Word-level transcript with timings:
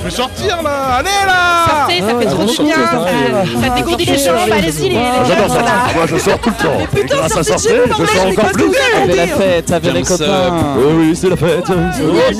Je 0.00 0.04
vais 0.04 0.10
sortir 0.10 0.62
là 0.62 0.98
Allez 0.98 1.08
là 1.26 1.66
Sortez, 1.68 2.00
ça 2.00 2.18
fait 2.18 2.26
trop 2.26 2.44
du 2.44 2.62
bien. 2.62 2.76
Ça, 2.76 3.62
ça 3.68 3.74
dégourdit 3.74 4.04
les 4.04 4.18
jambes. 4.18 4.36
Allez-y, 4.52 4.82
les, 4.82 4.88
les 4.90 4.94
J'adore 5.28 5.50
ça. 5.54 5.62
Moi, 5.94 6.06
je 6.06 6.16
sors 6.18 6.38
tout 6.38 6.50
le 6.50 6.64
temps. 6.64 7.06
Grâce 7.06 7.24
à 7.36 7.42
sortez 7.44 7.50
sortir, 7.52 7.70
chez 7.70 7.78
vous, 7.90 8.04
je 8.06 8.12
sors 8.12 8.24
mais 8.26 8.32
encore 8.38 8.52
plus. 8.52 8.70
Avec 9.02 9.16
la 9.16 9.26
fête, 9.26 9.70
avec 9.72 9.92
les 9.94 10.02
Tiens, 10.02 10.16
copains. 10.16 10.64
Oui, 10.78 10.92
oui, 10.98 11.16
c'est 11.16 11.28
la 11.28 11.36
fête. 11.36 11.64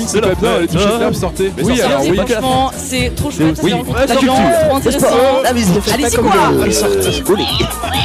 C'est 0.07 0.21
la 0.21 0.27
fête, 0.29 0.61
les 0.61 0.67
t-shirts 0.67 0.99
là, 0.99 1.13
sortez 1.13 1.51
Oui, 1.61 1.81
alors 1.81 2.01
oui. 2.01 2.15
Franchement, 2.17 2.71
c'est 2.77 3.15
trop 3.15 3.31
chouette. 3.31 3.59
C'est 3.61 3.69
la 3.69 4.15
culture. 4.15 4.33
trop 4.67 4.75
intéressant. 4.75 5.07
Ah, 5.45 5.49
mais 5.53 5.61
ils 5.61 5.65
font 5.81 5.93
Allez-y, 5.93 6.15
quoi. 6.17 6.31
sortez. 6.71 7.11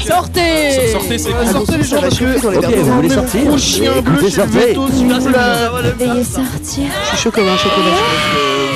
Sortez 0.06 0.88
Sortez, 0.92 1.18
c'est 1.18 1.30
Sortez 1.52 1.76
les 1.78 1.84
gens 1.84 2.00
parce 2.00 2.18
que 2.18 2.46
Ok, 2.46 2.74
vous 2.76 2.92
voulez 2.94 3.08
de 3.08 3.14
sortir 3.14 3.40
Mon 3.46 3.58
chien 3.58 3.92
bleu, 4.02 4.28
sortez. 4.30 4.74
Veuillez 5.98 6.24
sortir. 6.24 6.84
Je 7.02 7.08
suis 7.08 7.16
chaud 7.18 7.30
comme 7.30 7.48
un 7.48 7.56
chocolat. 7.56 7.96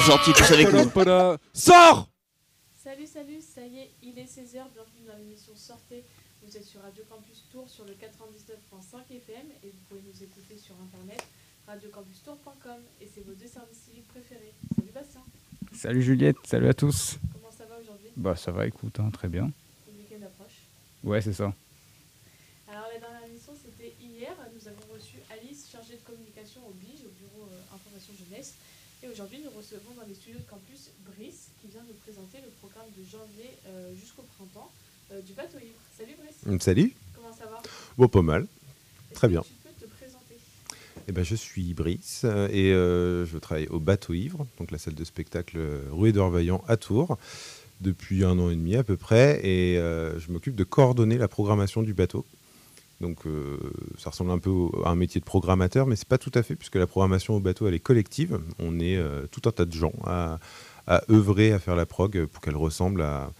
Vous 0.09 0.14
sortiez 0.14 0.32
tous 0.32 0.52
avec 0.54 0.72
nous. 0.72 1.38
Sors 1.52 2.09
Salut, 2.82 3.06
salut, 3.06 3.42
ça 3.42 3.60
y 3.60 3.80
est, 3.80 3.91
il 4.02 4.19
est 4.19 4.24
16h, 4.24 4.65
bienvenue 4.73 5.05
dans 5.06 5.19
l'émission 5.19 5.52
Sortez. 5.55 6.02
Vous 6.42 6.56
êtes 6.56 6.65
sur 6.65 6.80
Radio 6.80 7.05
Campus 7.10 7.45
Tour 7.52 7.69
sur 7.69 7.84
le 7.84 7.92
99.5 7.92 9.01
FM 9.15 9.37
et 9.62 9.68
vous 9.68 9.79
pouvez 9.87 10.01
nous 10.01 10.24
écouter 10.24 10.56
sur 10.56 10.74
internet 10.80 11.23
radiocampustour.com 11.66 12.80
et 13.02 13.10
c'est 13.15 13.20
vos 13.20 13.34
deux 13.34 13.48
services 13.48 13.80
civiques 13.84 14.09
préférés. 14.09 14.55
Salut 14.79 14.92
Bastien, 14.95 15.20
Salut 15.74 16.02
Juliette, 16.02 16.38
salut 16.46 16.68
à 16.68 16.73
tous. 16.73 17.18
comment 17.34 17.52
ça 17.52 17.66
va 17.66 17.79
aujourd'hui? 17.79 18.09
Bah 18.16 18.34
ça 18.34 18.51
va, 18.51 18.66
écoute, 18.66 18.98
hein, 19.01 19.10
très 19.12 19.29
bien. 19.29 19.52
Le 19.87 19.93
week-end 19.93 20.24
approche. 20.24 20.56
Ouais, 21.04 21.20
c'est 21.20 21.34
ça. 21.34 21.52
Alors 22.66 22.88
la 22.95 22.98
dernière 22.98 23.27
émission 23.29 23.52
c'était 23.62 23.95
hier, 24.01 24.32
nous 24.54 24.68
avons 24.68 24.95
reçu 24.95 25.16
Alice, 25.30 25.68
chargée 25.70 25.96
de 25.96 26.10
communication 26.10 26.62
au 26.66 26.73
BIGE, 26.73 27.04
au 27.04 27.12
bureau 27.12 27.46
euh, 27.52 27.74
information 27.77 28.15
jeunesse. 28.24 28.54
Et 29.02 29.09
aujourd'hui 29.09 29.38
nous 29.45 29.51
recevons 29.56 29.95
dans 29.95 30.06
les 30.09 30.15
studios 30.15 30.40
de 30.40 30.51
campus 30.51 30.90
Brice 31.06 31.51
qui 31.60 31.68
vient 31.68 31.82
nous 31.87 31.95
présenter 32.02 32.38
le 32.43 32.51
programme 32.59 32.90
de 32.96 33.04
janvier 33.04 33.51
euh, 33.66 33.95
jusqu'au 33.95 34.23
printemps 34.23 34.73
euh, 35.12 35.21
du 35.23 35.35
bateau 35.35 35.59
ivre. 35.59 35.79
Salut 36.49 36.57
Brice, 36.57 36.65
Salut, 36.65 36.95
comment 37.15 37.35
ça 37.38 37.45
va? 37.45 37.63
Bon 37.99 38.09
pas 38.09 38.23
mal. 38.23 38.46
Très 39.15 39.29
bien. 39.29 39.43
Tu 39.43 39.49
peux 39.65 39.87
te 39.87 39.91
présenter? 39.93 40.35
Eh 41.07 41.13
ben, 41.13 41.23
je 41.24 41.35
suis 41.35 41.74
Brice 41.74 42.23
euh, 42.24 42.49
et 42.51 42.73
euh, 42.73 43.27
je 43.27 43.37
travaille 43.37 43.66
au 43.68 43.79
Bateau 43.80 44.15
Ivre, 44.15 44.46
donc 44.59 44.71
la 44.71 44.79
salle 44.79 44.95
de 44.95 45.05
spectacle 45.05 45.59
euh, 45.59 45.82
rue 45.90 46.13
d'Orvaillant 46.13 46.65
à 46.66 46.79
Tours, 46.79 47.18
depuis 47.82 48.24
un 48.24 48.38
an 48.38 48.49
et 48.49 48.57
demi 48.57 48.77
à 48.77 48.82
peu 48.82 48.96
près, 48.96 49.40
et 49.46 49.77
euh, 49.79 50.18
je 50.18 50.32
m'occupe 50.32 50.55
de 50.55 50.65
coordonner 50.65 51.18
la 51.18 51.29
programmation 51.29 51.82
du 51.82 51.93
bateau. 51.93 52.24
Donc 53.02 53.27
euh, 53.27 53.59
ça 53.99 54.10
ressemble 54.10 54.30
un 54.30 54.38
peu 54.38 54.51
au- 54.51 54.83
à 54.87 54.90
un 54.90 54.96
métier 54.96 55.21
de 55.21 55.27
programmateur, 55.27 55.87
mais 55.87 55.96
c'est 55.96 56.09
pas 56.09 56.18
tout 56.18 56.33
à 56.35 56.43
fait, 56.43 56.57
puisque 56.57 56.77
la 56.77 56.87
programmation 56.87 57.35
au 57.35 57.40
bateau, 57.40 57.68
elle 57.68 57.74
est 57.74 57.79
collective. 57.79 58.40
On 58.59 58.80
est 58.80 58.96
euh, 58.96 59.27
tout 59.30 59.43
un 59.46 59.52
tas 59.52 59.66
de 59.66 59.73
gens 59.73 59.93
à, 60.05 60.38
à 60.87 61.02
œuvrer 61.10 61.52
à 61.52 61.59
faire 61.59 61.77
la 61.77 61.85
prog 61.87 62.24
pour 62.24 62.40
qu'elle 62.40 62.57
ressemble 62.57 63.02
à, 63.02 63.33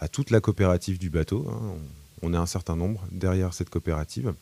à 0.00 0.08
toute 0.08 0.30
la 0.30 0.40
coopérative 0.40 0.98
du 0.98 1.10
bateau. 1.10 1.46
hein. 1.48 1.76
On, 2.22 2.32
est 2.34 2.36
un 2.36 2.46
certain 2.46 2.76
nombre 2.76 3.00
derrière 3.10 3.54
cette 3.54 3.70
coopérative. 3.70 4.34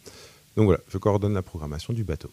Donc 0.57 0.67
voilà, 0.67 0.81
je 0.89 0.99
coordonne 0.99 1.35
la 1.35 1.43
programmation 1.43 1.93
du 1.93 2.05
bateau. 2.05 2.31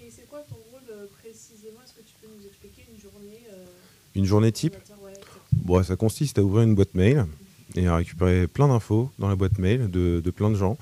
Et 0.00 0.10
c'est 0.10 0.28
quoi 0.28 0.40
ton 0.48 0.56
rôle 0.70 0.82
euh, 0.90 1.06
précisément? 1.20 1.80
Est-ce 1.84 1.94
que 1.94 2.06
tu 2.06 2.14
peux 2.20 2.28
nous 2.38 2.46
expliquer 2.46 2.86
une 2.92 3.00
journée 3.00 3.40
euh, 3.52 3.64
Une 4.14 4.24
journée 4.24 4.52
type? 4.52 4.76
Ouais. 5.04 5.12
Bon, 5.52 5.82
ça 5.82 5.96
consiste 5.96 6.38
à 6.38 6.42
ouvrir 6.42 6.62
une 6.62 6.74
boîte 6.74 6.94
mail 6.94 7.26
et 7.76 7.86
à 7.86 7.96
récupérer 7.96 8.46
plein 8.46 8.68
d'infos 8.68 9.10
dans 9.18 9.28
la 9.28 9.36
boîte 9.36 9.58
mail 9.58 9.90
de, 9.90 10.20
de 10.24 10.30
plein 10.30 10.50
de 10.50 10.56
gens 10.56 10.76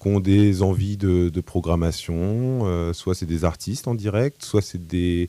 qui 0.00 0.08
ont 0.08 0.20
des 0.20 0.62
envies 0.62 0.96
de, 0.96 1.28
de 1.28 1.40
programmation. 1.40 2.66
euh, 2.66 2.92
soit 2.92 3.14
c'est 3.14 3.26
des 3.26 3.44
artistes 3.44 3.86
en 3.88 3.94
direct, 3.94 4.44
soit 4.44 4.62
c'est 4.62 4.86
des 4.86 5.28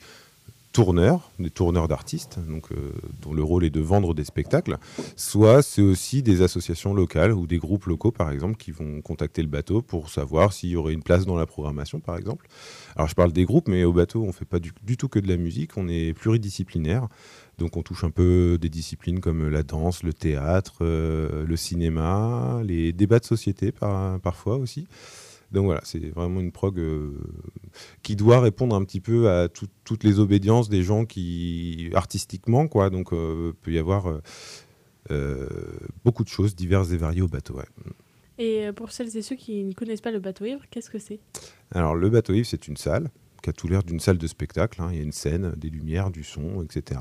tourneurs, 0.73 1.31
des 1.39 1.51
tourneurs 1.51 1.87
d'artistes, 1.87 2.39
euh, 2.39 2.91
dont 3.21 3.33
le 3.33 3.43
rôle 3.43 3.63
est 3.63 3.69
de 3.69 3.79
vendre 3.79 4.13
des 4.13 4.25
spectacles. 4.25 4.77
Soit 5.15 5.61
c'est 5.61 5.83
aussi 5.83 6.23
des 6.23 6.41
associations 6.41 6.93
locales 6.93 7.31
ou 7.31 7.47
des 7.47 7.59
groupes 7.59 7.85
locaux, 7.85 8.11
par 8.11 8.31
exemple, 8.31 8.57
qui 8.57 8.71
vont 8.71 9.01
contacter 9.01 9.41
le 9.43 9.47
bateau 9.47 9.81
pour 9.81 10.09
savoir 10.09 10.51
s'il 10.51 10.71
y 10.71 10.75
aurait 10.75 10.93
une 10.93 11.03
place 11.03 11.25
dans 11.25 11.37
la 11.37 11.45
programmation, 11.45 11.99
par 11.99 12.17
exemple. 12.17 12.47
Alors 12.95 13.07
je 13.07 13.15
parle 13.15 13.31
des 13.31 13.45
groupes, 13.45 13.67
mais 13.67 13.83
au 13.85 13.93
bateau, 13.93 14.23
on 14.23 14.31
fait 14.33 14.45
pas 14.45 14.59
du, 14.59 14.71
du 14.83 14.97
tout 14.97 15.07
que 15.07 15.19
de 15.19 15.27
la 15.27 15.37
musique, 15.37 15.77
on 15.77 15.87
est 15.87 16.13
pluridisciplinaire. 16.13 17.07
Donc 17.59 17.77
on 17.77 17.83
touche 17.83 18.03
un 18.03 18.09
peu 18.09 18.57
des 18.59 18.69
disciplines 18.69 19.19
comme 19.19 19.47
la 19.49 19.61
danse, 19.61 20.01
le 20.01 20.11
théâtre, 20.11 20.77
euh, 20.81 21.45
le 21.45 21.55
cinéma, 21.55 22.61
les 22.65 22.91
débats 22.93 23.19
de 23.19 23.25
société 23.25 23.71
par- 23.71 24.19
parfois 24.21 24.57
aussi. 24.57 24.87
Donc 25.53 25.65
voilà, 25.65 25.81
c'est 25.83 26.09
vraiment 26.09 26.39
une 26.41 26.51
prog 26.51 26.79
euh, 26.79 27.11
qui 28.01 28.15
doit 28.15 28.39
répondre 28.41 28.75
un 28.75 28.83
petit 28.83 28.99
peu 28.99 29.29
à 29.29 29.47
tout- 29.49 29.67
toutes 29.83 30.03
les 30.03 30.19
obédiences 30.19 30.67
des 30.67 30.83
gens 30.83 31.05
qui 31.05 31.89
artistiquement 31.93 32.67
quoi. 32.67 32.89
Donc 32.89 33.13
euh, 33.13 33.53
peut 33.61 33.71
y 33.71 33.77
avoir 33.77 34.19
euh, 35.11 35.47
beaucoup 36.03 36.23
de 36.23 36.29
choses 36.29 36.55
diverses 36.55 36.91
et 36.91 36.97
variées 36.97 37.21
au 37.21 37.27
bateau. 37.27 37.55
ouais. 37.55 37.65
Et 38.39 38.71
pour 38.75 38.91
celles 38.91 39.15
et 39.15 39.21
ceux 39.21 39.35
qui 39.35 39.63
ne 39.63 39.73
connaissent 39.73 40.01
pas 40.01 40.11
le 40.11 40.19
bateau 40.19 40.45
ivre, 40.45 40.61
qu'est-ce 40.71 40.89
que 40.89 40.97
c'est? 40.99 41.19
Alors 41.71 41.95
le 41.95 42.09
bateau 42.09 42.33
ivre, 42.33 42.47
c'est 42.47 42.67
une 42.67 42.77
salle 42.77 43.09
qui 43.43 43.49
a 43.49 43.53
tout 43.53 43.67
l'air 43.67 43.83
d'une 43.83 43.99
salle 43.99 44.17
de 44.17 44.25
spectacle. 44.25 44.81
hein. 44.81 44.87
Il 44.91 44.97
y 44.97 44.99
a 45.01 45.03
une 45.03 45.11
scène, 45.11 45.53
des 45.57 45.69
lumières, 45.69 46.09
du 46.11 46.23
son, 46.23 46.63
etc. 46.63 46.99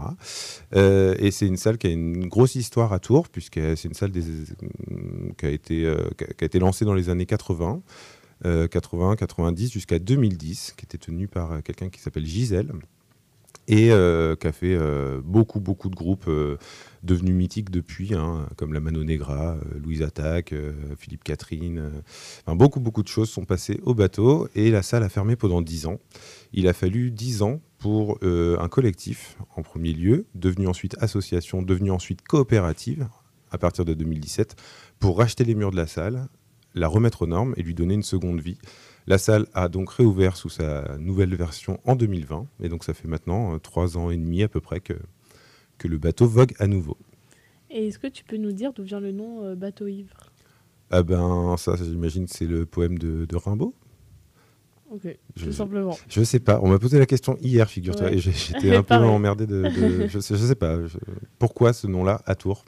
Euh, 0.74 1.14
et 1.20 1.30
c'est 1.30 1.46
une 1.46 1.56
salle 1.56 1.78
qui 1.78 1.86
a 1.86 1.90
une 1.90 2.26
grosse 2.26 2.56
histoire 2.56 2.92
à 2.92 2.98
Tours, 2.98 3.28
puisque 3.28 3.60
c'est 3.76 3.84
une 3.84 3.94
salle 3.94 4.10
des- 4.10 4.22
qui, 5.38 5.46
a 5.46 5.50
été, 5.50 5.86
euh, 5.86 5.96
qui 6.18 6.24
a- 6.24 6.26
qui 6.26 6.42
a 6.42 6.46
été 6.46 6.58
lancée 6.58 6.84
dans 6.84 6.94
les 6.94 7.08
années 7.10 7.26
80. 7.26 7.80
Euh, 8.44 8.68
80, 8.68 9.16
90 9.16 9.72
jusqu'à 9.72 9.98
2010, 9.98 10.74
qui 10.76 10.84
était 10.84 10.98
tenue 10.98 11.28
par 11.28 11.52
euh, 11.52 11.60
quelqu'un 11.60 11.88
qui 11.88 12.00
s'appelle 12.00 12.26
Gisèle 12.26 12.72
et 13.68 13.92
euh, 13.92 14.34
qui 14.34 14.46
a 14.48 14.52
fait 14.52 14.74
euh, 14.74 15.20
beaucoup, 15.24 15.60
beaucoup 15.60 15.88
de 15.88 15.94
groupes 15.94 16.26
euh, 16.26 16.56
devenus 17.04 17.34
mythiques 17.34 17.70
depuis, 17.70 18.12
hein, 18.14 18.48
comme 18.56 18.72
la 18.72 18.80
Mano 18.80 19.04
Negra, 19.04 19.52
euh, 19.54 19.78
Louise 19.78 20.02
Attaque, 20.02 20.52
euh, 20.52 20.72
Philippe 20.98 21.22
Catherine. 21.22 21.78
euh, 22.48 22.54
beaucoup, 22.54 22.80
beaucoup 22.80 23.02
de 23.02 23.08
choses 23.08 23.30
sont 23.30 23.44
passées 23.44 23.80
au 23.84 23.94
bateau 23.94 24.48
et 24.54 24.70
la 24.70 24.82
salle 24.82 25.04
a 25.04 25.08
fermé 25.08 25.36
pendant 25.36 25.62
10 25.62 25.86
ans. 25.86 26.00
Il 26.52 26.66
a 26.66 26.72
fallu 26.72 27.10
10 27.12 27.42
ans 27.42 27.60
pour 27.78 28.18
euh, 28.22 28.58
un 28.58 28.68
collectif, 28.68 29.36
en 29.56 29.62
premier 29.62 29.92
lieu, 29.92 30.26
devenu 30.34 30.66
ensuite 30.66 30.96
association, 31.00 31.62
devenu 31.62 31.90
ensuite 31.92 32.22
coopérative, 32.22 33.08
à 33.50 33.58
partir 33.58 33.84
de 33.84 33.94
2017, 33.94 34.56
pour 34.98 35.18
racheter 35.18 35.44
les 35.44 35.54
murs 35.54 35.70
de 35.70 35.76
la 35.76 35.86
salle, 35.86 36.26
la 36.74 36.88
remettre 36.88 37.22
aux 37.22 37.26
normes 37.26 37.54
et 37.56 37.62
lui 37.62 37.74
donner 37.74 37.94
une 37.94 38.02
seconde 38.02 38.40
vie. 38.40 38.58
La 39.06 39.18
salle 39.18 39.46
a 39.54 39.68
donc 39.68 39.90
réouvert 39.90 40.36
sous 40.36 40.48
sa 40.48 40.96
nouvelle 40.98 41.34
version 41.34 41.80
en 41.84 41.96
2020, 41.96 42.46
et 42.62 42.68
donc 42.68 42.84
ça 42.84 42.94
fait 42.94 43.08
maintenant 43.08 43.54
euh, 43.54 43.58
trois 43.58 43.96
ans 43.96 44.10
et 44.10 44.16
demi 44.16 44.42
à 44.42 44.48
peu 44.48 44.60
près 44.60 44.80
que, 44.80 44.94
que 45.78 45.88
le 45.88 45.98
bateau 45.98 46.26
vogue 46.26 46.54
à 46.58 46.66
nouveau. 46.66 46.96
Et 47.70 47.88
est-ce 47.88 47.98
que 47.98 48.06
tu 48.06 48.22
peux 48.24 48.36
nous 48.36 48.52
dire 48.52 48.72
d'où 48.72 48.82
vient 48.84 49.00
le 49.00 49.12
nom 49.12 49.44
euh, 49.44 49.54
bateau 49.54 49.86
ivre? 49.88 50.14
Ah 50.90 51.02
ben 51.02 51.56
ça, 51.56 51.74
j'imagine, 51.76 52.26
c'est 52.28 52.44
le 52.46 52.66
poème 52.66 52.98
de, 52.98 53.24
de 53.24 53.36
Rimbaud 53.36 53.74
Ok, 54.90 55.08
Je- 55.36 55.46
tout 55.46 55.52
simplement. 55.52 55.96
Je 56.06 56.22
sais 56.22 56.38
pas. 56.38 56.60
On 56.62 56.68
m'a 56.68 56.78
posé 56.78 56.98
la 56.98 57.06
question 57.06 57.38
hier, 57.40 57.68
figure-toi, 57.68 58.08
Ouais. 58.08 58.16
et 58.16 58.18
j'étais 58.18 58.70
un 58.76 58.82
peu 58.82 58.94
emmerdé 58.96 59.46
de. 59.46 59.62
de- 59.62 60.06
je, 60.08 60.18
sais, 60.20 60.36
je 60.36 60.44
sais 60.44 60.54
pas. 60.54 60.86
je- 60.86 60.98
pourquoi 61.38 61.72
ce 61.72 61.86
nom-là 61.86 62.20
à 62.26 62.34
Tours? 62.34 62.66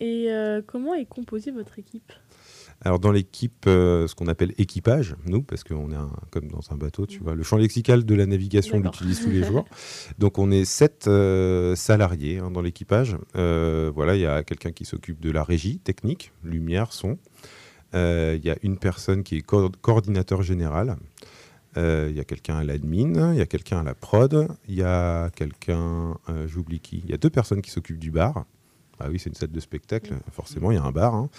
Et 0.00 0.26
euh, 0.32 0.60
comment 0.66 0.92
est 0.94 1.04
composée 1.06 1.52
votre 1.52 1.78
équipe? 1.78 2.12
Alors 2.82 2.98
dans 2.98 3.12
l'équipe, 3.12 3.64
euh, 3.66 4.06
ce 4.08 4.14
qu'on 4.14 4.26
appelle 4.26 4.54
équipage, 4.56 5.14
nous, 5.26 5.42
parce 5.42 5.64
qu'on 5.64 5.92
est 5.92 5.96
un- 5.96 6.10
comme 6.30 6.48
dans 6.48 6.62
un 6.70 6.76
bateau, 6.76 7.04
tu 7.06 7.18
vois, 7.18 7.34
le 7.34 7.42
champ 7.42 7.58
lexical 7.58 8.04
de 8.06 8.14
la 8.14 8.24
navigation, 8.24 8.76
on 8.78 8.80
l'utilise 8.92 9.20
tous 9.22 9.30
les 9.30 9.42
jours. 9.52 9.66
Donc 10.18 10.38
on 10.38 10.50
est 10.50 10.64
sept 10.64 11.06
euh, 11.06 11.76
salariés 11.76 12.38
hein, 12.38 12.50
dans 12.50 12.62
l'équipage. 12.62 13.16
Euh, 13.36 13.92
voilà, 13.94 14.14
il 14.16 14.22
y 14.22 14.26
a 14.26 14.42
quelqu'un 14.42 14.72
qui 14.72 14.86
s'occupe 14.86 15.20
de 15.20 15.30
la 15.30 15.44
régie 15.44 15.78
technique, 15.78 16.32
lumière, 16.42 16.92
son. 16.94 17.18
Il 17.92 18.40
y 18.44 18.50
a 18.50 18.56
une 18.62 18.78
personne 18.78 19.24
qui 19.24 19.36
est 19.38 19.42
co- 19.42 19.68
coordinateur 19.82 20.42
général. 20.42 20.96
Il 21.76 22.12
y 22.12 22.20
a 22.20 22.24
quelqu'un 22.24 22.56
à 22.58 22.64
l'admin, 22.64 23.32
il 23.32 23.38
y 23.38 23.42
a 23.42 23.46
quelqu'un 23.46 23.80
à 23.80 23.82
la 23.82 23.94
prod, 23.94 24.48
il 24.68 24.74
y 24.74 24.82
a 24.82 25.28
quelqu'un, 25.36 26.16
j'oublie 26.46 26.80
qui, 26.80 27.02
il 27.04 27.10
y 27.10 27.14
a 27.14 27.16
deux 27.16 27.30
personnes 27.30 27.60
qui 27.62 27.70
s'occupent 27.70 27.98
du 27.98 28.10
bar. 28.10 28.44
Ah 29.00 29.08
oui, 29.10 29.18
c'est 29.18 29.30
une 29.30 29.34
salle 29.34 29.50
de 29.50 29.60
spectacle, 29.60 30.14
forcément, 30.30 30.70
il 30.70 30.74
y 30.74 30.78
a 30.78 30.84
un 30.84 30.92
bar. 30.92 31.14
hein. 31.14 31.30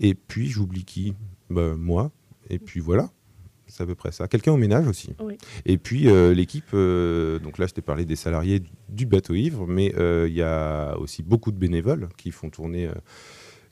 Et 0.00 0.14
puis, 0.14 0.48
j'oublie 0.48 0.84
qui? 0.84 1.14
Bah, 1.50 1.74
Moi. 1.76 2.10
Et 2.50 2.58
puis 2.58 2.80
voilà, 2.80 3.10
c'est 3.66 3.82
à 3.82 3.86
peu 3.86 3.94
près 3.94 4.12
ça. 4.12 4.28
Quelqu'un 4.28 4.52
au 4.52 4.56
ménage 4.58 4.86
aussi. 4.86 5.14
Oui. 5.20 5.38
Et 5.64 5.78
puis, 5.78 6.08
euh, 6.08 6.34
l'équipe, 6.34 6.66
euh, 6.74 7.38
donc 7.38 7.56
là, 7.58 7.66
je 7.66 7.72
t'ai 7.74 7.80
parlé 7.82 8.04
des 8.04 8.16
salariés 8.16 8.62
du 8.90 9.06
bateau 9.06 9.34
ivre, 9.34 9.66
mais 9.66 9.94
euh, 9.96 10.26
il 10.28 10.34
y 10.34 10.42
a 10.42 10.96
aussi 10.98 11.22
beaucoup 11.22 11.52
de 11.52 11.56
bénévoles 11.58 12.08
qui 12.16 12.30
font 12.32 12.50
tourner. 12.50 12.90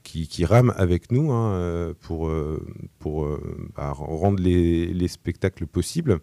qui, 0.02 0.26
qui 0.26 0.44
rament 0.44 0.72
avec 0.76 1.12
nous 1.12 1.30
hein, 1.32 1.92
pour, 2.00 2.30
pour 2.98 3.28
bah, 3.76 3.92
rendre 3.92 4.42
les, 4.42 4.86
les 4.86 5.08
spectacles 5.08 5.66
possibles. 5.66 6.18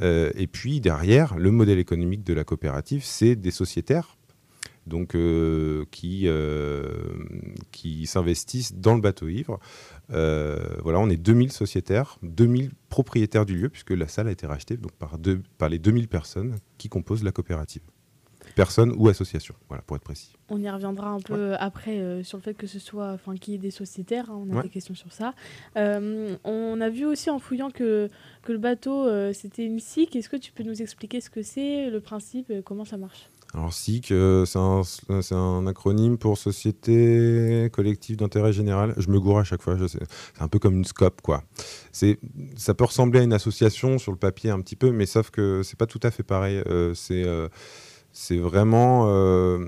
Et 0.00 0.46
puis 0.46 0.80
derrière, 0.80 1.36
le 1.36 1.50
modèle 1.50 1.78
économique 1.78 2.24
de 2.24 2.32
la 2.32 2.44
coopérative, 2.44 3.02
c'est 3.04 3.34
des 3.36 3.50
sociétaires 3.50 4.17
donc, 4.88 5.14
euh, 5.14 5.84
qui, 5.90 6.22
euh, 6.26 6.82
qui 7.72 8.06
s'investissent 8.06 8.74
dans 8.74 8.94
le 8.94 9.00
bateau 9.00 9.28
ivre. 9.28 9.58
Euh, 10.10 10.56
voilà, 10.82 10.98
on 11.00 11.08
est 11.10 11.16
2000 11.16 11.52
sociétaires, 11.52 12.18
2000 12.22 12.70
propriétaires 12.88 13.46
du 13.46 13.56
lieu, 13.56 13.68
puisque 13.68 13.90
la 13.90 14.08
salle 14.08 14.28
a 14.28 14.30
été 14.32 14.46
rachetée 14.46 14.76
donc, 14.76 14.92
par, 14.92 15.18
deux, 15.18 15.42
par 15.58 15.68
les 15.68 15.78
2000 15.78 16.08
personnes 16.08 16.56
qui 16.78 16.88
composent 16.88 17.22
la 17.24 17.32
coopérative. 17.32 17.82
personne 18.54 18.92
ou 18.96 19.08
association, 19.08 19.54
voilà, 19.68 19.82
pour 19.82 19.94
être 19.96 20.02
précis. 20.02 20.32
On 20.48 20.60
y 20.60 20.68
reviendra 20.68 21.10
un 21.10 21.20
peu 21.20 21.54
après 21.60 21.98
euh, 21.98 22.24
sur 22.24 22.38
le 22.38 22.42
fait 22.42 22.54
que 22.54 22.66
ce 22.66 22.78
soit, 22.80 23.12
enfin, 23.12 23.36
qu'il 23.36 23.52
y 23.52 23.56
ait 23.56 23.60
des 23.60 23.70
sociétaires. 23.70 24.30
hein, 24.30 24.42
on 24.44 24.50
a 24.52 24.56
Ouais. 24.56 24.62
des 24.62 24.68
questions 24.70 24.94
sur 24.94 25.12
ça. 25.12 25.34
Euh, 25.76 26.34
on 26.44 26.80
a 26.80 26.88
vu 26.88 27.04
aussi 27.04 27.30
en 27.30 27.38
fouillant 27.38 27.70
que, 27.70 28.08
que 28.42 28.52
le 28.52 28.58
bateau 28.58 29.06
c'était 29.34 29.64
une 29.64 29.78
SIC. 29.78 30.16
Est-ce 30.16 30.28
que 30.30 30.36
tu 30.36 30.50
peux 30.52 30.64
nous 30.64 30.80
expliquer 30.82 31.20
ce 31.20 31.30
que 31.30 31.42
c'est, 31.42 31.90
le 31.90 32.00
principe, 32.00 32.50
comment 32.64 32.84
ça 32.86 32.96
marche? 32.96 33.28
Alors 33.54 33.72
SIC, 33.72 34.12
euh, 34.12 34.44
c'est 34.44 34.58
un, 34.58 34.82
c'est 35.22 35.34
un 35.34 35.66
acronyme 35.66 36.18
pour 36.18 36.36
Société 36.36 37.70
Collective 37.72 38.16
d'Intérêt 38.16 38.52
Général. 38.52 38.94
Je 38.98 39.08
me 39.08 39.18
gourre 39.18 39.38
à 39.38 39.44
chaque 39.44 39.62
fois, 39.62 39.76
c'est 39.88 39.98
un 40.38 40.48
peu 40.48 40.58
comme 40.58 40.74
une 40.74 40.84
SCOP. 40.84 41.22
Quoi. 41.22 41.42
Ça 41.92 42.74
peut 42.74 42.84
ressembler 42.84 43.20
à 43.20 43.22
une 43.22 43.32
association 43.32 43.98
sur 43.98 44.12
le 44.12 44.18
papier 44.18 44.50
un 44.50 44.60
petit 44.60 44.76
peu, 44.76 44.92
mais 44.92 45.06
sauf 45.06 45.30
que 45.30 45.62
c'est 45.64 45.78
pas 45.78 45.86
tout 45.86 46.00
à 46.02 46.10
fait 46.10 46.22
pareil. 46.22 46.62
Euh, 46.66 46.92
c'est, 46.94 47.24
euh, 47.24 47.48
vraiment... 48.38 49.06
euh, 49.08 49.64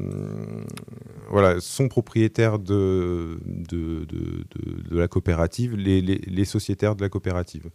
voilà, 1.31 1.59
sont 1.61 1.88
propriétaires 1.88 2.59
de, 2.59 3.41
de, 3.47 4.05
de, 4.05 4.44
de- 4.56 4.88
de 4.91 4.99
la 4.99 5.09
coopérative, 5.09 5.75
les, 5.77 6.03
les- 6.03 6.21
les 6.27 6.44
sociétaires 6.44 6.97
de 6.97 7.03
la 7.03 7.09
coopérative. 7.09 7.71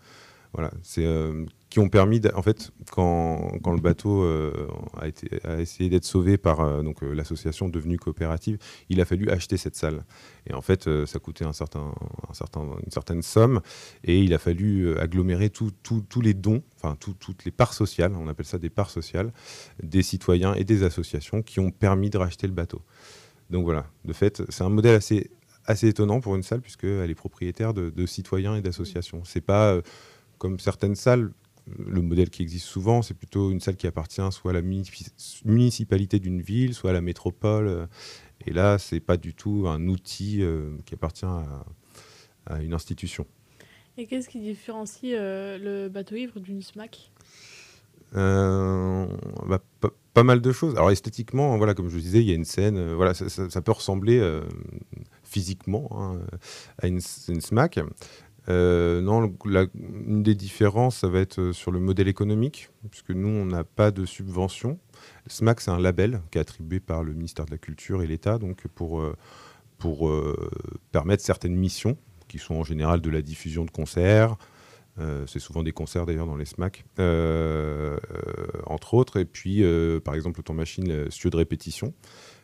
Euh, 0.98 1.46
qui 1.70 1.80
ont 1.80 1.90
permis, 1.90 2.22
en 2.34 2.42
fait, 2.42 2.72
quand, 2.90 3.52
le 3.66 3.82
bateau 3.82 4.24
euh, 4.24 4.68
a, 4.98 5.60
essayé 5.60 5.90
d'être 5.90 6.06
sauvé 6.06 6.38
par 6.38 6.62
euh, 6.62 6.84
donc 6.84 7.02
l'association 7.02 7.68
devenue 7.68 7.98
coopérative, 7.98 8.58
il 8.88 9.02
a 9.02 9.06
fallu 9.06 9.30
acheter 9.30 9.58
cette 9.58 9.76
salle. 9.76 10.06
Et 10.48 10.54
en 10.54 10.62
fait, 10.62 10.88
ça 11.06 11.20
coûtait 11.20 11.44
un 11.44 11.52
certain, 11.52 11.94
un 12.30 12.34
certain, 12.34 12.62
une 12.62 12.92
certaine 12.92 13.22
somme, 13.22 13.60
et 14.06 14.22
il 14.22 14.34
a 14.34 14.38
fallu 14.38 14.98
agglomérer 14.98 15.50
tous 15.50 16.22
les 16.22 16.34
dons, 16.34 16.64
enfin 16.78 16.96
tout- 16.98 17.16
toutes 17.20 17.44
les 17.44 17.52
parts 17.52 17.74
sociales, 17.74 18.14
on 18.16 18.30
appelle 18.30 18.46
ça 18.46 18.58
des 18.58 18.70
parts 18.70 18.92
sociales, 18.92 19.34
des 19.84 20.04
citoyens 20.04 20.54
et 20.54 20.64
des 20.64 20.84
associations 20.84 21.42
qui 21.42 21.60
ont 21.60 21.72
permis 21.72 22.10
de 22.10 22.18
racheter 22.18 22.48
le 22.48 22.54
bateau. 22.54 22.82
Donc 23.50 23.66
voilà, 23.66 23.88
de 24.06 24.14
fait, 24.14 24.44
c'est 24.50 24.64
un 24.64 24.70
modèle 24.70 24.96
assez 24.96 25.30
assez 25.68 25.88
étonnant 25.88 26.22
pour 26.22 26.36
une 26.36 26.44
salle 26.44 26.62
puisqu'elle 26.62 27.10
est 27.10 27.16
propriétaire 27.16 27.74
de, 27.74 27.90
de 27.90 28.06
citoyens 28.06 28.56
et 28.56 28.62
d'associations. 28.62 29.24
C'est 29.26 29.42
pas 29.42 29.82
comme 30.38 30.60
certaines 30.60 30.96
salles, 30.96 31.32
le 31.80 32.02
modèle 32.02 32.30
qui 32.30 32.44
existe 32.44 32.68
souvent, 32.68 33.02
c'est 33.02 33.16
plutôt 33.16 33.50
une 33.52 33.60
salle 33.60 33.76
qui 33.76 33.88
appartient 33.88 34.22
soit 34.32 34.52
à 34.52 34.54
la 34.54 34.62
munici- 34.62 35.12
municipalité 35.46 36.20
d'une 36.20 36.42
ville, 36.42 36.74
soit 36.76 36.92
à 36.92 36.94
la 36.94 37.02
métropole. 37.02 37.88
Et 38.46 38.52
là, 38.54 38.78
c'est 38.78 39.00
pas 39.00 39.18
du 39.18 39.34
tout 39.34 39.66
un 39.68 39.88
outil 39.88 40.44
euh, 40.44 40.78
qui 40.86 40.94
appartient 40.94 41.26
à, 41.26 41.66
à 42.46 42.62
une 42.62 42.74
institution. 42.76 43.26
Et 43.98 44.06
qu'est-ce 44.06 44.30
qui 44.30 44.42
différencie 44.42 45.16
euh, 45.18 45.58
le 45.58 45.90
bateau 45.90 46.16
ivre 46.16 46.40
d'une 46.40 46.62
SMAC? 46.62 47.12
Euh, 48.16 49.08
bah, 49.48 49.60
pas, 49.80 49.90
pas 50.14 50.24
mal 50.24 50.42
de 50.42 50.52
choses. 50.52 50.76
Alors 50.76 50.92
esthétiquement, 50.92 51.58
voilà, 51.58 51.74
comme 51.74 51.90
je 51.90 51.96
vous 51.96 52.02
disais, 52.02 52.20
il 52.22 52.28
y 52.28 52.32
a 52.32 52.36
une 52.36 52.46
scène. 52.46 52.94
voilà, 52.94 53.14
ça, 53.14 53.28
ça- 53.30 53.50
ça 53.50 53.62
peut 53.62 53.72
ressembler 53.72 54.22
physiquement 55.24 55.90
hein, 55.92 56.20
à 56.82 56.88
une, 56.88 57.00
une 57.30 57.42
SMAC. 57.42 57.80
Euh, 58.48 59.02
non, 59.02 59.34
une 59.46 60.22
des 60.24 60.36
différences, 60.36 60.98
ça 60.98 61.08
va 61.08 61.20
être 61.20 61.40
euh, 61.40 61.54
sur 61.54 61.72
le 61.72 61.80
modèle 61.80 62.08
économique, 62.08 62.70
puisque 62.92 63.10
nous, 63.10 63.28
on 63.28 63.46
n'a 63.46 63.64
pas 63.64 63.92
de 63.92 64.06
subvention. 64.06 64.80
SMAC, 65.28 65.62
c'est 65.62 65.72
un 65.72 65.80
label 65.80 66.22
qui 66.32 66.38
est 66.38 66.42
attribué 66.42 66.80
par 66.80 67.04
le 67.04 67.14
ministère 67.14 67.46
de 67.46 67.52
la 67.52 67.58
Culture 67.58 68.04
et 68.04 68.08
l'État, 68.08 68.38
donc 68.38 68.68
pour, 68.68 69.02
euh, 69.02 69.16
permettre 70.92 71.24
certaines 71.24 71.56
missions, 71.56 71.98
qui 72.28 72.38
sont 72.38 72.56
en 72.56 72.64
général 72.64 73.02
de 73.02 73.10
la 73.10 73.22
diffusion 73.22 73.66
de 73.66 73.72
concerts, 73.72 74.36
c'est 75.28 75.40
souvent 75.40 75.62
des 75.62 75.74
concerts 75.74 76.06
d'ailleurs 76.06 76.26
dans 76.26 76.38
les 76.38 76.46
SMAC, 76.46 76.86
entre 78.66 78.94
autres. 78.94 79.20
Et 79.20 79.26
puis, 79.26 79.64
par 80.04 80.16
exemple, 80.16 80.40
le 80.40 80.44
temps 80.44 80.54
machine, 80.54 81.12
studio 81.12 81.32
de 81.32 81.38
répétition, 81.38 81.94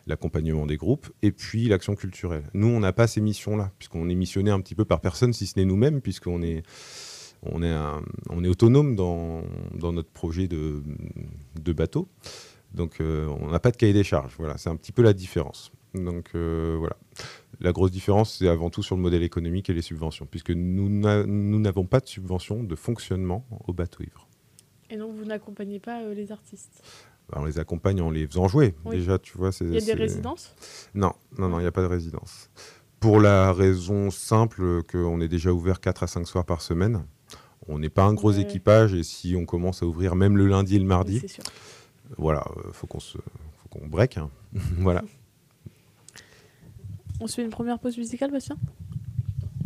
l'accompagnement 0.07 0.65
des 0.65 0.77
groupes, 0.77 1.09
et 1.21 1.31
puis 1.31 1.68
l'action 1.68 1.95
culturelle. 1.95 2.44
Nous, 2.53 2.68
on 2.68 2.80
n'a 2.80 2.94
pas 2.94 3.07
ces 3.07 3.21
missions-là, 3.21 3.71
puisqu'on 3.77 4.09
est 4.09 4.15
missionné 4.15 4.51
un 4.51 4.59
petit 4.59 4.75
peu 4.75 4.86
par 4.86 5.00
personne, 5.01 5.33
si 5.33 5.45
ce 5.45 5.59
n'est 5.59 5.65
nous-mêmes, 5.65 6.01
puisqu'on 6.01 6.42
est, 6.42 6.63
on 7.44 7.62
est, 7.63 7.75
on 8.30 8.44
est 8.44 8.48
autonome 8.48 8.95
dans, 8.95 9.44
dans 9.74 9.94
notre 9.94 10.09
projet 10.09 10.48
de, 10.48 10.83
de 11.62 11.74
bateau. 11.74 12.07
Donc, 12.74 13.01
euh, 13.01 13.27
on 13.42 13.51
n'a 13.51 13.59
pas 13.59 13.71
de 13.71 13.77
cahier 13.77 13.94
des 13.94 14.03
charges. 14.03 14.36
Voilà, 14.38 14.57
c'est 14.57 14.69
un 14.69 14.75
petit 14.75 14.92
peu 14.92 15.01
la 15.01 15.13
différence. 15.13 15.71
Donc, 15.94 16.30
euh, 16.36 16.77
voilà. 16.80 16.95
La 17.59 17.74
grosse 17.74 17.92
différence, 17.92 18.38
c'est 18.38 18.48
avant 18.48 18.69
tout 18.69 18.81
sur 18.81 18.95
le 18.95 19.01
modèle 19.01 19.24
économique 19.24 19.69
et 19.69 19.74
les 19.74 19.81
subventions, 19.81 20.25
puisque 20.25 20.51
nous 20.51 20.89
n'a- 20.89 21.25
nous 21.25 21.59
n'avons 21.59 21.86
pas 21.86 22.00
de 22.00 22.07
subvention 22.07 22.63
de 22.63 22.75
fonctionnement 22.75 23.45
au 23.68 23.74
bateau 23.74 24.03
ivre. 24.03 24.27
Et 24.89 24.98
donc 24.98 25.15
vous 25.15 25.25
n'accompagnez 25.25 25.80
pas 25.80 26.01
euh, 26.01 26.13
les 26.13 26.31
artistes? 26.31 26.83
On 27.39 27.45
les 27.45 27.60
accompagne 27.60 28.01
en 28.01 28.10
les 28.12 28.28
faisant 28.28 28.48
jouer. 28.48 28.75
Oui. 28.86 28.98
Déjà, 28.98 29.18
tu 29.19 29.38
vois, 29.38 29.51
c'est. 29.51 29.66
Il 29.66 29.74
y 29.74 29.78
a 29.78 29.81
des 29.81 29.94
résidences? 29.94 30.54
Non, 30.94 31.13
non, 31.38 31.50
non, 31.50 31.60
il 31.60 31.63
n'y 31.63 31.68
a 31.68 31.72
pas 31.72 31.81
de 31.81 31.88
résidence. 31.88 32.50
Pour 33.00 33.19
la 33.19 33.51
raison 33.54 34.12
simple 34.12 34.83
qu'on 34.83 35.22
est 35.22 35.28
déjà 35.28 35.51
ouvert 35.51 35.80
4 35.80 36.04
à 36.04 36.07
5 36.07 36.28
soirs 36.28 36.45
par 36.45 36.62
semaine. 36.62 37.04
On 37.68 37.78
n'est 37.80 37.89
pas 37.89 38.04
un 38.06 38.13
gros 38.13 38.33
Ouais. 38.33 38.42
équipage 38.42 38.94
et 38.95 39.04
si 39.04 39.36
on 39.36 39.45
commence 39.45 39.83
à 39.83 39.86
ouvrir 39.86 40.16
même 40.16 40.36
le 40.36 40.48
lundi 40.48 40.75
et 40.75 40.80
le 40.80 40.86
mardi, 40.86 41.22
sûr. 41.28 41.44
voilà, 42.18 42.44
euh, 42.57 42.72
faut 42.74 42.88
qu'on 42.88 43.00
se, 43.00 43.18
faut 43.19 43.69
qu'on 43.69 43.86
break. 43.88 44.18
hein. 44.18 44.30
voilà. 44.80 45.04
On 47.19 47.27
se 47.27 47.36
fait 47.36 47.44
une 47.44 47.50
première 47.51 47.77
pause 47.80 47.98
musicale, 47.98 48.31
Bastien? 48.31 48.57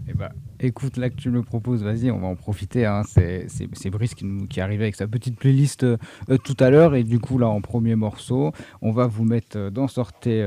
Eh 0.07 0.13
bah, 0.13 0.31
écoute, 0.65 0.97
là 0.97 1.09
que 1.09 1.15
tu 1.15 1.29
me 1.29 1.43
proposes, 1.43 1.83
vas-y, 1.83 2.11
on 2.11 2.19
va 2.19 2.27
en 2.27 2.35
profiter. 2.35 2.85
hein. 2.85 3.03
C'est 3.05 3.89
Brice 3.89 4.15
qui, 4.15 4.25
nous, 4.25 4.47
qui 4.47 4.61
arrivé 4.61 4.83
avec 4.83 4.95
sa 4.95 5.07
petite 5.07 5.37
playlist 5.37 5.83
euh, 5.83 5.97
euh, 6.29 6.37
tout 6.37 6.57
à 6.59 6.69
l'heure. 6.69 6.95
Et 6.95 7.03
du 7.03 7.19
coup, 7.19 7.37
là, 7.37 7.47
en 7.47 7.61
premier 7.61 7.95
morceau, 7.95 8.51
on 8.81 8.91
va 8.91 9.07
vous 9.07 9.23
mettre 9.23 9.57
euh, 9.57 9.69
dans 9.69 9.87
Sortez 9.87 10.45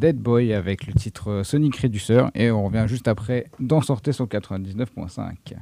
Dead 0.00 0.18
Boy 0.18 0.52
avec 0.52 0.86
le 0.86 0.92
titre 0.92 1.42
Sonic 1.44 1.76
Reducer. 1.76 2.24
Et 2.34 2.50
on 2.50 2.66
revient 2.66 2.84
juste 2.86 3.08
après 3.08 3.46
dans 3.58 3.80
Sortez 3.80 4.12
sur 4.12 4.26
99.5. 4.26 5.54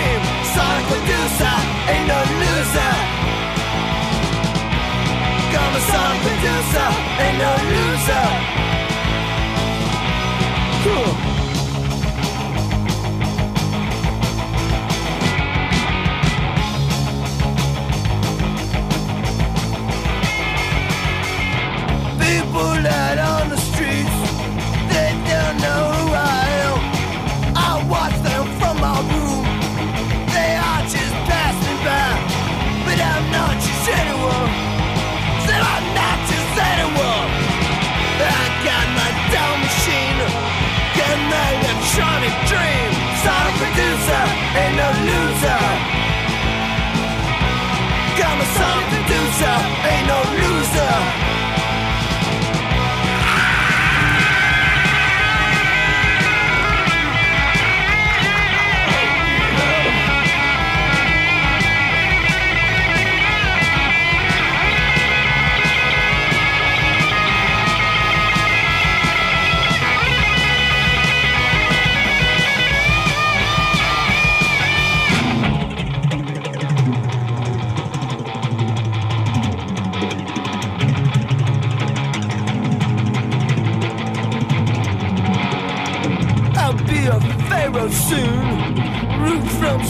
dream. 0.00 0.20
Sonic 0.54 0.86
producer 0.90 1.56
ain't 1.92 2.06
no 2.08 2.20
loser. 2.40 2.94
Got 5.52 5.68
my 5.74 5.80
sonic 5.90 6.20
producer 6.26 6.90
ain't 7.24 7.38
no 7.42 7.52
loser. 7.72 8.28
People 22.20 22.99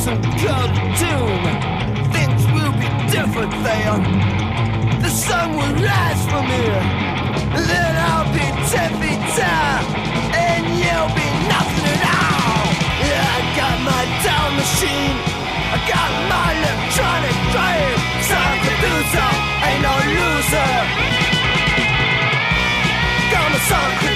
some 0.00 0.22
cold 0.40 0.72
doom. 0.96 1.42
Things 2.14 2.42
will 2.54 2.74
be 2.80 2.88
different 3.12 3.52
there. 3.62 3.98
The 5.04 5.10
sun 5.10 5.52
will 5.56 5.74
rise 5.76 6.22
from 6.30 6.46
here. 6.46 6.82
Then 7.68 7.92
I'll 8.08 8.30
be 8.32 8.46
ten 8.72 8.90
feet 9.00 9.22
tall, 9.36 9.84
and 10.32 10.64
you'll 10.80 11.12
be 11.20 11.28
nothing 11.52 11.86
at 11.94 12.04
all. 12.16 12.64
Yeah, 13.04 13.36
I 13.36 13.42
got 13.60 13.76
my 13.90 14.02
down 14.24 14.50
machine. 14.56 15.16
I 15.74 15.78
got 15.94 16.10
my 16.32 16.46
electronic 16.58 17.36
drive. 17.52 18.00
Some 18.30 18.56
producer 18.66 19.30
ain't 19.68 19.82
no 19.88 19.94
loser. 20.16 20.72
Got 23.32 23.46
my 23.52 23.60
song 23.70 24.09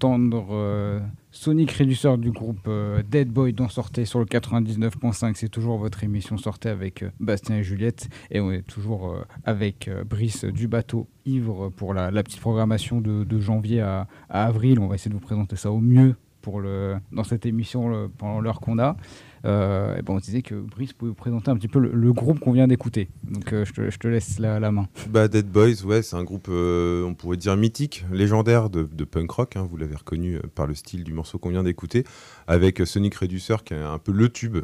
D'entendre 0.00 0.48
euh, 0.52 0.98
Sonic 1.30 1.72
Reducer 1.72 2.16
du 2.16 2.32
groupe 2.32 2.66
euh, 2.68 3.02
Dead 3.06 3.28
Boy 3.28 3.52
dont 3.52 3.68
sortait 3.68 4.06
sur 4.06 4.18
le 4.18 4.24
99.5. 4.24 5.34
C'est 5.34 5.50
toujours 5.50 5.76
votre 5.76 6.02
émission 6.02 6.38
sortait 6.38 6.70
avec 6.70 7.02
euh, 7.02 7.10
Bastien 7.20 7.58
et 7.58 7.62
Juliette. 7.62 8.08
Et 8.30 8.40
on 8.40 8.50
est 8.50 8.62
toujours 8.62 9.10
euh, 9.10 9.24
avec 9.44 9.90
Brice 10.08 10.46
du 10.46 10.68
bateau 10.68 11.06
Ivre 11.26 11.68
pour 11.68 11.92
la, 11.92 12.10
la 12.10 12.22
petite 12.22 12.40
programmation 12.40 13.02
de, 13.02 13.40
janvier 13.40 13.82
à, 13.82 14.08
avril. 14.30 14.80
On 14.80 14.88
va 14.88 14.94
essayer 14.94 15.10
de 15.10 15.14
vous 15.14 15.20
présenter 15.20 15.56
ça 15.56 15.70
au 15.70 15.80
mieux 15.80 16.16
pour 16.40 16.60
le, 16.60 16.96
dans 17.12 17.24
cette 17.24 17.44
émission 17.44 18.10
pendant 18.16 18.40
l'heure 18.40 18.60
qu'on 18.60 18.78
a. 18.78 18.96
Euh, 19.44 20.00
ben 20.02 20.14
on 20.14 20.18
disait 20.18 20.42
que 20.42 20.54
Brice 20.54 20.92
pouvait 20.92 21.10
vous 21.10 21.14
présenter 21.14 21.50
un 21.50 21.56
petit 21.56 21.68
peu 21.68 21.78
le, 21.78 22.12
groupe 22.12 22.40
qu'on 22.40 22.52
vient 22.52 22.68
d'écouter. 22.68 23.08
Donc 23.24 23.52
euh, 23.52 23.64
je, 23.64 23.98
te, 23.98 24.08
laisse 24.08 24.38
la, 24.38 24.70
main. 24.70 24.88
Bah, 25.08 25.28
Dead 25.28 25.46
Boys, 25.46 25.84
ouais, 25.84 26.02
c'est 26.02 26.16
un 26.16 26.24
groupe, 26.24 26.48
euh, 26.50 27.04
on 27.04 27.14
pourrait 27.14 27.36
dire 27.36 27.56
mythique, 27.56 28.04
légendaire 28.12 28.68
de, 28.68 29.04
punk 29.04 29.30
rock. 29.30 29.56
hein, 29.56 29.66
vous 29.68 29.76
l'avez 29.76 29.94
reconnu 29.94 30.36
euh, 30.36 30.40
par 30.54 30.66
le 30.66 30.74
style 30.74 31.04
du 31.04 31.12
morceau 31.12 31.38
qu'on 31.38 31.50
vient 31.50 31.62
d'écouter, 31.62 32.04
avec 32.46 32.82
Sonic 32.84 33.14
Reducer, 33.14 33.56
qui 33.64 33.74
est 33.74 33.78
un 33.78 33.98
peu 33.98 34.12
le 34.12 34.28
tube 34.28 34.58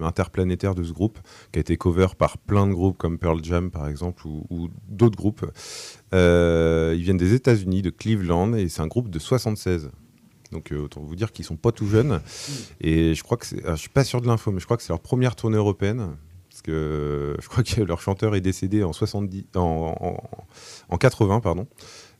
interplanétaire 0.00 0.74
de 0.74 0.84
ce 0.84 0.92
groupe, 0.92 1.18
qui 1.52 1.58
a 1.58 1.60
été 1.60 1.76
cover 1.76 2.08
par 2.16 2.38
plein 2.38 2.66
de 2.66 2.72
groupes 2.72 2.96
comme 2.96 3.18
Pearl 3.18 3.42
Jam, 3.42 3.70
par 3.70 3.88
exemple, 3.88 4.26
ou, 4.26 4.46
ou 4.50 4.68
d'autres 4.88 5.16
groupes. 5.16 5.44
Ils 6.12 7.02
viennent 7.02 7.16
des 7.16 7.34
États-Unis, 7.34 7.82
de 7.82 7.90
Cleveland, 7.90 8.54
et 8.54 8.68
c'est 8.68 8.82
un 8.82 8.86
groupe 8.86 9.10
de 9.10 9.18
76. 9.18 9.90
Donc 10.54 10.72
euh, 10.72 10.84
autant 10.84 11.02
vous 11.02 11.16
dire 11.16 11.32
qu'ils 11.32 11.44
sont 11.44 11.56
pas 11.56 11.72
tout 11.72 11.86
jeunes. 11.86 12.20
Et 12.80 13.14
je 13.14 13.22
crois 13.22 13.36
que 13.36 13.44
c'est, 13.44 13.62
ah, 13.66 13.74
je 13.74 13.80
suis 13.80 13.90
pas 13.90 14.04
sûr 14.04 14.22
de 14.22 14.26
l'info, 14.26 14.50
mais 14.52 14.60
je 14.60 14.64
crois 14.64 14.76
que 14.78 14.82
c'est 14.82 14.92
leur 14.92 15.00
première 15.00 15.36
tournée 15.36 15.58
européenne. 15.58 16.16
Parce 16.48 16.62
que 16.62 16.70
euh, 16.70 17.36
je 17.42 17.48
crois 17.48 17.62
que 17.64 17.82
leur 17.82 18.00
chanteur 18.00 18.34
est 18.36 18.40
décédé 18.40 18.84
en 18.84 18.92
70, 18.92 19.46
en, 19.56 19.60
en, 20.00 20.94
en 20.94 20.96
80, 20.96 21.40
pardon. 21.40 21.66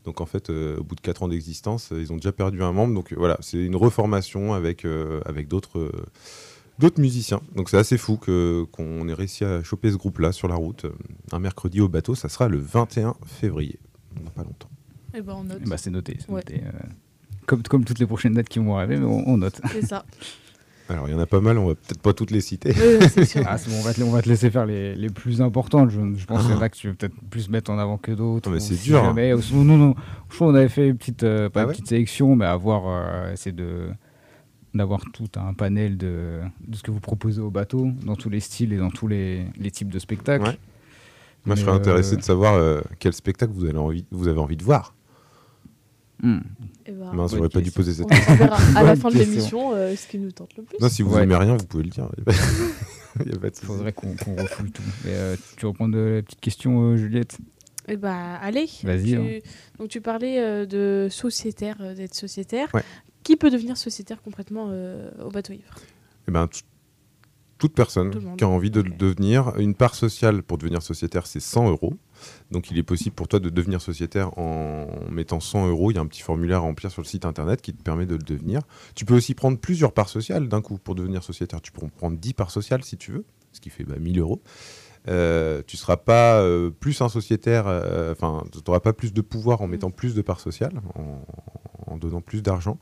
Donc 0.04 0.20
en 0.20 0.26
fait, 0.26 0.50
euh, 0.50 0.76
au 0.80 0.82
bout 0.84 0.96
de 0.96 1.00
4 1.00 1.22
ans 1.22 1.28
d'existence, 1.28 1.90
ils 1.96 2.12
ont 2.12 2.16
déjà 2.16 2.32
perdu 2.32 2.62
un 2.62 2.72
membre. 2.72 2.92
Donc 2.92 3.12
voilà, 3.14 3.38
c'est 3.40 3.64
une 3.64 3.76
reformation 3.76 4.52
avec, 4.52 4.84
euh, 4.84 5.20
avec 5.24 5.46
d'autres, 5.48 5.78
euh, 5.78 6.04
d'autres 6.80 7.00
musiciens. 7.00 7.40
Donc 7.54 7.70
c'est 7.70 7.78
assez 7.78 7.96
fou 7.96 8.16
que, 8.16 8.64
qu'on 8.72 9.08
ait 9.08 9.14
réussi 9.14 9.44
à 9.44 9.62
choper 9.62 9.90
ce 9.92 9.96
groupe-là 9.96 10.32
sur 10.32 10.48
la 10.48 10.56
route. 10.56 10.84
Un 11.32 11.38
mercredi 11.38 11.80
au 11.80 11.88
bateau, 11.88 12.14
ça 12.16 12.28
sera 12.28 12.48
le 12.48 12.58
21 12.58 13.14
février. 13.24 13.78
On 14.20 14.24
n'a 14.24 14.30
pas 14.30 14.42
longtemps. 14.42 14.68
Et 15.16 15.22
ben 15.22 15.34
on 15.36 15.44
note. 15.44 15.62
Bah, 15.62 15.76
c'est 15.78 15.90
noté. 15.90 16.16
c'est 16.18 16.28
Ouais. 16.28 16.42
noté, 16.44 16.60
euh, 16.66 16.70
comme, 17.46 17.62
comme 17.62 17.84
toutes 17.84 17.98
les 17.98 18.06
prochaines 18.06 18.34
dates 18.34 18.48
qui 18.48 18.58
vont 18.58 18.76
arriver, 18.76 18.96
mais 18.96 19.06
on, 19.06 19.28
on 19.28 19.36
note. 19.38 19.60
C'est 19.72 19.86
ça. 19.86 20.04
Alors 20.90 21.08
il 21.08 21.12
y 21.12 21.14
en 21.14 21.18
a 21.18 21.24
pas 21.24 21.40
mal, 21.40 21.56
on 21.56 21.66
va 21.68 21.74
peut-être 21.74 22.02
pas 22.02 22.12
toutes 22.12 22.30
les 22.30 22.42
citer. 22.42 22.74
Oui, 22.76 23.08
c'est 23.10 23.24
sûr. 23.24 23.42
Ah, 23.48 23.56
c'est 23.56 23.70
bon, 23.70 23.76
on, 23.78 23.82
va 23.82 23.94
te, 23.94 24.02
on 24.02 24.10
va 24.10 24.20
te 24.20 24.28
laisser 24.28 24.50
faire 24.50 24.66
les, 24.66 24.94
les 24.94 25.08
plus 25.08 25.40
importantes. 25.40 25.88
Je, 25.88 25.98
je 26.14 26.26
pense 26.26 26.42
qu'il 26.42 26.50
y 26.50 26.54
en 26.54 26.60
a 26.60 26.68
que 26.68 26.76
tu 26.76 26.88
veux 26.88 26.94
peut-être 26.94 27.14
plus 27.30 27.48
mettre 27.48 27.70
en 27.70 27.78
avant 27.78 27.96
que 27.96 28.12
d'autres. 28.12 28.50
Ah, 28.50 28.52
mais 28.52 28.60
c'est 28.60 28.74
si 28.74 28.90
dur, 28.90 28.98
hein. 29.02 29.06
jamais- 29.06 29.32
ou 29.32 29.40
sinon, 29.40 29.64
non, 29.64 29.78
non. 29.78 29.94
Je 30.28 30.34
crois 30.34 30.48
qu'on 30.48 30.54
avait 30.54 30.68
fait 30.68 30.88
une 30.88 30.98
petite, 30.98 31.22
euh, 31.22 31.48
pas 31.48 31.60
Ah 31.60 31.62
une 31.62 31.68
ouais 31.68 31.72
petite 31.74 31.88
sélection, 31.88 32.36
mais 32.36 32.44
avoir, 32.44 32.82
euh, 32.86 33.32
essayer 33.32 33.52
de 33.52 33.88
d'avoir 34.74 35.00
tout 35.12 35.28
un 35.36 35.54
panel 35.54 35.96
de, 35.96 36.40
de 36.66 36.76
ce 36.76 36.82
que 36.82 36.90
vous 36.90 36.98
proposez 37.00 37.40
au 37.40 37.50
bateau, 37.50 37.90
dans 38.04 38.16
tous 38.16 38.28
les 38.28 38.40
styles 38.40 38.72
et 38.72 38.76
dans 38.76 38.90
tous 38.90 39.06
les, 39.06 39.46
les 39.56 39.70
types 39.70 39.88
de 39.88 40.00
spectacles. 40.00 40.48
Ouais. 40.48 40.58
Moi, 41.46 41.54
je 41.54 41.60
serais 41.62 41.70
intéressé 41.72 42.14
euh, 42.14 42.18
de 42.18 42.22
savoir 42.22 42.54
euh, 42.54 42.80
quel 42.98 43.12
spectacle 43.12 43.52
vous 43.54 43.64
avez 43.66 43.78
envie, 43.78 44.04
vous 44.10 44.26
avez 44.28 44.40
envie 44.40 44.56
de 44.56 44.64
voir. 44.64 44.92
Hmm. 46.22 46.38
Et 46.86 46.92
ben, 46.92 47.12
Mince, 47.12 47.30
bonne 47.32 47.38
j'aurais 47.38 47.48
pas 47.50 47.60
dû 47.60 47.70
poser 47.70 47.92
cette 47.92 48.06
on 48.06 48.08
question. 48.08 48.36
verra 48.36 48.56
à 48.78 48.82
la 48.82 48.96
fin 48.96 49.10
de 49.10 49.16
l'émission 49.18 49.72
euh, 49.74 49.94
ce 49.96 50.06
qui 50.06 50.18
nous 50.18 50.30
tente 50.32 50.56
le 50.56 50.62
plus. 50.62 50.78
Non, 50.80 50.88
si 50.88 51.02
vous 51.02 51.14
Ouais. 51.14 51.22
aimez 51.24 51.36
rien, 51.36 51.56
vous 51.56 51.66
pouvez 51.66 51.82
le 51.84 51.90
dire. 51.90 52.08
Il 53.20 53.32
y 53.32 53.34
a 53.34 53.38
pas 53.38 53.50
de 53.50 53.56
faudrait 53.56 53.92
qu'on 53.92 54.14
refoule 54.36 54.70
tout. 54.70 54.82
Euh, 55.06 55.36
tu 55.56 55.66
reprends 55.66 55.88
de 55.88 55.98
la 56.16 56.22
petite 56.22 56.40
question, 56.40 56.82
euh, 56.92 56.96
Juliette? 56.96 57.38
Eh 57.88 57.96
bah, 57.96 58.36
allez. 58.40 58.66
Vas-y, 58.82 59.10
Tu- 59.10 59.16
hein. 59.16 59.38
Donc, 59.78 59.88
tu 59.88 60.00
parlais 60.00 60.38
euh, 60.40 60.64
de 60.66 61.08
sociétaire, 61.10 61.76
euh, 61.80 61.94
d'être 61.94 62.14
sociétaire. 62.14 62.68
Ouais. 62.72 62.82
Qui 63.24 63.36
peut 63.36 63.50
devenir 63.50 63.76
sociétaire 63.76 64.22
complètement 64.22 64.68
euh, 64.70 65.10
au 65.24 65.30
bateau 65.30 65.52
ivre? 65.52 65.74
Eh 66.28 66.30
ben, 66.30 66.48
toute 67.64 67.74
personne 67.74 68.10
Tout 68.10 68.20
qui 68.36 68.44
a 68.44 68.48
envie 68.48 68.70
de 68.70 68.82
devenir, 68.82 69.56
une 69.56 69.74
part 69.74 69.94
sociale 69.94 70.42
pour 70.42 70.58
devenir 70.58 70.82
sociétaire, 70.82 71.26
c'est 71.26 71.40
100 71.40 71.70
euros. 71.70 71.94
Donc, 72.50 72.70
il 72.70 72.76
est 72.76 72.82
possible 72.82 73.14
pour 73.14 73.26
toi 73.26 73.40
de 73.40 73.48
devenir 73.48 73.80
sociétaire 73.80 74.36
en 74.38 74.86
mettant 75.10 75.40
100 75.40 75.68
euros. 75.68 75.90
Il 75.90 75.94
y 75.94 75.98
a 75.98 76.02
un 76.02 76.06
petit 76.06 76.20
formulaire 76.20 76.58
à 76.58 76.60
remplir 76.60 76.90
sur 76.90 77.00
le 77.00 77.06
site 77.06 77.24
internet 77.24 77.62
qui 77.62 77.72
te 77.72 77.82
permet 77.82 78.04
de 78.04 78.16
le 78.16 78.22
devenir. 78.22 78.60
Tu 78.94 79.06
peux 79.06 79.14
aussi 79.14 79.32
prendre 79.32 79.56
plusieurs 79.58 79.92
parts 79.92 80.10
sociales 80.10 80.46
d'un 80.46 80.60
coup 80.60 80.76
pour 80.76 80.94
devenir 80.94 81.24
sociétaire. 81.24 81.62
Tu 81.62 81.72
peux 81.72 81.86
en 81.86 81.88
prendre 81.88 82.18
10 82.18 82.34
parts 82.34 82.50
sociales 82.50 82.84
si 82.84 82.98
tu 82.98 83.12
veux, 83.12 83.24
ce 83.52 83.62
qui 83.62 83.70
fait 83.70 83.84
bah, 83.84 83.96
1000 83.98 84.18
euros. 84.18 84.42
Euh, 85.08 85.62
tu 85.66 85.76
seras 85.76 85.96
pas 85.98 86.40
euh, 86.40 86.70
plus 86.70 87.00
un 87.02 87.08
sociétaire, 87.10 87.64
euh, 87.66 88.12
enfin, 88.12 88.42
tu 88.52 88.58
n'auras 88.66 88.80
pas 88.80 88.92
plus 88.94 89.12
de 89.12 89.20
pouvoir 89.20 89.60
en 89.60 89.66
mettant 89.66 89.90
plus 89.90 90.14
de 90.14 90.22
parts 90.22 90.40
sociales, 90.40 90.80
en, 90.94 91.22
en 91.92 91.96
donnant 91.98 92.22
plus 92.22 92.42
d'argent, 92.42 92.78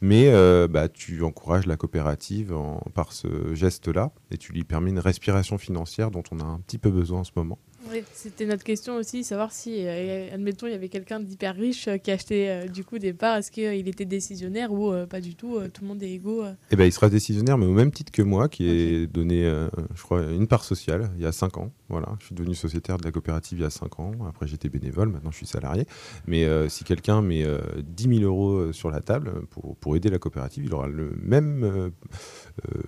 mais 0.00 0.28
euh, 0.28 0.68
bah, 0.68 0.88
tu 0.88 1.22
encourages 1.22 1.66
la 1.66 1.76
coopérative 1.76 2.54
en- 2.54 2.80
par 2.94 3.12
ce 3.12 3.54
geste-là 3.54 4.12
et 4.30 4.38
tu 4.38 4.52
lui 4.52 4.64
permets 4.64 4.90
une 4.90 4.98
respiration 4.98 5.58
financière 5.58 6.10
dont 6.10 6.22
on 6.32 6.40
a 6.40 6.44
un 6.44 6.58
petit 6.60 6.78
peu 6.78 6.90
besoin 6.90 7.20
en 7.20 7.24
ce 7.24 7.32
moment. 7.36 7.58
Oui, 7.90 8.02
c'était 8.12 8.46
notre 8.46 8.64
question 8.64 8.96
aussi, 8.96 9.22
savoir 9.22 9.52
si, 9.52 9.86
euh, 9.86 10.34
admettons, 10.34 10.66
il 10.66 10.72
y 10.72 10.74
avait 10.74 10.88
quelqu'un 10.88 11.20
d'hyper 11.20 11.54
riche 11.54 11.86
euh, 11.86 11.98
qui 11.98 12.10
achetait 12.10 12.48
euh, 12.48 12.68
du 12.68 12.84
coup 12.84 12.98
des 12.98 13.12
parts, 13.12 13.36
est-ce 13.36 13.52
qu'il 13.52 13.86
était 13.88 14.04
décisionnaire 14.04 14.72
ou 14.72 14.92
pas 15.08 15.20
du 15.20 15.34
tout, 15.34 15.58
tout 15.72 15.82
le 15.82 15.88
monde 15.88 16.02
est 16.02 16.10
égaux. 16.10 16.44
Et 16.70 16.76
ben, 16.76 16.84
il 16.84 16.92
sera 16.92 17.08
décisionnaire, 17.08 17.58
mais 17.58 17.66
au 17.66 17.72
même 17.72 17.92
titre 17.92 18.10
que 18.10 18.22
moi, 18.22 18.48
qui 18.48 18.68
est 18.68 19.06
donné, 19.06 19.44
euh, 19.44 19.68
je 19.94 20.02
crois, 20.02 20.22
une 20.22 20.48
part 20.48 20.64
sociale 20.64 21.10
il 21.16 21.22
y 21.22 21.26
a 21.26 21.32
5 21.32 21.58
ans. 21.58 21.72
Voilà, 21.88 22.08
je 22.18 22.26
suis 22.26 22.34
devenu 22.34 22.54
sociétaire 22.54 22.98
de 22.98 23.04
la 23.04 23.12
coopérative 23.12 23.58
il 23.58 23.62
y 23.62 23.66
a 23.66 23.70
5 23.70 24.00
ans. 24.00 24.12
Après, 24.28 24.48
j'étais 24.48 24.68
bénévole, 24.68 25.08
maintenant 25.08 25.30
je 25.30 25.36
suis 25.36 25.46
salarié. 25.46 25.86
Mais 26.26 26.46
si 26.68 26.82
quelqu'un 26.82 27.22
met 27.22 27.44
euh, 27.44 27.60
10 27.84 28.18
000 28.18 28.20
euros 28.22 28.72
sur 28.72 28.90
la 28.90 29.00
table 29.00 29.46
pour, 29.50 29.76
pour 29.76 29.94
aider 29.94 30.10
la 30.10 30.18
coopérative, 30.18 30.64
il 30.64 30.74
aura 30.74 30.88
le 30.88 31.14
même, 31.22 31.92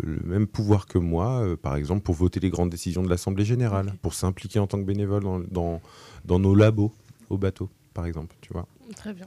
le 0.03 0.21
même 0.25 0.47
pouvoir 0.47 0.87
que 0.87 0.99
moi, 0.99 1.41
euh, 1.43 1.57
par 1.57 1.77
exemple, 1.77 2.03
pour 2.03 2.15
voter 2.15 2.41
les 2.41 2.51
grandes 2.51 2.71
décisions 2.71 3.03
de 3.03 3.09
l'Assemblée 3.11 3.45
générale, 3.45 3.93
pour 4.03 4.15
s'impliquer 4.15 4.59
en 4.59 4.67
tant 4.67 4.79
que 4.79 4.85
bénévole 4.85 5.23
dans, 5.23 5.41
dans, 5.41 5.81
dans 6.25 6.39
nos 6.39 6.55
labos 6.55 6.93
au 7.31 7.37
bateau, 7.39 7.69
par 7.95 8.07
exemple. 8.07 8.35
Tu 8.41 8.53
vois. 8.53 8.67
Très 8.97 9.13
bien. 9.13 9.27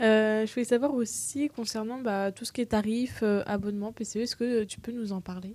Euh, 0.00 0.46
je 0.46 0.52
voulais 0.54 0.64
savoir 0.64 0.94
aussi 0.94 1.48
concernant 1.48 2.00
bah, 2.00 2.30
tout 2.30 2.44
ce 2.44 2.52
qui 2.52 2.60
est 2.60 2.66
tarifs, 2.66 3.20
euh, 3.24 3.42
abonnement, 3.46 3.92
PCE, 3.92 4.16
est-ce 4.18 4.36
que 4.36 4.62
euh, 4.62 4.64
tu 4.66 4.78
peux 4.78 4.92
nous 4.92 5.12
en 5.12 5.20
parler? 5.20 5.54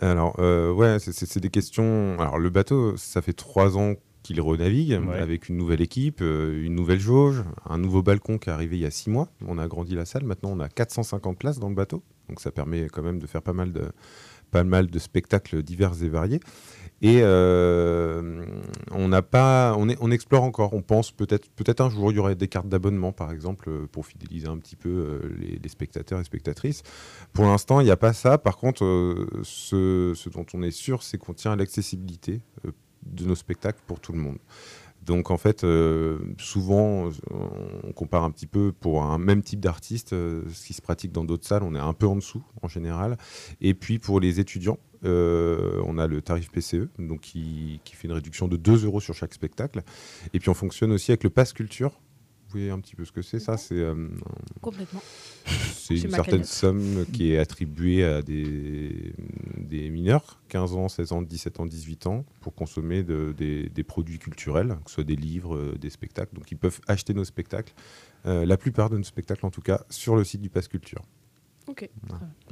Alors, 0.00 0.36
euh, 0.38 0.72
ouais, 0.72 0.98
c'est- 1.00 1.38
des 1.40 1.48
questions. 1.50 2.16
Alors, 2.20 2.38
le 2.38 2.50
bateau, 2.50 2.96
ça 2.96 3.22
fait 3.22 3.32
trois 3.32 3.76
ans 3.76 3.94
qu'il 4.22 4.40
renavigue 4.40 5.00
Ouais. 5.08 5.18
avec 5.18 5.48
une 5.48 5.56
nouvelle 5.56 5.80
équipe, 5.80 6.18
euh, 6.20 6.62
une 6.64 6.74
nouvelle 6.74 7.00
jauge, 7.00 7.42
un 7.68 7.78
nouveau 7.78 8.02
balcon 8.02 8.38
qui 8.38 8.50
est 8.50 8.52
arrivé 8.52 8.76
il 8.76 8.82
y 8.82 8.86
a 8.86 8.90
six 8.90 9.08
mois. 9.10 9.28
On 9.46 9.58
a 9.58 9.62
agrandi 9.64 9.94
la 9.94 10.04
salle. 10.04 10.24
Maintenant, 10.24 10.50
on 10.52 10.60
a 10.60 10.68
450 10.68 11.38
places 11.38 11.58
dans 11.58 11.68
le 11.68 11.74
bateau. 11.74 12.02
Donc, 12.28 12.40
ça 12.40 12.50
permet 12.50 12.88
quand 12.88 13.02
même 13.02 13.18
de 13.18 13.26
faire 13.26 13.42
pas 13.42 13.52
mal 13.52 13.72
de, 13.72 13.90
pas 14.50 14.64
mal 14.64 14.88
de 14.88 14.98
spectacles 14.98 15.62
divers 15.62 16.02
et 16.02 16.08
variés. 16.08 16.40
Et 17.02 17.18
euh, 17.20 18.46
on 18.90 19.08
n'a 19.08 19.20
pas, 19.20 19.76
on, 19.76 20.10
explore 20.10 20.44
encore. 20.44 20.72
On 20.72 20.80
pense 20.80 21.12
peut-être, 21.12 21.50
peut-être 21.50 21.82
un 21.82 21.90
jour 21.90 22.10
il 22.10 22.16
y 22.16 22.18
aurait 22.18 22.36
des 22.36 22.48
cartes 22.48 22.68
d'abonnement, 22.68 23.12
par 23.12 23.30
exemple, 23.32 23.86
pour 23.88 24.06
fidéliser 24.06 24.48
un 24.48 24.56
petit 24.56 24.76
peu 24.76 24.88
euh, 24.88 25.58
les, 25.62 25.68
spectateurs 25.68 26.20
et 26.20 26.24
spectatrices. 26.24 26.82
Pour 27.34 27.44
l'instant, 27.44 27.80
il 27.80 27.84
n'y 27.84 27.90
a 27.90 27.98
pas 27.98 28.14
ça. 28.14 28.38
Par 28.38 28.56
contre, 28.56 28.84
euh, 28.84 29.28
ce, 29.42 30.12
ce 30.14 30.30
dont 30.30 30.46
on 30.54 30.62
est 30.62 30.70
sûr, 30.70 31.02
c'est 31.02 31.18
qu'on 31.18 31.34
tient 31.34 31.52
à 31.52 31.56
l'accessibilité 31.56 32.40
de 33.02 33.24
nos 33.24 33.34
spectacles 33.34 33.80
pour 33.86 34.00
tout 34.00 34.12
le 34.12 34.18
monde. 34.18 34.38
Donc 35.06 35.30
en 35.30 35.36
fait, 35.36 35.62
euh, 35.62 36.18
souvent, 36.36 37.10
on 37.84 37.92
compare 37.92 38.24
un 38.24 38.30
petit 38.32 38.48
peu 38.48 38.72
pour 38.72 39.04
un 39.04 39.18
même 39.18 39.40
type 39.40 39.60
d'artiste, 39.60 40.12
euh, 40.12 40.42
ce 40.52 40.66
qui 40.66 40.74
se 40.74 40.82
pratique 40.82 41.12
dans 41.12 41.24
d'autres 41.24 41.46
salles, 41.46 41.62
on 41.62 41.76
est 41.76 41.80
un 41.80 41.92
peu 41.92 42.06
en 42.06 42.16
dessous 42.16 42.42
en 42.60 42.66
général. 42.66 43.16
Et 43.60 43.72
puis 43.74 44.00
pour 44.00 44.18
les 44.18 44.40
étudiants, 44.40 44.78
euh, 45.04 45.80
on 45.86 45.98
a 45.98 46.08
le 46.08 46.22
tarif 46.22 46.50
PCE, 46.50 46.88
donc 46.98 47.20
qui, 47.20 47.80
qui 47.84 47.94
fait 47.94 48.08
une 48.08 48.14
réduction 48.14 48.48
de 48.48 48.56
2 48.56 48.84
euros 48.84 49.00
sur 49.00 49.14
chaque 49.14 49.32
spectacle. 49.32 49.82
Et 50.34 50.40
puis 50.40 50.48
on 50.48 50.54
fonctionne 50.54 50.90
aussi 50.90 51.12
avec 51.12 51.22
le 51.22 51.30
Pass 51.30 51.52
Culture. 51.52 52.00
Vous 52.48 52.52
voyez 52.52 52.70
un 52.70 52.78
petit 52.78 52.94
peu 52.94 53.04
ce 53.04 53.10
que 53.12 53.22
c'est, 53.22 53.40
ça 53.40 53.56
C'est 53.56 53.74
euh, 53.74 54.08
Complètement. 54.62 55.02
c'est 55.74 55.96
une 55.96 56.10
certaine 56.10 56.44
somme 56.44 57.04
qui 57.12 57.32
est 57.32 57.38
attribuée 57.38 58.04
à 58.04 58.22
des, 58.22 59.12
des 59.58 59.90
mineurs, 59.90 60.40
15 60.48 60.74
ans, 60.74 60.88
16 60.88 61.12
ans, 61.12 61.22
17 61.22 61.60
ans, 61.60 61.66
18 61.66 62.06
ans, 62.06 62.24
pour 62.40 62.54
consommer 62.54 63.02
de- 63.02 63.34
des, 63.36 63.68
des 63.68 63.82
produits 63.82 64.18
culturels, 64.20 64.76
que 64.84 64.90
ce 64.90 64.94
soit 64.96 65.04
des 65.04 65.16
livres, 65.16 65.56
euh, 65.56 65.74
des 65.78 65.90
spectacles. 65.90 66.34
Donc 66.36 66.50
ils 66.52 66.56
peuvent 66.58 66.80
acheter 66.86 67.14
nos 67.14 67.24
spectacles, 67.24 67.74
euh, 68.26 68.46
la 68.46 68.56
plupart 68.56 68.90
de 68.90 68.96
nos 68.96 69.04
spectacles 69.04 69.44
en 69.44 69.50
tout 69.50 69.60
cas, 69.62 69.84
sur 69.90 70.14
le 70.14 70.22
site 70.22 70.40
du 70.40 70.48
Pass 70.48 70.68
Culture. 70.68 71.02
Ok, 71.66 71.90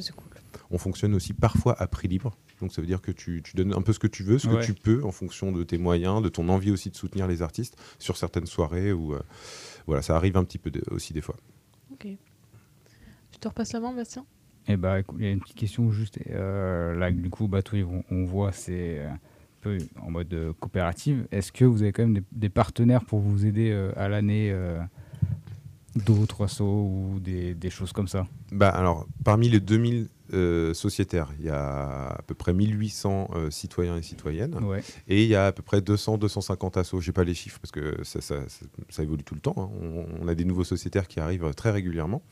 c'est 0.00 0.12
cool. 0.16 0.26
On 0.72 0.78
fonctionne 0.78 1.14
aussi 1.14 1.34
parfois 1.34 1.80
à 1.80 1.86
prix 1.86 2.08
libre. 2.08 2.36
Donc 2.60 2.72
ça 2.72 2.80
veut 2.80 2.86
dire 2.86 3.00
que 3.00 3.12
tu, 3.12 3.42
tu 3.44 3.54
donnes 3.56 3.72
un 3.72 3.80
peu 3.82 3.92
ce 3.92 4.00
que 4.00 4.08
tu 4.08 4.24
veux, 4.24 4.38
ce 4.40 4.48
Ouais. 4.48 4.60
que 4.60 4.66
tu 4.66 4.74
peux, 4.74 5.04
en 5.04 5.12
fonction 5.12 5.52
de 5.52 5.62
tes 5.62 5.78
moyens, 5.78 6.20
de 6.20 6.28
ton 6.28 6.48
envie 6.48 6.72
aussi 6.72 6.90
de 6.90 6.96
soutenir 6.96 7.28
les 7.28 7.40
artistes 7.42 7.76
sur 8.00 8.16
certaines 8.16 8.46
soirées. 8.46 8.92
Ou 8.92 9.14
voilà, 9.86 10.02
ça 10.02 10.16
arrive 10.16 10.36
un 10.36 10.44
petit 10.44 10.58
peu 10.58 10.70
de- 10.70 10.82
aussi 10.90 11.12
des 11.12 11.20
fois. 11.20 11.36
Ok. 11.92 12.06
Je 13.32 13.38
te 13.38 13.48
repasse 13.48 13.72
la 13.72 13.80
main, 13.80 13.92
Bastien 13.94 14.24
Eh 14.68 14.76
bah, 14.76 15.00
écoute, 15.00 15.16
il 15.20 15.24
y 15.26 15.28
a 15.28 15.32
une 15.32 15.40
petite 15.40 15.56
question 15.56 15.90
juste. 15.90 16.18
euh, 16.30 16.94
là, 16.94 17.10
du 17.10 17.30
coup, 17.30 17.48
bateau, 17.48 17.76
on, 17.76 18.02
on 18.10 18.24
voit, 18.24 18.52
c'est 18.52 18.98
euh, 19.00 19.10
un 19.10 19.18
peu 19.60 19.78
en 20.00 20.10
mode 20.10 20.32
euh, 20.34 20.52
coopérative. 20.60 21.26
Est-ce 21.32 21.52
que 21.52 21.64
vous 21.64 21.82
avez 21.82 21.92
quand 21.92 22.02
même 22.04 22.14
des, 22.14 22.22
des 22.32 22.48
partenaires 22.48 23.04
pour 23.04 23.18
vous 23.20 23.44
aider 23.46 23.70
euh, 23.70 23.92
à 23.96 24.08
l'année 24.08 24.50
euh, 24.52 24.78
d'autres 25.96 26.44
assos 26.44 26.64
ou 27.14 27.20
des, 27.20 27.54
des 27.54 27.70
choses 27.70 27.92
comme 27.92 28.08
ça? 28.08 28.26
Bah, 28.52 28.70
alors, 28.70 29.06
parmi 29.24 29.48
les 29.48 29.60
2000 29.60 30.08
euh, 30.32 30.72
sociétaires, 30.74 31.30
il 31.38 31.44
y 31.44 31.50
a 31.50 32.08
à 32.12 32.22
peu 32.22 32.34
près 32.34 32.52
1800 32.54 33.30
euh, 33.34 33.50
citoyens 33.50 33.96
et 33.98 34.02
citoyennes. 34.02 34.54
Ouais. 34.64 34.82
Et 35.06 35.22
il 35.22 35.28
y 35.28 35.34
a 35.34 35.46
à 35.46 35.52
peu 35.52 35.62
près 35.62 35.80
200-250 35.80 36.78
assos. 36.78 37.00
Je 37.00 37.10
n'ai 37.10 37.12
pas 37.12 37.24
les 37.24 37.34
chiffres 37.34 37.58
parce 37.60 37.72
que 37.72 38.02
ça, 38.04 38.20
ça- 38.20 38.48
ça- 38.48 38.66
ça 38.88 39.02
évolue 39.02 39.22
tout 39.24 39.34
le 39.34 39.40
temps. 39.40 39.54
hein. 39.58 39.70
On, 39.82 40.06
on 40.22 40.28
a 40.28 40.34
des 40.34 40.44
nouveaux 40.44 40.64
sociétaires 40.64 41.08
qui 41.08 41.20
arrivent 41.20 41.52
très 41.54 41.70
régulièrement. 41.70 42.22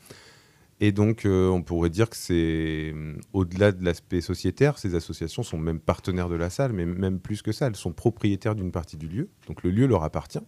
Et 0.79 0.91
donc, 0.91 1.25
euh, 1.25 1.47
on 1.49 1.61
pourrait 1.61 1.91
dire 1.91 2.09
que 2.09 2.17
c'est 2.17 2.93
au-delà 3.31 3.71
de 3.71 3.85
l'aspect 3.85 4.21
sociétaire, 4.21 4.79
ces 4.79 4.95
associations 4.95 5.43
sont 5.43 5.57
même 5.59 5.79
partenaires 5.79 6.29
de 6.29 6.35
la 6.35 6.49
salle, 6.49 6.73
mais 6.73 6.85
même 6.85 7.19
plus 7.19 7.41
que 7.43 7.51
ça, 7.51 7.67
elles 7.67 7.75
sont 7.75 7.93
propriétaires 7.93 8.55
d'une 8.55 8.71
partie 8.71 8.97
du 8.97 9.07
lieu. 9.07 9.29
Donc, 9.47 9.61
le 9.63 9.69
lieu 9.69 9.85
leur 9.85 10.03
appartient. 10.03 10.39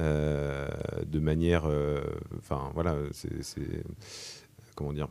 euh, 0.00 0.66
de 1.06 1.18
manière. 1.20 1.64
euh, 1.66 2.00
Enfin, 2.38 2.70
voilà, 2.72 2.96
c'est- 3.12 3.28
Comment 4.74 4.94
dire 4.94 5.08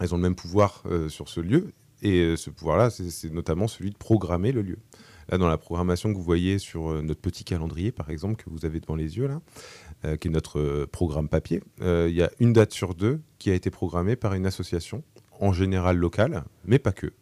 Elles 0.00 0.14
ont 0.14 0.16
le 0.16 0.22
même 0.22 0.34
pouvoir 0.34 0.82
euh, 0.86 1.08
sur 1.08 1.28
ce 1.28 1.40
lieu. 1.40 1.72
Et 2.02 2.20
euh, 2.20 2.36
ce 2.36 2.50
pouvoir-là, 2.50 2.90
c'est 2.90 3.32
notamment 3.32 3.68
celui 3.68 3.90
de 3.90 3.96
programmer 3.96 4.52
le 4.52 4.62
lieu. 4.62 4.78
Là, 5.28 5.38
dans 5.38 5.48
la 5.48 5.58
programmation 5.58 6.10
que 6.12 6.16
vous 6.16 6.24
voyez 6.24 6.58
sur 6.58 6.90
euh, 6.90 7.02
notre 7.02 7.20
petit 7.20 7.44
calendrier, 7.44 7.92
par 7.92 8.10
exemple, 8.10 8.42
que 8.42 8.50
vous 8.50 8.64
avez 8.64 8.80
devant 8.80 8.96
les 8.96 9.16
yeux, 9.16 9.28
là, 9.28 9.40
qui 10.16 10.26
est 10.26 10.32
notre 10.32 10.84
programme 10.86 11.28
papier, 11.28 11.62
il 11.80 12.10
y 12.10 12.22
a 12.22 12.30
une 12.40 12.52
date 12.52 12.72
sur 12.72 12.96
deux 12.96 13.20
qui 13.38 13.50
a 13.50 13.54
été 13.54 13.70
programmée 13.70 14.16
par 14.16 14.34
une 14.34 14.46
association, 14.46 15.04
en 15.38 15.52
général 15.52 15.96
locale, 15.96 16.42
mais 16.64 16.80
pas 16.80 16.90
que. 16.90 17.12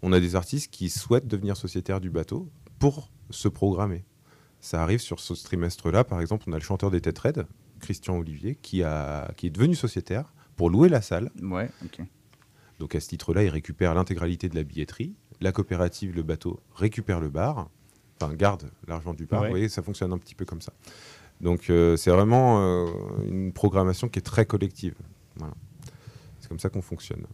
On 0.00 0.10
a 0.10 0.20
des 0.20 0.34
artistes 0.34 0.70
qui 0.70 0.88
souhaitent 0.88 1.26
devenir 1.26 1.58
sociétaires 1.58 2.00
du 2.00 2.08
bateau 2.08 2.48
pour 2.78 3.10
se 3.28 3.48
programmer. 3.48 4.06
Ça 4.60 4.82
arrive 4.82 5.00
sur 5.00 5.20
ce 5.20 5.34
trimestre-là, 5.34 6.04
par 6.04 6.22
exemple, 6.22 6.44
on 6.46 6.52
a 6.54 6.56
le 6.56 6.62
chanteur 6.64 6.90
des 6.90 7.02
Têtes 7.02 7.18
Raides, 7.18 7.46
Christian 7.80 8.16
Olivier, 8.16 8.54
qui, 8.54 8.82
a, 8.82 9.30
qui 9.36 9.48
est 9.48 9.50
devenu 9.50 9.74
sociétaire 9.74 10.32
pour 10.56 10.70
louer 10.70 10.88
la 10.88 11.00
salle. 11.02 11.30
Ouais, 11.42 11.68
ok. 11.84 12.00
Donc 12.78 12.94
à 12.94 13.00
ce 13.00 13.08
titre-là, 13.08 13.42
il 13.44 13.48
récupère 13.48 13.94
l'intégralité 13.94 14.48
de 14.48 14.54
la 14.54 14.62
billetterie. 14.64 15.14
La 15.40 15.52
coopérative, 15.52 16.14
le 16.14 16.22
bateau, 16.22 16.60
récupère 16.74 17.20
le 17.20 17.28
bar, 17.28 17.68
enfin 18.20 18.32
garde 18.34 18.70
l'argent 18.86 19.14
du 19.14 19.26
bar. 19.26 19.42
Ouais. 19.42 19.48
Vous 19.48 19.52
voyez, 19.52 19.68
ça 19.68 19.82
fonctionne 19.82 20.12
un 20.12 20.18
petit 20.18 20.34
peu 20.34 20.44
comme 20.44 20.60
ça. 20.60 20.72
Donc 21.40 21.70
euh, 21.70 21.96
c'est 21.96 22.10
vraiment 22.10 22.60
euh, 22.62 22.86
une 23.28 23.52
programmation 23.52 24.08
qui 24.08 24.18
est 24.18 24.22
très 24.22 24.46
collective. 24.46 24.94
Voilà. 25.36 25.54
C'est 26.40 26.48
comme 26.48 26.58
ça 26.60 26.68
qu'on 26.68 26.82
fonctionne. 26.82 27.24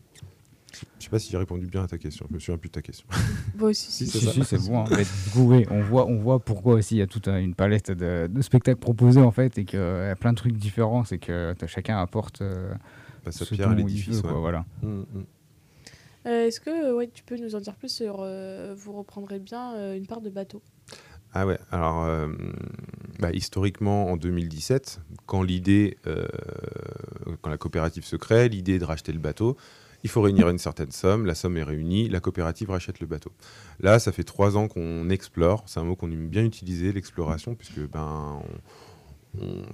Je 0.73 0.79
ne 0.99 1.03
sais 1.03 1.11
pas 1.11 1.19
si 1.19 1.31
j'ai 1.31 1.37
répondu 1.37 1.67
bien 1.67 1.83
à 1.83 1.87
ta 1.89 1.99
question. 1.99 2.27
Je 2.31 2.35
me 2.35 2.39
souviens 2.39 2.57
plus 2.57 2.69
de 2.69 2.73
ta 2.75 2.81
question. 2.83 3.07
Moi 3.59 3.71
aussi, 3.71 3.91
si. 3.91 4.07
Si, 4.07 4.13
c'est 4.13 4.19
Si, 4.21 4.25
ça. 4.27 4.33
si, 4.33 4.45
c'est 4.45 4.71
bon. 4.71 4.81
hein. 4.81 4.85
Mais 4.91 5.03
du 5.05 5.31
coup, 5.33 5.43
oui, 5.51 5.67
on 5.71 5.83
voit, 5.83 6.07
on 6.07 6.17
voit 6.17 6.39
pourquoi 6.39 6.75
aussi 6.75 6.97
il 6.97 6.99
y 6.99 7.03
a 7.03 7.07
toute 7.07 7.29
euh, 7.29 7.39
une 7.39 7.55
palette 7.55 7.91
de, 7.91 8.29
de 8.31 8.43
spectacles 8.43 8.79
proposés 8.81 9.21
en 9.21 9.31
fait 9.33 9.59
et 9.59 9.65
qu'il 9.65 9.79
y 9.79 9.83
a 9.83 10.17
plein 10.17 10.33
de 10.33 10.37
trucs 10.39 10.57
différents. 10.57 11.05
C'est 11.05 11.19
que 11.19 11.55
chacun 11.67 11.99
apporte 11.99 12.41
euh, 12.41 12.73
Pas 13.25 13.33
sa 13.33 13.45
ce 13.45 13.55
pierre 13.55 13.71
à 13.71 13.75
l'édifice. 13.75 14.17
veut, 14.17 14.23
quoi, 14.23 14.33
ouais. 14.35 14.41
voilà. 14.41 14.65
Mm, 14.83 15.01
mm. 15.01 15.05
Euh, 16.27 16.47
Est-ce 16.47 16.61
que 16.61 16.93
ouais, 16.95 17.09
tu 17.13 17.23
peux 17.25 17.37
nous 17.37 17.55
en 17.55 17.61
dire 17.61 17.75
plus 17.77 17.89
sur. 17.93 18.19
euh, 18.21 18.75
vous 18.77 18.93
reprendrez 18.93 19.39
bien 19.39 19.75
euh, 19.75 19.97
une 19.97 20.07
part 20.07 20.21
de 20.21 20.31
bateau? 20.31 20.63
Ah 21.33 21.47
ouais, 21.47 21.59
alors 21.71 22.05
euh, 22.05 22.27
bah, 23.21 23.31
historiquement 23.33 24.11
en 24.11 24.17
2017, 24.17 25.01
quand 25.27 25.43
l'idée, 25.43 25.97
euh, 26.07 26.27
quand 27.41 27.51
la 27.51 27.57
coopérative 27.57 28.05
se 28.05 28.17
crée, 28.17 28.49
l'idée 28.49 28.75
est 28.75 28.79
de 28.81 28.85
racheter 28.85 29.13
le 29.13 29.21
bateau, 29.21 29.57
il 30.03 30.11
faut 30.11 30.23
réunir 30.23 30.49
une 30.49 30.59
certaine 30.59 30.91
somme, 30.91 31.27
la 31.27 31.35
somme 31.37 31.57
est 31.57 31.63
réunie, 31.63 32.09
la 32.09 32.19
coopérative 32.21 32.71
rachète 32.71 32.99
le 33.01 33.07
bateau. 33.07 33.31
Là, 33.79 33.99
ça 34.01 34.11
fait 34.13 34.25
trois 34.25 34.57
ans 34.57 34.67
qu'on 34.67 35.09
explore, 35.09 35.63
c'est 35.67 35.79
un 35.79 35.85
mot 35.85 35.95
qu'on 35.95 36.11
aime 36.11 36.29
bien 36.29 36.45
utiliser, 36.45 36.93
l'exploration, 36.93 37.55
puisque 37.55 37.79
ben, 37.89 38.41
on- 38.43 38.59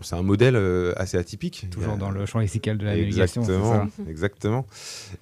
c'est 0.03 0.15
un 0.17 0.23
modèle 0.23 0.55
euh, 0.57 0.93
assez 0.97 1.17
atypique. 1.17 1.67
Toujours 1.71 1.95
a- 1.95 1.97
dans 1.97 2.11
le 2.11 2.27
champ 2.27 2.39
lexical 2.41 2.77
de 2.77 2.85
la 2.85 2.95
navigation. 2.97 3.43
Exactement, 3.43 3.89
ça 3.89 4.03
exactement. 4.11 4.67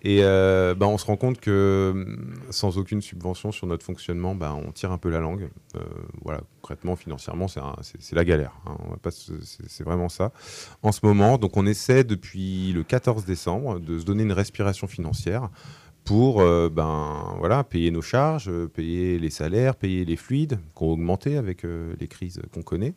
Et 0.02 0.20
euh, 0.22 0.74
bah, 0.74 0.86
on 0.88 0.98
se 0.98 1.06
rend 1.06 1.16
compte 1.16 1.40
que 1.40 1.90
hum, 1.94 2.34
sans 2.50 2.76
aucune 2.78 3.00
subvention 3.00 3.52
sur 3.52 3.66
notre 3.66 3.84
fonctionnement, 3.84 4.34
bah, 4.34 4.56
on 4.66 4.72
tire 4.72 4.90
un 4.92 4.98
peu 4.98 5.08
la 5.10 5.20
langue. 5.20 5.48
Euh, 5.76 5.80
voilà, 6.24 6.40
concrètement, 6.60 6.96
financièrement, 6.96 7.46
c'est 7.48 7.60
un- 7.60 7.76
c'est 7.82 8.00
c'est 8.02 8.16
la 8.16 8.24
galère. 8.24 8.52
hein. 8.66 8.76
On 8.86 8.90
va 8.90 8.96
pas 8.96 9.10
se- 9.12 9.40
C'est 9.42 9.68
c'est 9.68 9.84
vraiment 9.84 10.08
ça. 10.08 10.32
En 10.82 10.90
ce 10.92 11.00
moment, 11.04 11.38
donc 11.38 11.56
on 11.56 11.64
essaie 11.66 12.02
depuis 12.04 12.72
le 12.72 12.82
14 12.82 13.24
décembre 13.24 13.78
de 13.78 13.98
se 13.98 14.04
donner 14.04 14.24
une 14.24 14.32
respiration 14.32 14.86
financière 14.88 15.48
pour 16.04 16.40
euh, 16.42 16.68
ben, 16.68 17.34
voilà, 17.38 17.64
payer 17.64 17.90
nos 17.90 18.02
charges, 18.02 18.50
payer 18.74 19.18
les 19.18 19.30
salaires, 19.30 19.74
payer 19.76 20.04
les 20.04 20.16
fluides 20.16 20.58
qui 20.76 20.82
ont 20.82 20.90
augmenté 20.90 21.36
avec 21.38 21.64
euh, 21.64 21.94
les 21.98 22.08
crises 22.08 22.42
qu'on 22.52 22.62
connaît. 22.62 22.94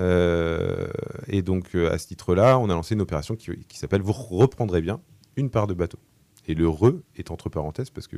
Euh, 0.00 0.88
et 1.26 1.42
donc, 1.42 1.74
euh, 1.74 1.92
à 1.92 1.98
ce 1.98 2.06
titre-là, 2.06 2.58
on 2.58 2.70
a 2.70 2.74
lancé 2.74 2.94
une 2.94 3.00
opération 3.00 3.34
qui, 3.36 3.50
qui 3.68 3.78
s'appelle 3.78 4.02
Vous 4.02 4.12
reprendrez 4.12 4.80
bien 4.80 5.00
une 5.36 5.50
part 5.50 5.66
de 5.66 5.74
bateau. 5.74 5.98
Et 6.46 6.54
le 6.54 6.66
re 6.68 6.94
est 7.16 7.30
entre 7.30 7.50
parenthèses 7.50 7.90
parce 7.90 8.06
que 8.06 8.16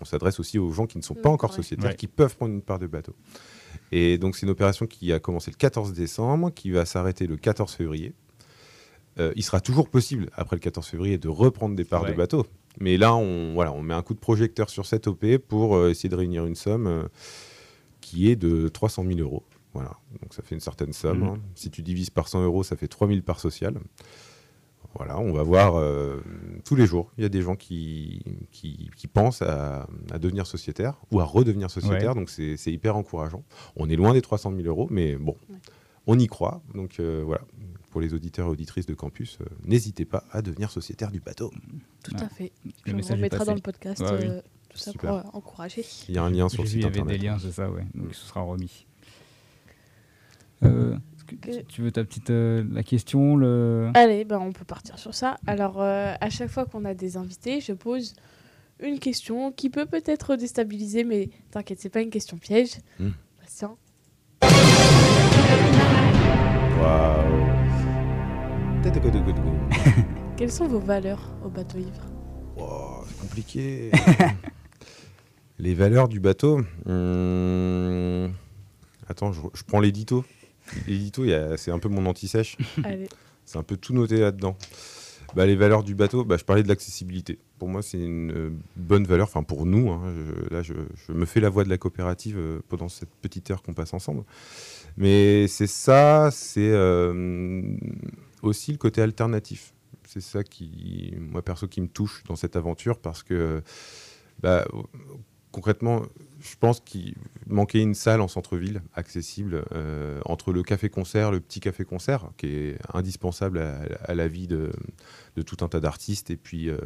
on 0.00 0.04
s'adresse 0.04 0.38
aussi 0.38 0.58
aux 0.60 0.70
gens 0.70 0.86
qui 0.86 0.96
ne 0.96 1.02
sont 1.02 1.14
pas 1.16 1.28
encore 1.28 1.52
sociétaires, 1.52 1.90
Ouais. 1.90 1.96
qui 1.96 2.06
peuvent 2.06 2.36
prendre 2.36 2.52
une 2.54 2.62
part 2.62 2.78
de 2.78 2.86
bateau. 2.86 3.16
Et 3.90 4.16
donc, 4.16 4.36
c'est 4.36 4.46
une 4.46 4.50
opération 4.52 4.86
qui 4.86 5.12
a 5.12 5.18
commencé 5.18 5.50
le 5.50 5.56
14 5.56 5.92
décembre, 5.92 6.50
qui 6.54 6.70
va 6.70 6.84
s'arrêter 6.84 7.26
le 7.26 7.36
14 7.36 7.72
février. 7.72 8.12
Euh, 9.18 9.32
il 9.34 9.42
sera 9.42 9.60
toujours 9.60 9.88
possible, 9.88 10.30
après 10.34 10.54
le 10.54 10.60
14 10.60 10.86
février, 10.86 11.18
de 11.18 11.28
reprendre 11.28 11.74
des 11.74 11.84
parts 11.84 12.02
Ouais. 12.04 12.12
de 12.12 12.16
bateau. 12.16 12.46
Mais 12.80 12.96
là, 12.96 13.16
on, 13.16 13.54
voilà, 13.54 13.72
on 13.72 13.82
met 13.82 13.94
un 13.94 14.02
coup 14.02 14.14
de 14.14 14.20
projecteur 14.20 14.70
sur 14.70 14.86
cette 14.86 15.08
OP 15.08 15.38
pour 15.38 15.74
euh, 15.74 15.90
essayer 15.90 16.08
de 16.08 16.14
réunir 16.14 16.46
une 16.46 16.54
somme 16.54 16.86
euh, 16.86 17.02
qui 18.00 18.30
est 18.30 18.36
de 18.36 18.68
300 18.68 19.04
000 19.04 19.18
euros. 19.18 19.42
Voilà. 19.74 19.92
Donc 20.22 20.32
ça 20.34 20.42
fait 20.42 20.54
une 20.54 20.60
certaine 20.60 20.92
somme. 20.92 21.20
Mhm. 21.20 21.26
hein. 21.28 21.38
Si 21.54 21.70
tu 21.70 21.82
divises 21.82 22.10
par 22.10 22.28
100 22.28 22.42
euros, 22.42 22.62
ça 22.62 22.76
fait 22.76 22.88
3 22.88 23.08
000 23.08 23.20
par 23.22 23.38
social. 23.40 23.74
Voilà, 24.94 25.18
on 25.18 25.32
va 25.32 25.42
voir 25.42 25.76
euh, 25.76 26.22
tous 26.64 26.74
les 26.74 26.86
jours. 26.86 27.12
Il 27.18 27.22
y 27.22 27.24
a 27.24 27.28
des 27.28 27.42
gens 27.42 27.56
qui, 27.56 28.22
qui, 28.50 28.90
qui 28.96 29.06
pensent 29.06 29.42
à, 29.42 29.86
à 30.10 30.18
devenir 30.18 30.46
sociétaire 30.46 30.94
ou 31.12 31.20
à 31.20 31.24
redevenir 31.24 31.70
sociétaire. 31.70 32.14
Donc 32.14 32.30
c'est 32.30 32.56
c'est 32.56 32.72
hyper 32.72 32.96
encourageant. 32.96 33.44
On 33.76 33.88
est 33.90 33.96
loin 33.96 34.14
des 34.14 34.22
300 34.22 34.50
000 34.56 34.62
euros, 34.66 34.88
mais 34.90 35.14
bon, 35.16 35.36
Ouais. 35.50 35.56
on 36.06 36.18
y 36.18 36.26
croit. 36.26 36.62
Donc 36.74 36.98
euh, 37.00 37.22
voilà, 37.24 37.42
pour 37.90 38.00
les 38.00 38.14
auditeurs 38.14 38.46
et 38.48 38.50
auditrices 38.50 38.86
de 38.86 38.94
campus, 38.94 39.38
euh, 39.42 39.44
n'hésitez 39.64 40.06
pas 40.06 40.24
à 40.32 40.40
devenir 40.42 40.70
sociétaire 40.70 41.10
du 41.12 41.20
bateau. 41.20 41.52
Tout 42.02 42.14
Ouais. 42.16 42.22
à 42.22 42.28
fait. 42.30 42.52
Le 42.86 42.94
message 42.94 43.10
est 43.12 43.16
remettra 43.16 43.44
dans 43.44 43.54
le 43.54 43.60
podcast 43.60 44.00
Ouais, 44.00 44.18
oui. 44.26 44.40
tout 44.70 44.78
ça 44.78 44.90
Super. 44.92 45.10
pour 45.10 45.18
euh, 45.18 45.36
encourager. 45.36 45.84
Il 46.08 46.14
y 46.14 46.18
a 46.18 46.24
un 46.24 46.30
lien 46.30 46.48
sur 46.48 46.62
le 46.62 46.68
vu, 46.68 46.72
site 46.76 46.80
il 46.80 46.84
y 46.84 46.86
avait 46.86 47.00
internet. 47.00 47.20
des 47.20 47.26
liens, 47.26 47.38
c'est 47.38 47.52
ça, 47.52 47.70
ouais. 47.70 47.84
Donc 47.94 48.08
Mm. 48.08 48.12
ce 48.14 48.26
sera 48.26 48.40
remis. 48.40 48.86
Euh, 50.64 50.96
que 51.28 51.62
Tu 51.68 51.82
veux 51.82 51.92
ta 51.92 52.04
petite 52.04 52.30
euh, 52.30 52.64
la 52.72 52.82
question 52.82 53.36
le... 53.36 53.90
Allez, 53.94 54.24
ben 54.24 54.38
on 54.38 54.52
peut 54.52 54.64
partir 54.64 54.98
sur 54.98 55.14
ça. 55.14 55.38
Alors, 55.46 55.80
euh, 55.80 56.14
à 56.20 56.30
chaque 56.30 56.50
fois 56.50 56.64
qu'on 56.64 56.84
a 56.84 56.94
des 56.94 57.16
invités, 57.16 57.60
je 57.60 57.72
pose 57.72 58.14
une 58.80 58.98
question 58.98 59.52
qui 59.52 59.70
peut 59.70 59.86
peut-être 59.86 60.36
déstabiliser, 60.36 61.04
mais 61.04 61.30
t'inquiète, 61.50 61.80
c'est 61.80 61.90
pas 61.90 62.00
une 62.00 62.10
question 62.10 62.38
piège. 62.38 62.78
Hmm. 62.98 63.10
Waouh. 66.80 67.26
Tadadadadadou. 68.82 69.42
quelles 70.36 70.52
sont 70.52 70.66
vos 70.66 70.78
valeurs 70.78 71.34
au 71.44 71.48
bateau 71.48 71.78
ivre? 71.78 72.06
Wow, 72.56 73.04
c'est 73.06 73.20
compliqué. 73.20 73.90
les 75.58 75.74
valeurs 75.74 76.08
du 76.08 76.20
bateau. 76.20 76.60
hum, 76.86 78.32
Attends, 79.08 79.32
je, 79.32 79.40
je 79.54 79.62
prends 79.64 79.80
l'édito. 79.80 80.24
L'édito, 80.86 81.24
c'est 81.56 81.70
un 81.70 81.78
peu 81.78 81.88
mon 81.88 82.06
anti-sèche. 82.06 82.56
C'est 83.44 83.58
un 83.58 83.62
peu 83.62 83.76
tout 83.78 83.94
noté 83.94 84.18
là-dedans. 84.18 84.56
Bah, 85.34 85.44
les 85.46 85.56
valeurs 85.56 85.82
du 85.82 85.94
bateau, 85.94 86.24
bah, 86.24 86.36
je 86.38 86.44
parlais 86.44 86.62
de 86.62 86.68
l'accessibilité. 86.68 87.38
Pour 87.58 87.68
moi, 87.68 87.82
c'est 87.82 87.98
une 87.98 88.30
euh, 88.30 88.50
bonne 88.76 89.04
valeur, 89.04 89.26
enfin 89.26 89.42
pour 89.42 89.66
nous. 89.66 89.90
hein, 89.90 90.12
je- 90.14 90.54
là, 90.54 90.62
je, 90.62 90.72
je 91.06 91.12
me 91.12 91.24
fais 91.26 91.40
la 91.40 91.48
voix 91.50 91.64
de 91.64 91.68
la 91.68 91.76
coopérative 91.78 92.36
euh, 92.38 92.60
pendant 92.68 92.88
cette 92.88 93.10
petite 93.22 93.50
heure 93.50 93.62
qu'on 93.62 93.74
passe 93.74 93.92
ensemble. 93.94 94.24
Mais 94.96 95.46
c'est 95.48 95.66
ça, 95.66 96.30
c'est 96.32 96.70
euh, 96.70 97.62
aussi 98.42 98.72
le 98.72 98.78
côté 98.78 99.02
alternatif. 99.02 99.72
C'est 100.06 100.22
ça 100.22 100.42
qui, 100.42 101.14
moi 101.18 101.42
perso, 101.42 101.68
qui 101.68 101.80
me 101.82 101.88
touche 101.88 102.22
dans 102.24 102.36
cette 102.36 102.56
aventure 102.56 102.98
parce 102.98 103.22
que, 103.22 103.62
bah, 104.42 104.66
concrètement, 105.52 106.02
je 106.40 106.56
pense 106.58 106.80
qu'il 106.80 107.14
manquait 107.46 107.80
une 107.80 107.94
salle 107.94 108.20
en 108.20 108.28
centre-ville 108.28 108.82
accessible 108.94 109.64
euh, 109.72 110.20
entre 110.24 110.52
le 110.52 110.62
café-concert, 110.62 111.30
le 111.30 111.40
petit 111.40 111.60
café-concert, 111.60 112.30
qui 112.36 112.46
est 112.46 112.78
indispensable 112.94 113.58
à, 113.58 114.14
la 114.14 114.28
vie 114.28 114.46
de, 114.46 114.70
tout 115.46 115.56
un 115.60 115.68
tas 115.68 115.80
d'artistes 115.80 116.30
et 116.30 116.36
puis 116.36 116.68
euh, 116.68 116.78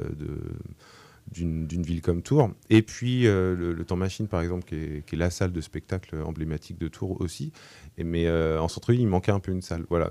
d'une 1.32 1.82
ville 1.82 2.00
comme 2.00 2.22
Tours. 2.22 2.50
Et 2.70 2.82
puis 2.82 3.26
euh, 3.26 3.54
le, 3.54 3.84
Temps 3.84 3.96
Machine, 3.96 4.26
par 4.26 4.40
exemple, 4.40 4.64
qui 4.64 4.74
est, 4.76 5.16
la 5.16 5.30
salle 5.30 5.52
de 5.52 5.60
spectacle 5.60 6.16
emblématique 6.22 6.78
de 6.78 6.88
Tours 6.88 7.20
aussi. 7.20 7.52
Mais 7.98 8.30
en 8.30 8.68
centre-ville, 8.68 9.02
il 9.02 9.08
manquait 9.08 9.32
un 9.32 9.40
peu 9.40 9.52
une 9.52 9.62
salle. 9.62 9.84
Voilà. 9.90 10.10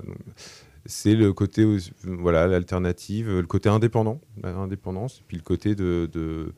C'est 0.84 1.14
le 1.14 1.32
côté, 1.32 1.64
voilà, 2.04 2.46
l'alternative, 2.46 3.28
le 3.28 3.46
côté 3.46 3.68
indépendant, 3.68 4.20
l'indépendance, 4.42 5.18
et 5.20 5.24
puis 5.28 5.36
le 5.36 5.42
côté 5.42 5.74
de- 5.74 6.52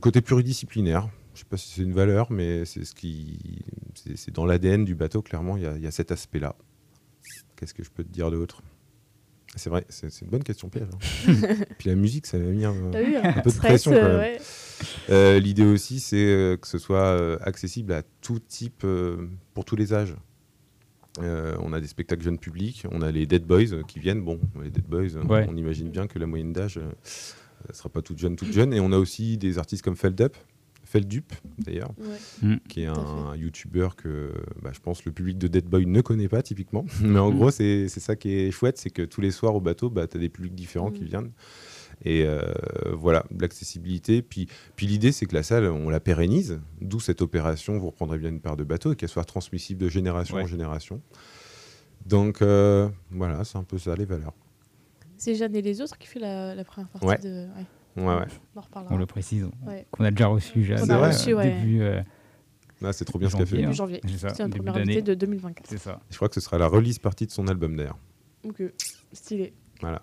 côté 0.00 0.20
pluridisciplinaire. 0.20 1.08
Je 1.40 1.44
sais 1.46 1.48
pas 1.48 1.56
si 1.56 1.70
c'est 1.70 1.82
une 1.82 1.94
valeur, 1.94 2.30
mais 2.30 2.66
c'est 2.66 2.84
ce 2.84 2.94
qui, 2.94 3.62
c'est 3.94 4.30
dans 4.30 4.44
l'ADN 4.44 4.84
du 4.84 4.94
bateau. 4.94 5.22
Clairement, 5.22 5.56
il 5.56 5.62
y 5.62 5.66
a, 5.66 5.74
il 5.74 5.82
y 5.82 5.86
a 5.86 5.90
cet 5.90 6.12
aspect-là. 6.12 6.54
Qu'est-ce 7.56 7.72
que 7.72 7.82
je 7.82 7.88
peux 7.88 8.04
te 8.04 8.12
dire 8.12 8.30
d'autre? 8.30 8.60
C'est 9.56 9.70
vrai, 9.70 9.86
c'est 9.88 10.20
une 10.20 10.28
bonne 10.28 10.42
question 10.44 10.68
piège. 10.68 10.88
hein. 10.92 11.34
puis 11.78 11.88
la 11.88 11.94
musique, 11.94 12.26
ça 12.26 12.36
m'a 12.36 12.44
mis 12.44 12.66
un, 12.66 12.74
T'as 12.92 13.02
vu 13.02 13.16
un 13.16 13.32
peu 13.40 13.50
de 13.50 13.56
pression 13.56 13.90
euh, 13.94 14.18
ouais. 14.18 14.38
Euh, 15.08 15.38
L'idée 15.40 15.64
aussi, 15.64 15.98
c'est 15.98 16.18
euh, 16.26 16.58
que 16.58 16.68
ce 16.68 16.76
soit 16.76 17.40
accessible 17.42 17.94
à 17.94 18.02
tout 18.20 18.38
type, 18.38 18.84
pour 19.54 19.64
tous 19.64 19.76
les 19.76 19.94
âges. 19.94 20.14
Euh, 21.20 21.56
on 21.60 21.72
a 21.72 21.80
des 21.80 21.86
spectacles 21.88 22.22
jeunes 22.22 22.38
publics, 22.38 22.84
on 22.90 23.00
a 23.00 23.10
les 23.10 23.24
Dead 23.24 23.44
Boys 23.46 23.82
qui 23.88 23.98
viennent. 23.98 24.20
Bon, 24.22 24.38
les 24.62 24.68
Dead 24.70 24.84
Boys, 24.84 25.16
Ouais. 25.26 25.46
on 25.48 25.56
imagine 25.56 25.88
bien 25.88 26.06
que 26.06 26.18
la 26.18 26.26
moyenne 26.26 26.52
d'âge 26.52 26.76
ne 26.76 27.72
sera 27.72 27.88
pas 27.88 28.02
toute 28.02 28.18
jeune, 28.18 28.36
toute 28.36 28.52
jeune. 28.52 28.74
Et 28.74 28.80
on 28.80 28.92
a 28.92 28.98
aussi 28.98 29.38
des 29.38 29.56
artistes 29.56 29.82
comme 29.82 29.96
Feldup, 29.96 30.36
Feldup 30.90 31.32
d'ailleurs, 31.58 31.92
Ouais. 32.42 32.58
qui 32.68 32.82
est 32.82 32.86
un 32.86 33.36
youtubeur 33.36 33.94
que 33.94 34.32
bah, 34.60 34.70
je 34.72 34.80
pense 34.80 35.04
le 35.04 35.12
public 35.12 35.38
de 35.38 35.46
Dead 35.46 35.64
Boy 35.66 35.86
ne 35.86 36.00
connaît 36.00 36.28
pas 36.28 36.42
typiquement. 36.42 36.84
Mais 37.02 37.18
en 37.20 37.30
gros, 37.30 37.50
c'est 37.52 37.88
ça 37.88 38.16
qui 38.16 38.32
est 38.32 38.50
chouette, 38.50 38.76
c'est 38.78 38.90
que 38.90 39.02
tous 39.02 39.20
les 39.20 39.30
soirs 39.30 39.54
au 39.54 39.60
bateau, 39.60 39.88
bah, 39.88 40.06
tu 40.08 40.16
as 40.16 40.20
des 40.20 40.28
publics 40.28 40.54
différents 40.54 40.90
qui 40.90 41.02
Mm. 41.02 41.06
viennent. 41.06 41.30
Et 42.04 42.24
euh, 42.24 42.40
voilà, 42.92 43.24
l'accessibilité. 43.38 44.22
Puis, 44.22 44.48
puis 44.74 44.86
l'idée, 44.86 45.12
c'est 45.12 45.26
que 45.26 45.34
la 45.34 45.42
salle, 45.42 45.66
on 45.66 45.90
la 45.90 46.00
pérennise, 46.00 46.58
d'où 46.80 46.98
cette 46.98 47.20
opération, 47.22 47.78
vous 47.78 47.86
reprendrez 47.90 48.18
bien 48.18 48.30
une 48.30 48.40
part 48.40 48.56
de 48.56 48.64
bateau, 48.64 48.92
et 48.92 48.96
qu'elle 48.96 49.08
soit 49.10 49.24
transmissible 49.24 49.80
de 49.80 49.88
génération 49.88 50.36
Ouais. 50.36 50.42
en 50.44 50.46
génération. 50.46 51.00
Donc 52.06 52.40
euh, 52.42 52.88
voilà, 53.10 53.44
c'est 53.44 53.58
un 53.58 53.64
peu 53.64 53.78
ça 53.78 53.94
les 53.94 54.06
valeurs. 54.06 54.32
C'est 55.18 55.34
Jeanne 55.34 55.54
et 55.54 55.60
les 55.62 55.82
autres 55.82 55.98
qui 55.98 56.08
fait 56.08 56.18
la, 56.18 56.54
la 56.54 56.64
première 56.64 56.88
partie 56.88 57.06
Ouais. 57.06 57.18
de. 57.18 57.46
Ouais, 57.48 57.66
Ouais, 57.96 58.04
ouais. 58.04 58.26
on 58.90 58.96
le 58.96 59.06
précise, 59.06 59.48
Ouais. 59.66 59.86
qu'on 59.90 60.04
a 60.04 60.10
déjà 60.10 60.26
reçu 60.28 60.72
a 60.74 60.78
euh, 60.80 61.06
reçu, 61.08 61.34
ouais. 61.34 61.50
début 61.50 61.82
euh, 61.82 62.00
Ah, 62.82 62.92
c'est 62.92 63.04
trop 63.04 63.18
bien 63.18 63.28
ce 63.28 63.36
qu'elle 63.36 63.46
fait. 63.46 63.62
janvier. 63.72 64.00
Début 64.00 64.14
hein. 64.14 64.18
janvier. 64.18 64.32
C'est 64.34 64.44
début 64.48 64.58
première 64.64 64.76
invitée 64.76 65.02
de 65.02 65.14
2024. 65.14 65.66
C'est 65.68 65.78
ça. 65.78 66.00
Je 66.10 66.16
crois 66.16 66.28
que 66.28 66.34
ce 66.34 66.40
sera 66.40 66.56
la 66.58 66.66
release 66.68 66.98
partie 66.98 67.26
de 67.26 67.30
son 67.32 67.46
album 67.48 67.76
d'ailleurs. 67.76 67.98
Donc, 68.44 68.60
euh, 68.60 68.72
stylé. 69.12 69.52
Voilà. 69.80 70.02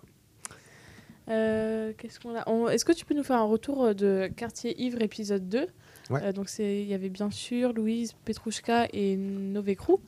Euh, 1.30 1.92
Qu'est-ce 1.98 2.20
qu'on 2.20 2.36
a? 2.38 2.44
On- 2.48 2.68
Est-ce 2.70 2.86
que 2.86 2.94
tu 2.94 3.04
peux 3.06 3.14
nous 3.14 3.24
faire 3.24 3.38
un 3.38 3.44
retour 3.46 3.94
de 3.94 4.30
Quartier 4.36 4.80
Ivre 4.82 5.02
épisode 5.02 5.48
2 5.50 5.68
Ouais. 6.10 6.22
Euh, 6.24 6.32
Donc 6.32 6.48
c'est- 6.48 6.82
il 6.82 6.88
y 6.88 6.94
avait 6.94 7.10
bien 7.10 7.30
sûr 7.32 7.74
Louise, 7.74 8.14
Petrouchka 8.24 8.88
et 8.94 9.18
Nové 9.18 9.76
Crew. 9.76 10.00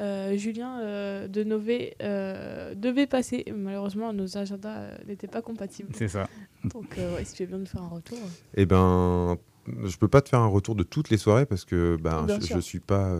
Euh, 0.00 0.36
Julien 0.36 0.80
euh, 0.80 1.28
de 1.28 1.44
Nové 1.44 1.94
euh, 2.02 2.74
devait 2.74 3.06
passer. 3.06 3.44
Malheureusement, 3.54 4.12
nos 4.12 4.36
agendas 4.36 4.98
n'étaient 5.06 5.28
pas 5.28 5.42
compatibles. 5.42 5.90
C'est 5.94 6.08
ça. 6.08 6.28
Donc, 6.72 6.96
ouais, 6.96 7.24
si 7.24 7.34
tu 7.34 7.42
veux 7.44 7.48
bien 7.50 7.58
nous 7.58 7.66
faire 7.66 7.82
un 7.82 7.88
retour. 7.88 8.18
Eh 8.56 8.66
ben, 8.66 9.36
je 9.84 9.96
peux 9.96 10.08
pas 10.08 10.20
te 10.20 10.28
faire 10.28 10.40
un 10.40 10.46
retour 10.46 10.74
de 10.74 10.82
toutes 10.82 11.08
les 11.10 11.16
soirées 11.16 11.46
parce 11.46 11.64
que 11.64 11.96
ben, 12.02 12.24
Bien 12.26 12.38
je, 12.40 12.54
je 12.54 12.58
suis 12.58 12.80
pas, 12.80 13.14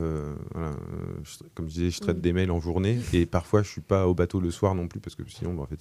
voilà, 0.52 0.72
je- 1.22 1.38
comme 1.54 1.68
je 1.68 1.74
disais, 1.74 1.90
je 1.90 2.00
traite 2.00 2.18
Mm. 2.18 2.20
des 2.20 2.32
mails 2.34 2.50
en 2.50 2.60
journée 2.60 2.98
et 3.14 3.24
parfois 3.24 3.62
je 3.62 3.68
suis 3.70 3.80
pas 3.80 4.06
au 4.08 4.14
bateau 4.14 4.40
le 4.40 4.50
soir 4.50 4.74
non 4.74 4.87
plus 4.88 5.00
parce 5.00 5.14
que 5.14 5.22
sinon, 5.28 5.54
ben, 5.54 5.62
en 5.62 5.66
fait, 5.66 5.78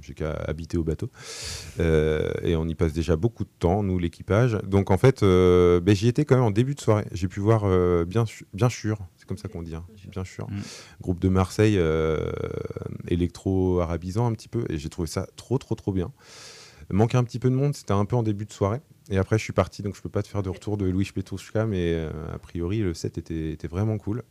j'ai 0.00 0.14
qu'à 0.14 0.30
habiter 0.32 0.76
au 0.76 0.84
bateau 0.84 1.08
et 1.78 2.56
on 2.56 2.66
y 2.68 2.74
passe 2.74 2.92
déjà 2.92 3.16
beaucoup 3.16 3.44
de 3.44 3.50
temps, 3.58 3.82
nous 3.82 3.98
l'équipage. 3.98 4.58
Donc 4.64 4.90
en 4.90 4.98
fait, 4.98 5.22
ben, 5.22 5.94
j'y 5.94 6.08
étais 6.08 6.24
quand 6.24 6.36
même 6.36 6.44
en 6.44 6.50
début 6.50 6.74
de 6.74 6.80
soirée. 6.80 7.06
J'ai 7.12 7.28
pu 7.28 7.40
voir 7.40 7.62
bien, 8.06 8.24
bien 8.52 8.68
sûr, 8.68 8.98
c'est 9.24 9.28
comme 9.28 9.38
ça 9.38 9.48
qu'on 9.48 9.62
dit, 9.62 9.74
hein, 9.74 9.84
bien 10.10 10.22
sûr, 10.24 10.46
Mm. 10.50 10.60
groupe 11.00 11.18
de 11.18 11.30
Marseille 11.30 11.78
euh, 11.78 12.30
électro-arabisant 13.08 14.26
un 14.26 14.32
petit 14.32 14.48
peu 14.48 14.64
et 14.68 14.76
j'ai 14.78 14.88
trouvé 14.88 15.08
ça 15.08 15.26
trop, 15.36 15.56
trop, 15.58 15.74
trop 15.74 15.92
bien. 15.92 16.12
Manquait 16.90 17.16
un 17.16 17.24
petit 17.24 17.38
peu 17.38 17.48
de 17.48 17.54
monde, 17.54 17.74
c'était 17.74 17.92
un 17.94 18.04
peu 18.04 18.14
en 18.16 18.22
début 18.22 18.44
de 18.44 18.52
soirée. 18.52 18.80
Et 19.10 19.16
après, 19.16 19.38
je 19.38 19.42
suis 19.44 19.54
parti, 19.54 19.82
donc 19.82 19.96
je 19.96 20.02
peux 20.02 20.10
pas 20.10 20.22
te 20.22 20.28
faire 20.28 20.42
de 20.42 20.50
retour 20.50 20.76
de 20.76 20.84
Louis 20.84 21.08
Petrouchka, 21.14 21.64
mais 21.66 21.94
euh, 21.94 22.10
a 22.34 22.38
priori, 22.38 22.80
le 22.80 22.92
set 22.92 23.16
était, 23.16 23.52
était 23.52 23.68
vraiment 23.68 23.96
cool. 23.96 24.22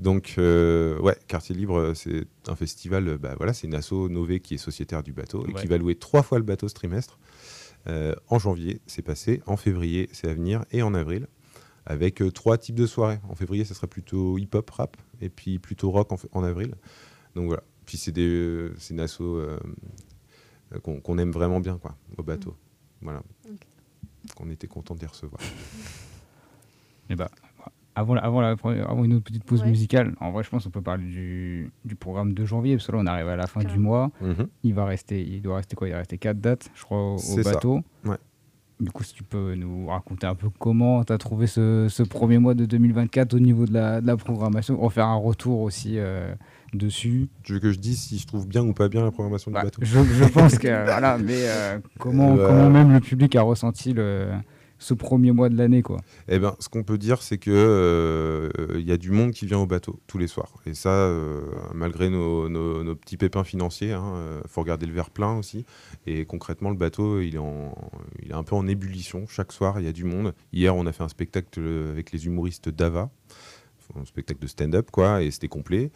Donc, 0.00 0.34
euh, 0.38 0.98
ouais, 0.98 1.16
Quartier 1.28 1.54
Libre, 1.54 1.92
c'est 1.94 2.24
un 2.48 2.56
festival, 2.56 3.18
bah, 3.18 3.34
voilà, 3.36 3.52
c'est 3.52 3.66
une 3.68 3.74
asso 3.74 4.08
Nové 4.10 4.40
qui 4.40 4.54
est 4.54 4.58
sociétaire 4.58 5.02
du 5.04 5.12
bateau 5.12 5.44
et 5.46 5.52
Ouais. 5.52 5.60
qui 5.60 5.66
va 5.68 5.78
louer 5.78 5.94
trois 5.94 6.22
fois 6.22 6.38
le 6.38 6.44
bateau 6.44 6.68
ce 6.68 6.74
trimestre. 6.74 7.18
Euh, 7.88 8.14
en 8.28 8.40
janvier, 8.40 8.80
c'est 8.86 9.02
passé. 9.02 9.42
En 9.46 9.56
février, 9.56 10.08
c'est 10.12 10.28
à 10.28 10.34
venir. 10.34 10.64
Et 10.72 10.82
en 10.82 10.92
avril, 10.92 11.28
avec 11.86 12.20
euh, 12.20 12.30
trois 12.30 12.58
types 12.58 12.74
de 12.74 12.86
soirées. 12.86 13.18
En 13.28 13.34
février, 13.34 13.64
ça 13.64 13.74
serait 13.74 13.86
plutôt 13.86 14.38
hip-hop, 14.38 14.68
rap, 14.70 14.96
et 15.20 15.28
puis 15.28 15.58
plutôt 15.58 15.90
rock 15.90 16.10
en, 16.32 16.42
avril. 16.44 16.74
Donc 17.34 17.46
voilà. 17.46 17.62
Puis 17.86 17.96
c'est 17.96 18.12
des, 18.12 18.26
euh, 18.26 18.74
c'est 18.78 18.94
une 18.94 19.00
asso 19.00 19.20
euh, 19.22 19.58
qu'on 20.82 21.00
qu'on 21.00 21.18
aime 21.18 21.30
vraiment 21.30 21.60
bien, 21.60 21.78
quoi, 21.78 21.96
au 22.18 22.22
bateau. 22.22 22.56
Voilà. 23.00 23.22
Ok. 23.48 23.60
On 24.40 24.50
était 24.50 24.66
content 24.66 24.94
de 24.96 25.00
les 25.00 25.06
recevoir. 25.06 25.40
Et 27.08 27.14
bah, 27.14 27.30
avant, 27.94 28.14
la- 28.14 28.22
avant, 28.24 28.40
la, 28.40 28.50
avant 28.88 29.04
une 29.04 29.14
autre 29.14 29.24
petite 29.24 29.44
pause 29.44 29.62
Ouais. 29.62 29.68
musicale, 29.68 30.16
en 30.20 30.32
vrai, 30.32 30.42
je 30.42 30.50
pense 30.50 30.64
qu'on 30.64 30.70
peut 30.70 30.82
parler 30.82 31.04
du, 31.04 31.70
du 31.84 31.94
programme 31.94 32.34
de 32.34 32.44
janvier, 32.44 32.74
parce 32.76 32.88
que 32.88 32.92
là, 32.92 32.98
on 33.00 33.06
arrive 33.06 33.28
à 33.28 33.36
la 33.36 33.46
fin 33.46 33.62
du 33.62 33.78
mois. 33.78 34.10
Mhm. 34.20 34.48
Il 34.64 34.74
va 34.74 34.84
rester, 34.86 35.22
il 35.22 35.40
doit 35.40 35.56
rester 35.56 35.76
quoi? 35.76 35.88
Il 35.88 35.92
va 35.92 35.98
rester 35.98 36.18
4 36.18 36.40
dates, 36.40 36.68
je 36.74 36.82
crois, 36.82 36.98
au, 36.98 37.14
au 37.14 37.18
C'est 37.18 37.44
ça. 37.44 37.52
bateau. 37.52 37.80
Ouais. 38.04 38.16
Du 38.78 38.90
coup, 38.90 39.02
si 39.04 39.14
tu 39.14 39.22
peux 39.22 39.54
nous 39.54 39.86
raconter 39.86 40.26
un 40.26 40.34
peu 40.34 40.48
comment 40.58 41.02
tu 41.02 41.10
as 41.12 41.16
trouvé 41.18 41.46
ce, 41.46 41.86
ce 41.88 42.02
premier 42.02 42.36
mois 42.38 42.52
de 42.54 42.66
2024 42.66 43.32
au 43.32 43.38
niveau 43.38 43.64
de 43.64 43.72
la, 43.72 44.02
de 44.02 44.06
la 44.06 44.18
programmation, 44.18 44.78
refaire 44.78 45.06
un 45.06 45.16
retour 45.16 45.60
aussi 45.62 45.94
euh, 45.98 46.34
dessus. 46.74 47.28
Tu 47.42 47.54
veux 47.54 47.58
que 47.60 47.72
je 47.72 47.78
dise 47.78 47.98
si 47.98 48.18
je 48.18 48.26
trouve 48.26 48.46
bien 48.46 48.62
ou 48.62 48.74
pas 48.74 48.88
bien 48.90 49.02
la 49.02 49.10
programmation 49.10 49.50
Bah, 49.50 49.60
du 49.60 49.64
bateau? 49.68 49.80
je, 49.82 50.04
je 50.04 50.24
pense 50.24 50.58
que, 50.58 50.68
voilà, 50.84 51.16
mais 51.16 51.32
euh, 51.48 51.78
comment, 51.98 52.32
Euh, 52.34 52.36
bah- 52.36 52.44
comment 52.48 52.68
même 52.68 52.92
le 52.92 53.00
public 53.00 53.34
a 53.36 53.42
ressenti 53.42 53.94
le, 53.94 54.28
ce 54.78 54.94
premier 54.94 55.32
mois 55.32 55.48
de 55.48 55.56
l'année, 55.56 55.82
quoi. 55.82 56.00
Eh 56.28 56.38
ben, 56.38 56.54
ce 56.60 56.68
qu'on 56.68 56.82
peut 56.82 56.98
dire, 56.98 57.22
c'est 57.22 57.38
que 57.38 57.50
euh, 57.50 58.48
il 58.74 58.86
y 58.86 58.92
a 58.92 58.96
du 58.96 59.10
monde 59.10 59.32
qui 59.32 59.46
vient 59.46 59.58
au 59.58 59.66
bateau 59.66 60.00
tous 60.06 60.18
les 60.18 60.26
soirs. 60.26 60.52
Et 60.66 60.74
ça, 60.74 60.90
euh, 60.90 61.40
malgré 61.74 62.10
nos, 62.10 62.94
petits 62.96 63.16
pépins 63.16 63.44
financiers, 63.44 63.90
il 63.90 64.48
faut 64.48 64.60
regarder 64.60 64.86
le 64.86 64.92
verre 64.92 65.10
plein 65.10 65.36
aussi. 65.36 65.64
Et 66.06 66.24
concrètement, 66.24 66.70
le 66.70 66.76
bateau, 66.76 67.20
il 67.20 67.36
est, 67.36 68.32
un 68.32 68.42
peu 68.42 68.54
en 68.54 68.66
ébullition. 68.66 69.26
Chaque 69.28 69.52
soir, 69.52 69.80
il 69.80 69.86
y 69.86 69.88
a 69.88 69.92
du 69.92 70.04
monde. 70.04 70.34
Hier, 70.52 70.74
on 70.74 70.86
a 70.86 70.92
fait 70.92 71.04
un 71.04 71.08
spectacle 71.08 71.60
avec 71.90 72.12
les 72.12 72.26
humoristes 72.26 72.68
d'Ava, 72.68 73.10
un 73.94 74.04
spectacle 74.04 74.40
de 74.40 74.46
stand-up, 74.46 74.90
quoi, 74.90 75.22
et 75.22 75.30
c'était 75.30 75.48
complet. 75.48 75.90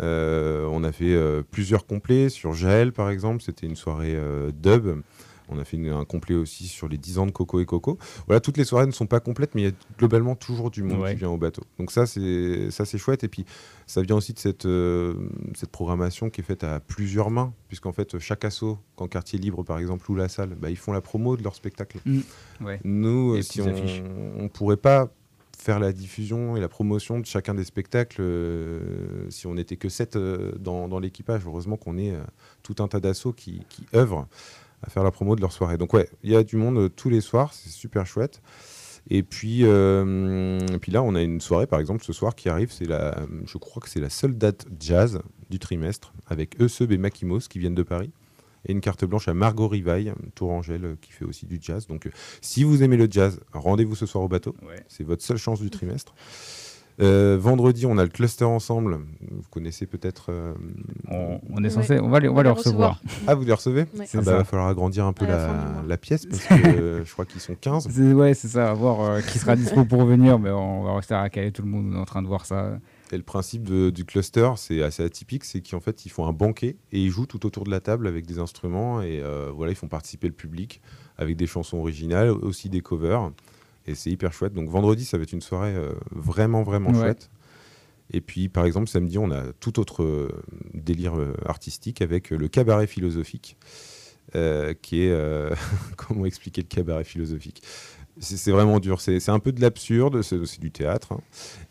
Euh, 0.00 0.66
on 0.70 0.84
a 0.84 0.92
fait 0.92 1.12
euh, 1.14 1.42
plusieurs 1.48 1.86
complets 1.86 2.28
sur 2.28 2.52
Jaël, 2.52 2.92
par 2.92 3.10
exemple. 3.10 3.42
C'était 3.42 3.66
une 3.66 3.76
soirée 3.76 4.14
euh, 4.14 4.50
dub. 4.52 5.02
On 5.50 5.58
a 5.58 5.64
fait 5.64 5.76
une- 5.76 5.88
un 5.88 6.04
complet 6.04 6.34
aussi 6.34 6.66
sur 6.68 6.88
les 6.88 6.96
10 6.98 7.18
ans 7.18 7.26
de 7.26 7.30
Coco 7.32 7.60
et 7.60 7.66
Coco. 7.66 7.98
Voilà, 8.26 8.40
toutes 8.40 8.56
les 8.56 8.64
soirées 8.64 8.86
ne 8.86 8.92
sont 8.92 9.06
pas 9.06 9.20
complètes, 9.20 9.54
mais 9.54 9.62
il 9.62 9.64
y 9.64 9.68
a 9.68 9.72
globalement 9.98 10.34
toujours 10.36 10.70
du 10.70 10.82
monde 10.82 11.00
Ouais. 11.00 11.12
qui 11.12 11.18
vient 11.18 11.30
au 11.30 11.36
bateau. 11.38 11.62
Donc 11.78 11.90
ça, 11.90 12.06
c'est 12.06 12.70
ça, 12.70 12.84
c'est 12.84 12.98
chouette. 12.98 13.24
Et 13.24 13.28
puis, 13.28 13.44
ça 13.86 14.02
vient 14.02 14.16
aussi 14.16 14.32
de 14.32 14.38
cette, 14.38 14.66
euh, 14.66 15.14
cette 15.54 15.70
programmation 15.70 16.30
qui 16.30 16.40
est 16.40 16.44
faite 16.44 16.62
à 16.64 16.80
plusieurs 16.80 17.30
mains, 17.30 17.52
puisqu'en 17.68 17.92
fait, 17.92 18.18
chaque 18.18 18.44
asso, 18.44 18.78
quand 18.96 19.08
Quartier 19.08 19.38
Libre, 19.38 19.62
par 19.64 19.78
exemple, 19.78 20.10
ou 20.10 20.14
la 20.14 20.28
salle, 20.28 20.50
bah, 20.60 20.70
ils 20.70 20.76
font 20.76 20.92
la 20.92 21.00
promo 21.00 21.36
de 21.36 21.42
leur 21.42 21.54
spectacle. 21.54 21.98
Ouais. 22.60 22.80
Nous, 22.84 23.34
euh, 23.34 23.42
si 23.42 23.58
petites 23.58 23.72
affiches. 23.72 24.02
on 24.38 24.44
ne 24.44 24.48
pourrait 24.48 24.76
pas 24.76 25.08
faire 25.58 25.78
la 25.78 25.92
diffusion 25.92 26.56
et 26.56 26.60
la 26.60 26.70
promotion 26.70 27.20
de 27.20 27.26
chacun 27.26 27.52
des 27.54 27.64
spectacles 27.64 28.22
euh, 28.22 29.26
si 29.28 29.46
on 29.46 29.54
n'était 29.54 29.76
que 29.76 29.90
7 29.90 30.16
dans, 30.58 30.88
dans 30.88 30.98
l'équipage. 30.98 31.42
Heureusement 31.44 31.76
qu'on 31.76 31.98
est 31.98 32.12
euh, 32.12 32.22
tout 32.62 32.76
un 32.78 32.88
tas 32.88 32.98
d'assauts 33.00 33.32
qui, 33.34 33.60
qui 33.68 33.84
œuvrent 33.94 34.26
à 34.82 34.90
faire 34.90 35.04
la 35.04 35.10
promo 35.10 35.36
de 35.36 35.40
leur 35.40 35.52
soirée. 35.52 35.78
Donc 35.78 35.92
ouais, 35.94 36.08
il 36.22 36.30
y 36.30 36.36
a 36.36 36.42
du 36.42 36.56
monde 36.56 36.78
euh, 36.78 36.88
tous 36.88 37.10
les 37.10 37.20
soirs, 37.20 37.52
c'est 37.52 37.70
super 37.70 38.06
chouette. 38.06 38.42
Et 39.08 39.22
puis, 39.22 39.60
euh, 39.62 40.58
et 40.72 40.78
puis 40.78 40.92
là, 40.92 41.02
on 41.02 41.14
a 41.14 41.22
une 41.22 41.40
soirée, 41.40 41.66
par 41.66 41.80
exemple, 41.80 42.04
ce 42.04 42.12
soir 42.12 42.34
qui 42.34 42.48
arrive. 42.48 42.70
C'est 42.70 42.84
la, 42.84 43.16
je 43.46 43.58
crois 43.58 43.82
que 43.82 43.88
c'est 43.88 44.00
la 44.00 44.10
seule 44.10 44.36
date 44.36 44.66
jazz 44.78 45.20
du 45.48 45.58
trimestre 45.58 46.12
avec 46.26 46.60
Euseb 46.60 46.92
et 46.92 46.98
Makimos 46.98 47.48
qui 47.48 47.58
viennent 47.58 47.74
de 47.74 47.82
Paris. 47.82 48.12
et 48.66 48.72
une 48.72 48.80
carte 48.80 49.04
blanche 49.04 49.26
à 49.26 49.34
Margot 49.34 49.68
Rivaille, 49.68 50.12
Tourangelle, 50.34 50.84
euh, 50.84 50.96
qui 51.00 51.12
fait 51.12 51.24
aussi 51.24 51.46
du 51.46 51.58
jazz. 51.60 51.86
Donc, 51.86 52.08
si 52.42 52.62
vous 52.62 52.82
aimez 52.82 52.96
le 52.96 53.08
jazz, 53.10 53.40
rendez-vous 53.52 53.96
ce 53.96 54.06
soir 54.06 54.22
au 54.22 54.28
bateau. 54.28 54.54
Ouais. 54.62 54.84
C'est 54.88 55.04
votre 55.04 55.22
seule 55.22 55.38
chance 55.38 55.60
du 55.60 55.70
trimestre. 55.70 56.14
Euh, 57.00 57.38
vendredi, 57.40 57.86
on 57.86 57.96
a 57.98 58.02
le 58.02 58.10
cluster 58.10 58.44
ensemble. 58.44 58.98
Vous 59.30 59.42
connaissez 59.50 59.86
peut-être. 59.86 60.26
euh, 60.30 60.52
On, 61.10 61.40
on 61.50 61.64
est 61.64 61.70
censé, 61.70 61.98
on 62.00 62.08
va 62.08 62.20
les, 62.20 62.28
on 62.28 62.34
va 62.34 62.42
les 62.42 62.50
recevoir. 62.50 63.00
Ah, 63.26 63.34
vous 63.34 63.44
les 63.44 63.52
recevez 63.52 63.86
Ouais. 63.98 64.06
Ah 64.14 64.18
bah, 64.22 64.36
va 64.38 64.44
falloir 64.44 64.68
agrandir 64.68 65.04
un 65.06 65.12
peu 65.12 65.26
la 65.26 65.96
pièce 65.96 66.26
parce 66.26 66.44
que 66.46 66.54
euh, 66.54 67.04
je 67.04 67.12
crois 67.12 67.24
qu'ils 67.24 67.40
sont 67.40 67.54
15. 67.58 67.88
C'est- 67.90 68.12
Ouais, 68.12 68.34
c'est 68.34 68.48
ça, 68.48 68.70
à 68.70 68.74
voir 68.74 69.00
euh, 69.00 69.20
qui 69.20 69.38
sera 69.38 69.56
dispo 69.56 69.84
pour 69.84 70.04
venir, 70.04 70.38
mais 70.38 70.50
on 70.50 70.82
va 70.84 70.96
rester 70.96 71.14
à 71.14 71.28
caler 71.30 71.52
tout 71.52 71.62
le 71.62 71.68
monde, 71.68 71.86
on 71.92 71.96
est 71.96 72.00
en 72.00 72.04
train 72.04 72.22
de 72.22 72.26
voir 72.28 72.44
ça. 72.46 72.78
Et 73.12 73.16
le 73.16 73.22
principe 73.24 73.64
de- 73.64 73.90
du 73.90 74.04
cluster, 74.04 74.50
c'est 74.56 74.82
assez 74.82 75.02
atypique, 75.02 75.44
c'est 75.44 75.60
qu'en 75.68 75.80
fait, 75.80 76.04
ils 76.06 76.10
font 76.10 76.26
un 76.26 76.32
banquet 76.32 76.76
et 76.92 77.00
ils 77.00 77.10
jouent 77.10 77.26
tout 77.26 77.44
autour 77.46 77.64
de 77.64 77.70
la 77.70 77.80
table 77.80 78.06
avec 78.06 78.26
des 78.26 78.38
instruments 78.38 79.00
et 79.02 79.20
euh, 79.20 79.50
voilà, 79.54 79.72
ils 79.72 79.76
font 79.76 79.88
participer 79.88 80.28
le 80.28 80.32
public 80.34 80.80
avec 81.18 81.36
des 81.36 81.46
chansons 81.46 81.78
originales, 81.78 82.30
aussi 82.30 82.68
des 82.68 82.80
covers. 82.82 83.30
Et 83.90 83.94
c'est 83.94 84.10
hyper 84.10 84.32
chouette. 84.32 84.54
Donc 84.54 84.68
vendredi, 84.68 85.04
ça 85.04 85.16
va 85.16 85.24
être 85.24 85.32
une 85.32 85.40
soirée 85.40 85.74
euh, 85.74 85.92
vraiment, 86.12 86.62
vraiment 86.62 86.90
Ouais. 86.90 87.00
chouette. 87.00 87.30
Et 88.12 88.20
puis, 88.20 88.48
par 88.48 88.64
exemple, 88.64 88.88
samedi, 88.88 89.18
on 89.18 89.30
a 89.30 89.52
tout 89.60 89.78
autre 89.78 90.02
euh, 90.02 90.28
délire 90.74 91.16
euh, 91.18 91.32
artistique 91.46 92.02
avec 92.02 92.30
le 92.30 92.48
cabaret 92.48 92.86
philosophique, 92.88 93.56
euh, 94.34 94.74
qui 94.82 95.02
est... 95.02 95.10
euh, 95.12 95.54
comment 95.96 96.24
expliquer 96.26 96.62
le 96.62 96.66
cabaret 96.66 97.04
philosophique? 97.04 97.62
C'est 98.18 98.50
vraiment 98.50 98.80
dur. 98.80 99.00
C'est 99.00 99.28
un 99.28 99.38
peu 99.38 99.52
de 99.52 99.60
l'absurde, 99.60 100.22
c'est 100.22 100.58
du 100.60 100.70
théâtre, 100.72 101.12
hein, 101.12 101.20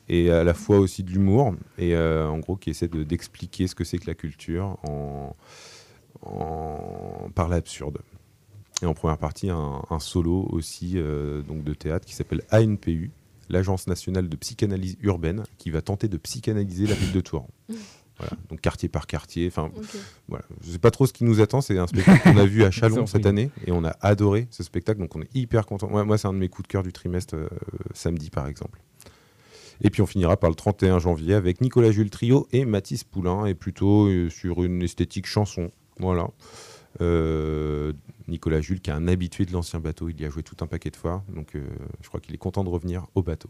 et 0.08 0.32
à 0.32 0.44
la 0.44 0.54
fois 0.54 0.80
aussi 0.80 1.04
de 1.04 1.12
l'humour, 1.12 1.54
et 1.78 1.94
euh, 1.94 2.28
en 2.28 2.40
gros, 2.40 2.56
qui 2.56 2.70
essaie 2.72 2.88
de- 2.88 3.04
d'expliquer 3.04 3.68
ce 3.68 3.76
que 3.76 3.84
c'est 3.84 3.98
que 4.00 4.08
la 4.08 4.16
culture 4.16 4.78
en, 4.84 5.36
en- 6.22 7.30
par 7.36 7.50
l'absurde. 7.50 8.00
Et 8.82 8.86
en 8.86 8.94
première 8.94 9.18
partie, 9.18 9.50
un, 9.50 9.82
un 9.90 10.00
solo 10.00 10.48
aussi 10.52 10.94
euh, 10.96 11.42
donc 11.42 11.64
de 11.64 11.74
théâtre 11.74 12.06
qui 12.06 12.16
s'appelle 12.16 12.42
ANPU, 12.52 13.12
l'Agence 13.50 13.88
nationale 13.88 14.30
de 14.30 14.36
psychanalyse 14.38 14.96
urbaine, 15.02 15.44
qui 15.58 15.70
va 15.70 15.82
tenter 15.82 16.08
de 16.08 16.18
psychanalyser 16.18 16.88
la 16.88 16.94
ville 16.96 17.12
de 17.12 17.22
Tours. 17.22 17.48
Voilà, 18.22 18.34
donc 18.50 18.60
quartier 18.60 18.90
par 18.90 19.08
quartier. 19.08 19.48
Enfin, 19.48 19.72
Ok. 19.78 19.96
voilà. 20.28 20.44
Je 20.62 20.72
sais 20.72 20.78
pas 20.78 20.92
trop 20.92 21.06
ce 21.08 21.14
qui 21.14 21.24
nous 21.24 21.40
attend. 21.40 21.62
C'est 21.62 21.78
un 21.78 21.88
spectacle 21.88 22.22
qu'on 22.22 22.36
a 22.38 22.46
vu 22.46 22.66
à 22.66 22.70
Chalon 22.72 23.06
cette 23.06 23.26
année 23.26 23.50
et 23.66 23.72
on 23.72 23.86
a 23.86 23.96
adoré 24.02 24.50
ce 24.52 24.62
spectacle. 24.62 25.00
Donc 25.00 25.16
on 25.16 25.22
est 25.22 25.34
hyper 25.34 25.66
content. 25.66 25.88
Moi, 25.90 26.04
moi, 26.04 26.18
c'est 26.18 26.28
un 26.28 26.34
de 26.34 26.38
mes 26.38 26.50
coups 26.50 26.68
de 26.68 26.72
cœur 26.74 26.84
du 26.84 26.92
trimestre 26.92 27.36
euh, 27.38 27.48
samedi 27.94 28.30
par 28.30 28.48
exemple. 28.48 28.82
Et 29.80 29.90
puis 29.90 30.02
on 30.02 30.06
finira 30.06 30.36
par 30.36 30.50
le 30.50 30.58
31 30.58 31.00
janvier 31.00 31.34
avec 31.34 31.62
Nicolas 31.62 31.92
Jules 31.92 32.10
Trio 32.10 32.46
et 32.52 32.66
Mathis 32.66 33.06
Poulain 33.06 33.46
et 33.46 33.54
plutôt 33.54 34.08
euh, 34.08 34.30
sur 34.30 34.66
une 34.66 34.82
esthétique 34.82 35.26
chanson. 35.26 35.72
Voilà. 36.00 36.28
Euh, 37.00 37.94
Nicolas 38.30 38.62
Jules 38.62 38.80
qui 38.82 38.90
est 38.90 38.94
un 38.94 39.08
habitué 39.08 39.46
de 39.46 39.52
l'ancien 39.52 39.80
bateau. 39.80 40.10
Il 40.10 40.20
y 40.22 40.26
a 40.26 40.30
joué 40.30 40.44
tout 40.44 40.56
un 40.62 40.68
paquet 40.68 40.90
de 40.92 40.96
fois. 40.96 41.24
Donc 41.34 41.56
euh, 41.56 41.68
je 42.02 42.08
crois 42.08 42.20
qu'il 42.20 42.34
est 42.34 42.38
content 42.40 42.64
de 42.64 42.70
revenir 42.70 43.06
au 43.16 43.24
bateau. 43.24 43.50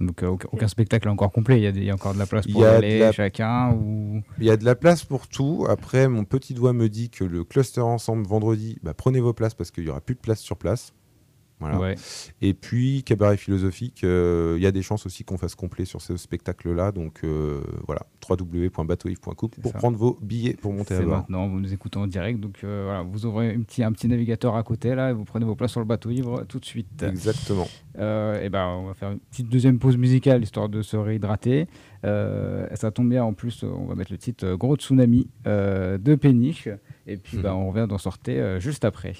Donc 0.00 0.22
euh, 0.22 0.28
aucun, 0.28 0.68
spectacle 0.68 1.08
encore 1.08 1.32
complet, 1.32 1.58
il 1.58 1.64
y, 1.64 1.66
a 1.66 1.72
des- 1.72 1.80
il 1.80 1.86
y 1.86 1.90
a 1.90 1.94
encore 1.94 2.14
de 2.14 2.20
la 2.20 2.26
place 2.26 2.46
pour 2.46 2.62
y 2.62 2.64
aller 2.64 3.00
la- 3.00 3.10
chacun 3.10 3.72
ou... 3.72 4.22
Il 4.38 4.44
y 4.44 4.50
a 4.50 4.56
de 4.56 4.64
la 4.64 4.76
place 4.76 5.02
pour 5.02 5.26
tout. 5.26 5.66
Après, 5.68 6.06
mon 6.08 6.24
petit 6.24 6.54
doigt 6.54 6.72
me 6.72 6.88
dit 6.88 7.10
que 7.10 7.24
le 7.24 7.42
cluster 7.42 7.80
ensemble 7.80 8.24
vendredi, 8.24 8.78
bah, 8.84 8.94
prenez 8.94 9.18
vos 9.20 9.32
places 9.32 9.54
parce 9.54 9.72
qu'il 9.72 9.82
n'y 9.84 9.90
aura 9.90 10.00
plus 10.00 10.14
de 10.14 10.20
place 10.20 10.38
sur 10.40 10.56
place. 10.56 10.92
Voilà. 11.60 11.78
Ouais. 11.80 11.94
Et 12.40 12.54
puis, 12.54 13.02
cabaret 13.02 13.36
philosophique, 13.36 14.04
euh, 14.04 14.54
il 14.56 14.62
y 14.62 14.66
a 14.66 14.70
des 14.70 14.82
chances 14.82 15.06
aussi 15.06 15.24
qu'on 15.24 15.38
fasse 15.38 15.54
complet 15.56 15.84
sur 15.84 16.00
ce 16.00 16.16
spectacle-là. 16.16 16.92
Donc 16.92 17.20
euh, 17.24 17.60
voilà, 17.86 18.02
www.bateauif.coop 18.28 19.52
C'est 19.56 19.62
pour 19.62 19.72
ça. 19.72 19.78
prendre 19.78 19.96
vos 19.98 20.18
billets 20.22 20.54
pour 20.54 20.72
monter 20.72 20.94
à 20.94 21.00
bord. 21.00 21.16
maintenant, 21.18 21.48
vous 21.48 21.58
nous 21.60 21.72
écoutez 21.72 21.98
en 21.98 22.06
direct, 22.06 22.38
donc 22.40 22.60
euh, 22.62 22.82
voilà, 22.84 23.02
vous 23.02 23.26
ouvrez 23.26 23.54
un 23.54 23.60
petit, 23.62 23.82
un 23.82 23.90
petit 23.92 24.06
navigateur 24.08 24.54
à 24.56 24.62
côté 24.62 24.94
là, 24.94 25.10
et 25.10 25.12
vous 25.12 25.24
prenez 25.24 25.44
vos 25.44 25.56
places 25.56 25.72
sur 25.72 25.80
le 25.80 25.86
bateau 25.86 26.10
ivre 26.10 26.44
tout 26.48 26.60
de 26.60 26.64
suite. 26.64 27.02
Exactement. 27.02 27.66
Et 27.96 28.48
ben, 28.50 28.66
on 28.68 28.86
va 28.86 28.94
faire 28.94 29.10
une 29.10 29.18
petite 29.18 29.48
deuxième 29.48 29.78
pause 29.80 29.96
musicale 29.96 30.42
histoire 30.42 30.68
de 30.68 30.82
se 30.82 30.96
réhydrater. 30.96 31.66
Ça 32.04 32.90
tombe 32.94 33.08
bien 33.10 33.24
en 33.24 33.32
plus, 33.32 33.64
on 33.64 33.86
va 33.86 33.96
mettre 33.96 34.12
le 34.12 34.18
titre 34.18 34.54
Gros 34.54 34.76
Tsunami 34.76 35.28
de 35.44 36.14
Péniche. 36.14 36.68
Et 37.08 37.16
puis 37.16 37.38
Mhm. 37.38 37.42
ben, 37.42 37.52
on 37.54 37.70
revient 37.70 37.86
d'en 37.88 37.98
sortir 37.98 38.60
juste 38.60 38.84
après. 38.84 39.14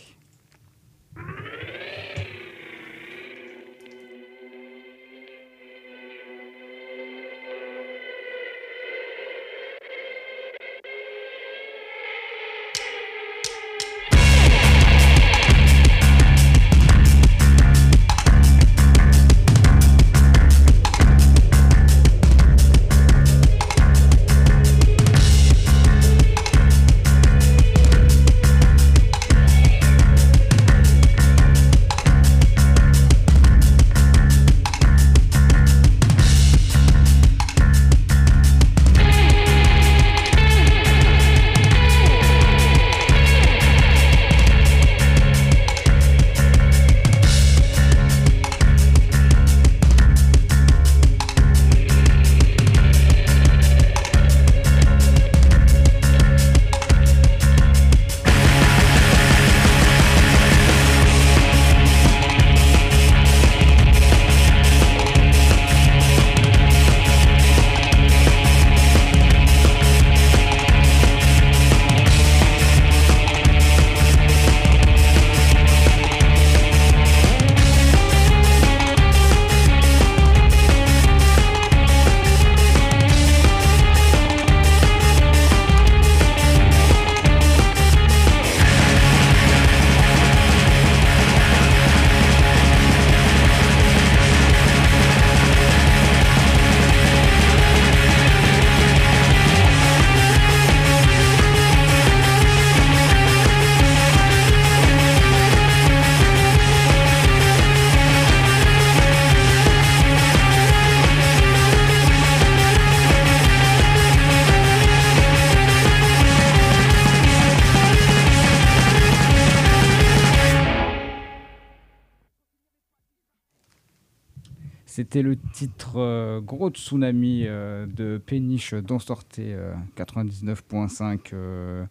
C'était 125.10 125.22
le 125.22 125.36
titre 125.54 125.92
euh, 125.96 126.38
Gros 126.42 126.68
Tsunami 126.68 127.44
euh, 127.46 127.86
de 127.86 128.18
Péniche 128.18 128.74
d'en 128.74 128.98
sortait 128.98 129.54
euh, 129.54 129.72
99.5. 129.96 131.18
euh, 131.32 131.86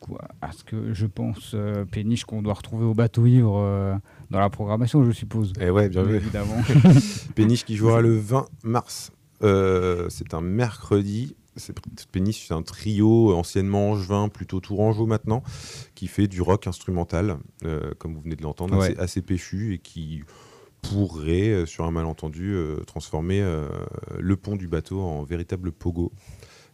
coup, 0.00 0.18
à 0.42 0.52
ce 0.52 0.64
que 0.64 0.92
je 0.92 1.06
pense, 1.06 1.52
euh, 1.54 1.86
Péniche 1.86 2.26
qu'on 2.26 2.42
doit 2.42 2.52
retrouver 2.52 2.84
au 2.84 2.92
bateau 2.92 3.24
ivre 3.24 3.56
euh, 3.56 3.94
dans 4.30 4.38
la 4.38 4.50
programmation, 4.50 5.02
je 5.02 5.12
suppose. 5.12 5.54
Et 5.62 5.70
ouais, 5.70 5.88
bien 5.88 6.02
vu. 6.02 6.16
Évidemment. 6.16 6.56
Péniche 7.34 7.64
qui 7.64 7.74
jouera 7.74 8.02
le 8.02 8.14
20 8.18 8.44
mars. 8.64 9.12
Euh, 9.42 10.10
c'est 10.10 10.34
un 10.34 10.42
mercredi. 10.42 11.36
C'est- 11.56 11.74
Péniche, 12.12 12.48
c'est 12.48 12.54
un 12.54 12.60
trio 12.62 13.34
anciennement 13.34 13.92
angevin, 13.92 14.28
plutôt 14.28 14.60
tourangeau 14.60 15.06
maintenant, 15.06 15.42
qui 15.94 16.06
fait 16.06 16.26
du 16.28 16.42
rock 16.42 16.66
instrumental, 16.66 17.38
euh, 17.64 17.92
comme 17.98 18.12
vous 18.14 18.20
venez 18.20 18.36
de 18.36 18.42
l'entendre, 18.42 18.76
Ouais. 18.76 18.90
assez, 18.90 18.98
assez 18.98 19.22
péchu 19.22 19.72
et 19.72 19.78
qui 19.78 20.22
pourrait, 20.82 21.48
euh, 21.48 21.66
sur 21.66 21.84
un 21.84 21.90
malentendu, 21.90 22.54
euh, 22.54 22.84
transformer 22.86 23.40
euh, 23.40 23.68
le 24.18 24.36
pont 24.36 24.56
du 24.56 24.68
bateau 24.68 25.00
en 25.00 25.22
véritable 25.22 25.72
pogo. 25.72 26.12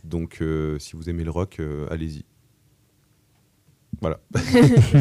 Donc, 0.05 0.39
euh, 0.41 0.79
si 0.79 0.97
vous 0.97 1.09
aimez 1.09 1.25
le 1.25 1.31
rock, 1.31 1.57
euh, 1.61 1.87
allez-y. 1.91 2.25
Voilà. 4.01 4.21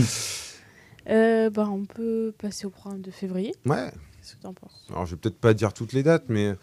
Euh, 1.09 1.49
bah, 1.49 1.67
on 1.69 1.83
peut 1.83 2.33
passer 2.37 2.65
au 2.65 2.69
programme 2.69 3.01
de 3.01 3.11
février. 3.11 3.53
Ouais. 3.65 3.91
Qu'est-ce 3.91 4.35
que 4.35 4.41
tu 4.41 4.47
en 4.47 4.53
penses? 4.53 4.85
Alors, 4.89 5.05
je 5.05 5.15
vais 5.15 5.19
peut-être 5.19 5.37
pas 5.37 5.53
dire 5.53 5.73
toutes 5.73 5.91
les 5.91 6.01
dates, 6.01 6.29
mais 6.29 6.53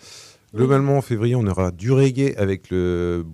globalement, 0.54 0.98
en 0.98 1.02
février, 1.02 1.34
on 1.34 1.46
aura 1.46 1.70
du 1.70 1.92
reggae 1.92 2.34
avec 2.36 2.70
le, 2.70 3.24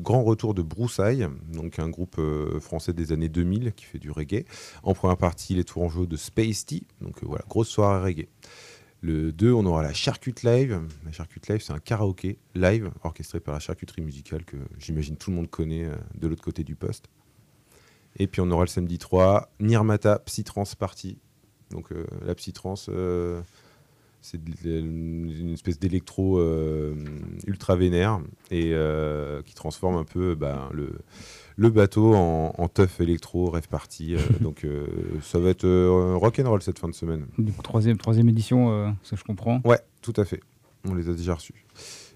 grand 0.00 0.22
retour 0.22 0.54
de 0.54 0.62
Broussailles, 0.62 1.28
donc 1.52 1.78
un 1.78 1.88
groupe 1.88 2.16
euh, 2.18 2.60
français 2.60 2.92
des 2.92 3.12
années 3.12 3.28
2000 3.28 3.72
qui 3.74 3.84
fait 3.84 3.98
du 3.98 4.10
reggae. 4.10 4.44
En 4.82 4.94
première 4.94 5.16
partie, 5.16 5.54
les 5.54 5.64
Tourangeaux 5.64 6.06
de 6.06 6.16
Space 6.16 6.66
Tea, 6.66 6.86
donc 7.00 7.22
euh, 7.22 7.26
voilà, 7.26 7.44
grosse 7.48 7.68
soirée 7.68 8.02
reggae. 8.02 8.28
Le 9.00 9.32
2, 9.32 9.52
on 9.52 9.64
aura 9.64 9.82
la 9.82 9.92
Charcute 9.92 10.42
Live. 10.42 10.80
La 11.04 11.12
Charcute 11.12 11.48
Live, 11.48 11.62
c'est 11.62 11.72
un 11.72 11.78
karaoké 11.78 12.38
live 12.56 12.90
orchestré 13.04 13.38
par 13.38 13.54
la 13.54 13.60
charcuterie 13.60 14.02
musicale 14.02 14.44
que 14.44 14.56
j'imagine 14.78 15.16
tout 15.16 15.30
le 15.30 15.36
monde 15.36 15.48
connaît 15.48 15.84
euh, 15.84 15.94
de 16.16 16.26
l'autre 16.26 16.42
côté 16.42 16.64
du 16.64 16.74
poste. 16.74 17.06
Et 18.16 18.26
puis 18.26 18.40
on 18.40 18.50
aura 18.50 18.64
le 18.64 18.68
samedi 18.68 18.98
3, 18.98 19.52
Nirmata 19.60 20.18
Psytrance 20.20 20.74
Party. 20.74 21.18
Donc 21.70 21.90
la 22.24 22.34
Psytrance, 22.34 22.88
c'est 24.30 24.40
une 24.64 25.52
espèce 25.54 25.78
d'électro 25.78 26.38
euh, 26.38 26.94
ultra 27.46 27.76
vénère 27.76 28.20
et 28.50 28.70
euh, 28.72 29.42
qui 29.42 29.54
transforme 29.54 29.96
un 29.96 30.04
peu 30.04 30.34
bah, 30.34 30.68
le, 30.72 30.90
le 31.56 31.70
bateau 31.70 32.14
en, 32.14 32.54
en 32.56 32.68
tough 32.68 33.00
électro 33.00 33.50
rêve 33.50 33.68
party. 33.68 34.14
euh, 34.14 34.18
donc 34.40 34.64
euh, 34.64 34.86
ça 35.22 35.38
va 35.38 35.50
être 35.50 35.64
euh, 35.64 36.14
rock'n'roll 36.16 36.62
cette 36.62 36.78
fin 36.78 36.88
de 36.88 36.94
semaine. 36.94 37.26
Troisième, 37.62 37.96
troisième 37.96 38.28
édition, 38.28 38.70
euh, 38.72 38.90
ça 39.02 39.16
je 39.16 39.24
comprends. 39.24 39.60
Ouais, 39.64 39.80
tout 40.02 40.14
à 40.16 40.24
fait. 40.24 40.40
On 40.88 40.94
les 40.94 41.08
a 41.08 41.12
déjà 41.14 41.34
reçus. 41.34 41.64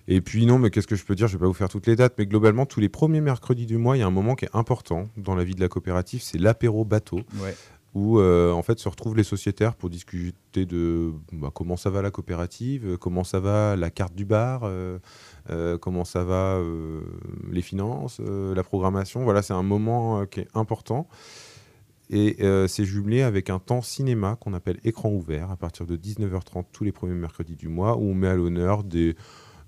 Et 0.09 0.21
puis 0.21 0.47
non, 0.47 0.59
mais 0.59 0.71
qu'est-ce 0.71 0.89
que 0.89 0.97
je 0.97 1.05
peux 1.05 1.15
dire? 1.15 1.29
Je 1.29 1.35
vais 1.37 1.41
pas 1.41 1.47
vous 1.47 1.53
faire 1.53 1.69
toutes 1.69 1.87
les 1.87 1.95
dates, 1.95 2.15
mais 2.19 2.27
globalement, 2.27 2.67
tous 2.67 2.81
les 2.81 2.89
premiers 2.89 3.21
mercredis 3.21 3.67
du 3.67 3.79
mois, 3.79 3.97
il 3.97 4.01
y 4.01 4.03
a 4.03 4.07
un 4.07 4.11
moment 4.11 4.35
qui 4.35 4.45
est 4.45 4.51
important 4.53 5.09
dans 5.17 5.37
la 5.37 5.45
vie 5.45 5.55
de 5.55 5.61
la 5.61 5.69
coopérative, 5.69 6.21
c'est 6.23 6.39
l'apéro 6.39 6.85
bateau, 6.85 7.21
Ouais. 7.41 7.55
Où 7.95 8.19
euh, 8.19 8.53
en 8.53 8.63
fait 8.63 8.79
se 8.79 8.89
retrouvent 8.89 9.17
les 9.17 9.25
sociétaires 9.25 9.75
pour 9.75 9.91
discuter 9.91 10.65
de 10.65 11.13
bah, 11.33 11.51
comment 11.55 11.77
ça 11.77 11.91
va 11.91 12.01
la 12.01 12.11
coopérative, 12.11 12.87
euh, 12.87 12.97
comment 12.97 13.25
ça 13.25 13.39
va 13.39 13.77
la 13.77 13.91
carte 13.91 14.15
du 14.15 14.25
bar, 14.25 14.63
euh, 14.65 14.99
comment 15.79 16.05
ça 16.05 16.25
va 16.25 16.61
les 17.51 17.63
finances, 17.63 18.21
la 18.21 18.63
programmation. 18.63 19.25
Voilà, 19.25 19.43
c'est 19.43 19.53
un 19.53 19.63
moment 19.63 20.25
qui 20.27 20.41
est 20.41 20.49
important. 20.55 21.09
Et 22.11 22.37
c'est 22.69 22.85
jumelé 22.85 23.23
avec 23.23 23.51
un 23.51 23.59
temps 23.59 23.83
cinéma 23.83 24.37
qu'on 24.39 24.53
appelle 24.53 24.79
écran 24.85 25.11
ouvert 25.11 25.51
à 25.51 25.57
partir 25.57 25.87
de 25.87 25.97
19h30 25.97 26.67
tous 26.73 26.85
les 26.85 26.93
premiers 26.93 27.15
mercredis 27.15 27.57
du 27.57 27.69
mois 27.69 27.97
où 27.97 28.11
on 28.11 28.15
met 28.15 28.29
à 28.29 28.35
l'honneur 28.35 28.85
des, 28.85 29.17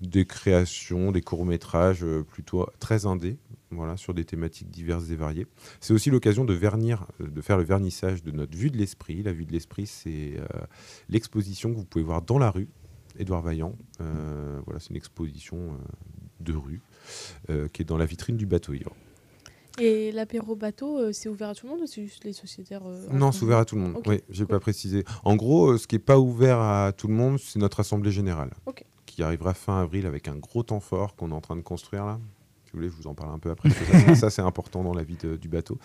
des 0.01 0.25
créations, 0.25 1.11
des 1.11 1.21
courts-métrages 1.21 2.05
plutôt 2.29 2.67
très 2.79 3.05
indés, 3.05 3.37
voilà, 3.71 3.97
sur 3.97 4.13
des 4.13 4.25
thématiques 4.25 4.69
diverses 4.69 5.09
et 5.09 5.15
variées. 5.15 5.47
C'est 5.79 5.93
aussi 5.93 6.09
l'occasion 6.09 6.45
de 6.45 6.53
vernir, 6.53 7.07
euh, 7.21 7.27
de 7.27 7.41
faire 7.41 7.57
le 7.57 7.63
vernissage 7.63 8.23
de 8.23 8.31
notre 8.31 8.57
vue 8.57 8.69
de 8.71 8.77
l'esprit. 8.77 9.23
La 9.23 9.33
vue 9.33 9.45
de 9.45 9.51
l'esprit, 9.51 9.87
c'est 9.87 10.33
euh, 10.37 10.45
l'exposition 11.09 11.71
que 11.71 11.77
vous 11.77 11.85
pouvez 11.85 12.03
voir 12.03 12.21
dans 12.21 12.37
la 12.37 12.51
rue. 12.51 12.67
Édouard 13.17 13.41
Vaillant, 13.41 13.75
euh, 14.01 14.59
voilà, 14.65 14.79
c'est 14.79 14.89
une 14.89 14.97
exposition 14.97 15.57
euh, 15.57 15.77
de 16.41 16.53
rue 16.53 16.81
qui 17.71 17.81
est 17.81 17.85
dans 17.85 17.97
la 17.97 18.05
vitrine 18.05 18.35
du 18.35 18.45
bateau 18.45 18.73
ivre. 18.73 18.93
Et 19.79 20.11
l'apéro 20.11 20.55
bateau, 20.55 21.11
c'est 21.13 21.29
ouvert 21.29 21.49
à 21.49 21.55
tout 21.55 21.65
le 21.65 21.71
monde 21.73 21.81
ou 21.83 21.85
c'est 21.87 22.01
juste 22.03 22.23
les 22.23 22.33
sociétaires 22.33 22.81
Non, 23.11 23.31
c'est 23.31 23.43
ouvert 23.43 23.59
à 23.59 23.65
tout 23.65 23.75
le 23.75 23.81
monde. 23.81 23.95
Ok, 23.97 24.05
Oui, 24.07 24.21
j'ai 24.29 24.43
cool. 24.45 24.47
pas 24.55 24.59
précisé. 24.59 25.03
En 25.23 25.35
gros, 25.35 25.77
ce 25.77 25.85
qui 25.87 25.95
n'est 25.95 25.99
pas 25.99 26.17
ouvert 26.17 26.59
à 26.59 26.91
tout 26.93 27.07
le 27.07 27.13
monde, 27.13 27.37
c'est 27.39 27.59
notre 27.59 27.79
assemblée 27.81 28.11
générale, 28.11 28.51
qui 29.05 29.21
arrivera 29.21 29.53
fin 29.53 29.79
avril 29.81 30.05
avec 30.07 30.27
un 30.27 30.35
gros 30.35 30.63
temps 30.63 30.79
fort 30.79 31.15
qu'on 31.15 31.31
est 31.31 31.35
en 31.35 31.41
train 31.41 31.55
de 31.55 31.61
construire 31.61 32.05
là. 32.05 32.19
Si 32.75 32.77
vous 32.77 32.81
voulez, 32.81 32.93
je 32.93 33.01
vous 33.01 33.07
en 33.09 33.13
parle 33.13 33.31
un 33.33 33.39
peu 33.39 33.51
après. 33.51 33.69
parce 33.69 34.03
que 34.03 34.15
ça, 34.15 34.29
c'est- 34.29 34.41
important 34.41 34.83
dans 34.83 34.93
la 34.93 35.03
vie 35.03 35.15
de- 35.15 35.37
du 35.37 35.47
bateau. 35.47 35.77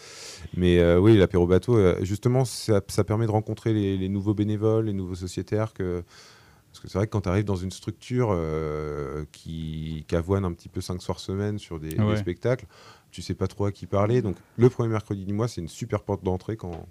Mais 0.56 0.80
euh, 0.80 0.98
oui, 0.98 1.16
l'apéro 1.16 1.46
bateau, 1.46 1.76
euh, 1.76 1.96
justement, 2.02 2.44
ça, 2.44 2.80
ça 2.88 3.04
permet 3.04 3.26
de 3.26 3.30
rencontrer 3.30 3.72
les, 3.72 3.96
les 3.96 4.08
nouveaux 4.08 4.34
bénévoles, 4.34 4.86
les 4.86 4.92
nouveaux 4.92 5.14
sociétaires. 5.14 5.72
Que... 5.72 6.02
Parce 6.72 6.80
que 6.80 6.88
c'est 6.88 6.98
vrai 6.98 7.06
que 7.06 7.12
quand 7.12 7.20
tu 7.22 7.28
arrives 7.28 7.44
dans 7.44 7.54
une 7.56 7.70
structure 7.70 8.30
euh, 8.32 9.24
qui, 9.30 10.04
qui 10.08 10.16
avoine 10.16 10.44
un 10.44 10.52
petit 10.52 10.68
peu 10.68 10.80
cinq 10.80 11.00
soirs 11.00 11.20
semaine 11.20 11.58
sur 11.60 11.78
des, 11.78 11.96
spectacles, 12.16 12.66
tu 13.12 13.22
sais 13.22 13.34
pas 13.34 13.46
trop 13.46 13.66
à 13.66 13.72
qui 13.72 13.86
parler. 13.86 14.20
Donc 14.20 14.36
le 14.56 14.68
premier 14.68 14.88
mercredi 14.90 15.24
du 15.24 15.32
mois, 15.32 15.46
c'est 15.46 15.60
une 15.60 15.68
super 15.68 16.02
porte 16.02 16.24
d'entrée 16.24 16.56
quand, 16.56 16.86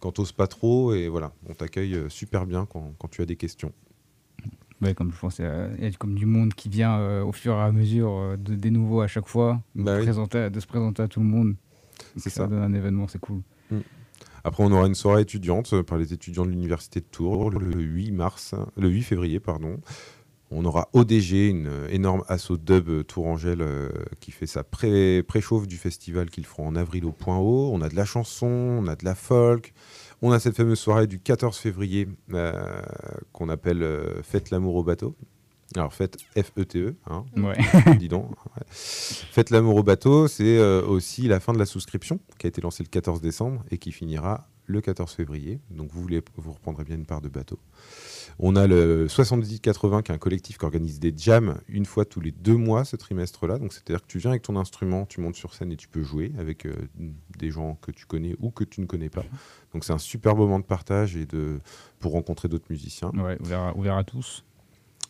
quand 0.00 0.10
t'oses 0.12 0.32
pas 0.32 0.48
trop. 0.48 0.94
Et 0.94 1.06
voilà, 1.08 1.32
on 1.48 1.54
t'accueille 1.54 1.94
euh, 1.94 2.08
super 2.08 2.44
bien 2.44 2.66
quand, 2.66 2.92
quand 2.98 3.08
tu 3.08 3.22
as 3.22 3.26
des 3.26 3.36
questions. 3.36 3.72
Ouais, 4.82 4.94
comme 4.94 5.12
je 5.12 5.18
pensais, 5.18 5.44
euh, 5.44 5.68
il 5.78 5.84
y 5.84 5.86
a 5.86 5.92
comme 5.92 6.14
du 6.16 6.26
monde 6.26 6.54
qui 6.54 6.68
vient 6.68 6.98
euh, 6.98 7.22
au 7.22 7.30
fur 7.32 7.54
et 7.54 7.60
à 7.60 7.70
mesure 7.70 8.10
euh, 8.10 8.36
de, 8.36 8.54
des 8.56 8.70
nouveaux 8.70 9.00
à 9.00 9.06
chaque 9.06 9.28
fois, 9.28 9.60
de, 9.76 9.82
Bah 9.84 9.96
oui. 9.98 10.02
présenter, 10.02 10.50
de 10.50 10.60
se 10.60 10.66
présenter 10.66 11.02
à 11.02 11.08
tout 11.08 11.20
le 11.20 11.26
monde. 11.26 11.54
C'est 12.16 12.30
ça 12.30 12.42
ça. 12.42 12.46
donne 12.48 12.62
un 12.62 12.74
événement, 12.74 13.06
c'est 13.06 13.20
cool. 13.20 13.42
Après, 14.44 14.64
on 14.64 14.72
aura 14.72 14.86
une 14.88 14.96
soirée 14.96 15.22
étudiante 15.22 15.82
par 15.82 15.98
les 15.98 16.12
étudiants 16.12 16.44
de 16.44 16.50
l'université 16.50 16.98
de 17.00 17.04
Tours 17.06 17.50
le 17.50 17.80
8 17.80 18.10
mars, 18.10 18.56
le 18.76 18.88
8 18.88 19.02
février, 19.02 19.38
pardon. 19.38 19.78
On 20.50 20.64
aura 20.66 20.88
ODG, 20.92 21.48
une 21.48 21.66
euh, 21.68 21.88
énorme 21.90 22.24
asso 22.28 22.58
dub 22.62 23.04
Tourangelle 23.06 23.62
euh, 23.62 23.88
qui 24.20 24.32
fait 24.32 24.46
sa 24.48 24.62
pré- 24.64 25.22
préchauffe 25.22 25.66
du 25.66 25.76
festival 25.78 26.28
qu'ils 26.28 26.44
feront 26.44 26.66
en 26.66 26.76
avril 26.76 27.04
au 27.06 27.12
Point 27.12 27.38
Haut. 27.38 27.70
On 27.72 27.80
a 27.80 27.88
de 27.88 27.94
la 27.96 28.04
chanson, 28.04 28.46
on 28.48 28.86
a 28.88 28.96
de 28.96 29.04
la 29.04 29.14
folk. 29.14 29.72
On 30.22 30.30
a 30.30 30.38
cette 30.38 30.56
fameuse 30.56 30.78
soirée 30.78 31.06
du 31.08 31.18
14 31.18 31.56
février 31.56 32.08
euh, 32.32 32.52
qu'on 33.32 33.48
appelle 33.48 33.82
euh, 33.82 34.22
Faites 34.22 34.50
l'amour 34.50 34.76
au 34.76 34.84
bateau. 34.84 35.16
Alors, 35.74 35.92
faites 35.92 36.16
F-E-T-E, 36.36 36.94
hein, 37.10 37.24
Ouais. 37.36 37.56
dis 37.98 38.08
donc. 38.08 38.30
ouais. 38.30 38.62
Faites 38.70 39.50
l'amour 39.50 39.76
au 39.76 39.82
bateau, 39.82 40.28
c'est 40.28 40.58
euh, 40.58 40.82
aussi 40.86 41.28
la 41.28 41.40
fin 41.40 41.52
de 41.52 41.58
la 41.58 41.66
souscription 41.66 42.20
qui 42.38 42.46
a 42.46 42.48
été 42.48 42.60
lancée 42.60 42.82
le 42.84 42.88
14 42.88 43.20
décembre 43.20 43.64
et 43.70 43.78
qui 43.78 43.90
finira 43.90 44.46
le 44.66 44.80
14 44.80 45.12
février. 45.12 45.58
Donc 45.70 45.90
vous, 45.92 46.00
voulez, 46.00 46.22
vous 46.36 46.52
reprendrez 46.52 46.84
bien 46.84 46.96
une 46.96 47.04
part 47.06 47.20
de 47.20 47.28
bateau. 47.28 47.58
On 48.38 48.56
a 48.56 48.66
le 48.66 49.06
70-80 49.08 50.02
qui 50.02 50.12
est 50.12 50.14
un 50.14 50.18
collectif 50.18 50.58
qui 50.58 50.64
organise 50.64 51.00
des 51.00 51.12
jams 51.16 51.58
une 51.68 51.84
fois 51.86 52.04
tous 52.04 52.20
les 52.20 52.30
deux 52.32 52.56
mois 52.56 52.84
ce 52.84 52.96
trimestre-là. 52.96 53.58
Donc 53.58 53.72
c'est-à-dire 53.72 54.02
que 54.02 54.06
tu 54.06 54.18
viens 54.18 54.30
avec 54.30 54.42
ton 54.42 54.56
instrument, 54.56 55.04
tu 55.06 55.20
montes 55.20 55.34
sur 55.36 55.54
scène 55.54 55.72
et 55.72 55.76
tu 55.76 55.88
peux 55.88 56.02
jouer 56.02 56.32
avec 56.38 56.66
euh, 56.66 56.74
des 57.38 57.50
gens 57.50 57.76
que 57.82 57.90
tu 57.90 58.06
connais 58.06 58.36
ou 58.40 58.50
que 58.50 58.64
tu 58.64 58.80
ne 58.80 58.86
connais 58.86 59.10
pas. 59.10 59.24
Donc 59.72 59.84
c'est 59.84 59.92
un 59.92 59.98
super 59.98 60.36
moment 60.36 60.58
de 60.58 60.64
partage 60.64 61.16
et 61.16 61.26
de, 61.26 61.60
pour 62.00 62.12
rencontrer 62.12 62.48
d'autres 62.48 62.66
musiciens. 62.70 63.10
Ouais, 63.10 63.36
ouvert 63.40 63.60
à, 63.60 63.76
ouvert 63.76 63.96
à 63.96 64.04
tous. 64.04 64.44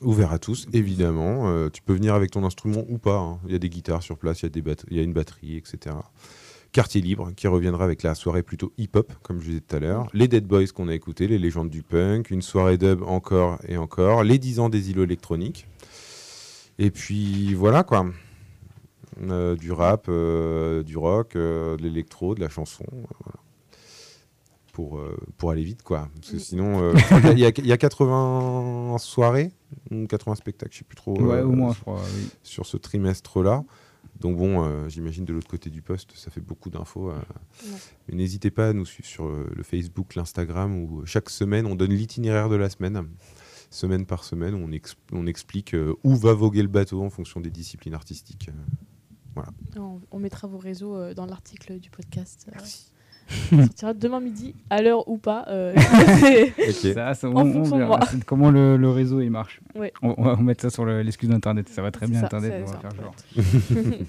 Ouvert 0.01 0.33
à 0.33 0.39
tous, 0.41 0.67
évidemment. 0.73 1.49
Euh, 1.49 1.69
tu 1.69 1.81
peux 1.81 1.93
venir 1.95 2.15
avec 2.15 2.33
ton 2.33 2.45
instrument 2.45 2.85
ou 2.89 2.99
pas. 2.99 3.19
hein. 3.19 3.39
Il 3.47 3.53
y 3.53 3.55
a 3.55 3.59
des 3.61 3.69
guitares 3.71 4.03
sur 4.03 4.19
place, 4.19 4.41
il 4.41 4.45
y 4.45 4.47
a, 4.47 4.51
des 4.51 4.75
y 4.91 4.99
a 4.99 5.03
une 5.03 5.13
batterie, 5.13 5.57
etc. 5.57 5.95
Quartier 6.73 7.03
Libre, 7.03 7.33
qui 7.37 7.47
reviendra 7.49 7.85
avec 7.85 8.03
la 8.03 8.15
soirée 8.15 8.43
plutôt 8.43 8.73
hip-hop, 8.79 9.13
comme 9.23 9.41
je 9.41 9.49
disais 9.49 9.61
tout 9.61 9.77
à 9.77 9.79
l'heure. 9.79 10.09
Les 10.15 10.27
Dead 10.27 10.47
Boys 10.47 10.67
qu'on 10.75 10.89
a 10.89 10.95
écoutés, 10.95 11.27
les 11.29 11.39
légendes 11.39 11.69
du 11.69 11.83
punk. 11.83 12.31
Une 12.31 12.41
soirée 12.43 12.79
dub 12.79 13.03
encore 13.03 13.59
et 13.69 13.77
encore. 13.77 14.25
Les 14.25 14.39
10 14.39 14.59
ans 14.61 14.69
des 14.71 14.91
îlots 14.91 15.05
électroniques. 15.05 15.67
Et 16.79 16.91
puis 16.91 17.53
voilà 17.55 17.83
quoi. 17.85 18.07
Euh, 19.23 19.55
du 19.57 19.71
rap, 19.73 20.07
euh, 20.09 20.83
du 20.83 20.97
rock, 20.97 21.37
euh, 21.37 21.77
de 21.77 21.83
l'électro, 21.83 22.35
de 22.35 22.41
la 22.41 22.49
chanson. 22.49 22.85
voilà. 22.91 23.39
Pour, 24.73 24.99
pour 25.37 25.51
aller 25.51 25.63
vite 25.65 25.83
quoi. 25.83 26.09
Parce 26.15 26.31
que 26.33 26.39
sinon, 26.39 26.95
y 26.95 26.97
il 27.33 27.39
y, 27.41 27.45
a- 27.45 27.53
il 27.59 27.67
y 27.67 27.73
a 27.73 27.77
80 27.77 28.97
soirées, 28.99 29.53
ou 29.91 30.07
80 30.07 30.37
spectacles, 30.37 30.73
je 30.73 30.79
sais 30.79 30.85
plus 30.85 30.97
trop. 30.97 31.21
Ouais, 31.21 31.43
au 31.43 31.51
moins, 31.51 31.75
je 31.75 31.81
crois. 31.81 32.01
Oui. 32.17 32.29
sur 32.43 32.65
ce 32.65 32.79
trimestre-là. 32.79 33.65
Donc 34.23 34.37
bon, 34.37 34.65
euh, 34.65 34.89
j'imagine 34.89 35.25
de 35.25 35.33
l'autre 35.33 35.49
côté 35.49 35.69
du 35.69 35.83
poste, 35.83 36.13
ça 36.17 36.31
fait 36.31 36.41
beaucoup 36.41 36.71
d'infos. 36.71 37.11
euh. 37.11 37.17
Ouais. 37.17 37.77
Mais 38.09 38.15
n'hésitez 38.15 38.53
pas 38.53 38.69
à 38.69 38.73
nous 38.73 38.87
suivre 38.87 39.09
sur 39.09 39.27
euh, 39.27 39.51
le 39.55 39.63
Facebook, 39.65 40.15
l'Instagram, 40.15 40.77
où 40.77 41.05
chaque 41.07 41.29
semaine, 41.29 41.67
on 41.67 41.75
donne 41.75 41.91
l'itinéraire 41.93 42.49
de 42.49 42.55
la 42.55 42.71
semaine. 42.71 43.09
Semaine 43.71 44.07
par 44.07 44.23
semaine, 44.23 44.55
on, 44.55 44.71
on 45.13 45.27
explique 45.27 45.75
où 46.05 46.15
va 46.15 46.35
voguer 46.35 46.63
le 46.63 46.69
bateau 46.69 47.03
en 47.03 47.11
fonction 47.11 47.41
des 47.41 47.51
disciplines 47.51 47.95
artistiques. 47.95 48.49
euh. 49.37 49.43
On, 49.77 50.01
on 50.11 50.19
mettra 50.21 50.47
vos 50.47 50.59
réseaux 50.59 51.15
dans 51.15 51.27
l'article 51.27 51.81
du 51.81 51.91
podcast. 51.91 52.47
Sortira 53.29 53.95
demain 53.95 54.21
midi, 54.21 54.55
à 54.71 54.83
l'heure 54.83 55.09
ou 55.09 55.19
pas. 55.19 55.45
euh. 55.49 55.75
Ça, 56.95 57.15
ça, 57.15 57.29
on, 57.29 57.37
En 57.37 57.47
on 57.47 57.53
fonction 57.53 57.77
de 57.77 57.83
verra. 57.83 57.97
moi. 57.99 58.07
C'est 58.11 58.25
comment 58.25 58.51
le, 58.51 58.77
le 58.77 58.91
réseau 58.91 59.21
il 59.21 59.31
marche. 59.31 59.61
Ouais. 59.75 59.93
On, 60.03 60.15
on 60.19 60.23
va 60.25 60.37
mettre 60.37 60.63
ça 60.63 60.71
sur 60.71 60.85
le- 60.85 61.03
l'excuse 61.03 61.29
d'Internet. 61.29 61.69
Ça 61.69 61.83
va 61.83 61.91
très 61.91 62.07
C'est 62.07 62.13
bien 62.13 62.21
ça, 62.21 62.27
Internet. 62.27 62.53
c'est 62.57 62.63
On 62.63 62.67
va 62.67 62.73
ça, 62.73 62.79
faire 62.81 62.91
en 62.93 63.03
genre. 63.03 63.15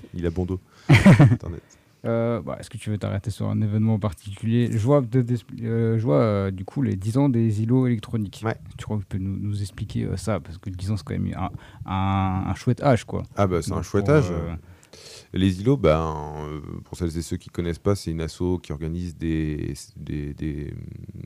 Il 0.13 0.25
a 0.25 0.29
bon 0.29 0.45
dos. 0.45 0.59
Internet. 0.89 1.61
Euh, 2.05 2.41
bah, 2.41 2.57
Est-ce 2.59 2.69
que 2.69 2.77
tu 2.77 2.89
veux 2.89 2.97
t'arrêter 2.97 3.31
sur 3.31 3.47
un 3.47 3.61
événement 3.61 3.97
particulier? 3.97 4.67
Je 4.71 4.77
vois, 4.79 4.99
de- 4.99 5.25
euh, 5.61 5.97
je 5.97 6.03
vois 6.03 6.17
euh, 6.19 6.51
du 6.51 6.65
coup 6.65 6.81
les 6.81 6.97
10 6.97 7.17
ans 7.17 7.29
des 7.29 7.61
îlots 7.63 7.87
électroniques. 7.87 8.41
Ouais. 8.43 8.55
Tu 8.77 8.83
crois 8.83 8.97
que 8.97 9.03
tu 9.03 9.07
peux 9.07 9.17
nous, 9.19 9.37
nous 9.39 9.61
expliquer 9.61 10.03
euh, 10.03 10.17
ça? 10.17 10.41
Parce 10.41 10.57
que 10.57 10.69
10 10.69 10.91
ans, 10.91 10.97
c'est 10.97 11.03
quand 11.05 11.13
même 11.17 11.33
un, 11.37 11.49
un, 11.89 12.49
un 12.49 12.55
chouette 12.55 12.83
âge. 12.83 13.05
quoi. 13.05 13.23
Ah 13.37 13.47
bah 13.47 13.61
c'est 13.61 13.71
un 13.71 13.81
chouette 13.81 14.05
pour, 14.05 14.15
âge. 14.15 14.25
Euh, 15.33 15.37
Les 15.37 15.61
îlots, 15.61 15.77
ben, 15.77 16.15
euh, 16.47 16.59
pour 16.85 16.97
celles 16.97 17.17
et 17.17 17.21
ceux 17.21 17.37
qui 17.37 17.49
connaissent 17.49 17.79
pas, 17.79 17.95
c'est 17.95 18.11
une 18.11 18.21
asso 18.21 18.59
qui 18.61 18.71
organise 18.71 19.17
des, 19.17 19.73
des, 19.97 20.33
des, 20.33 20.73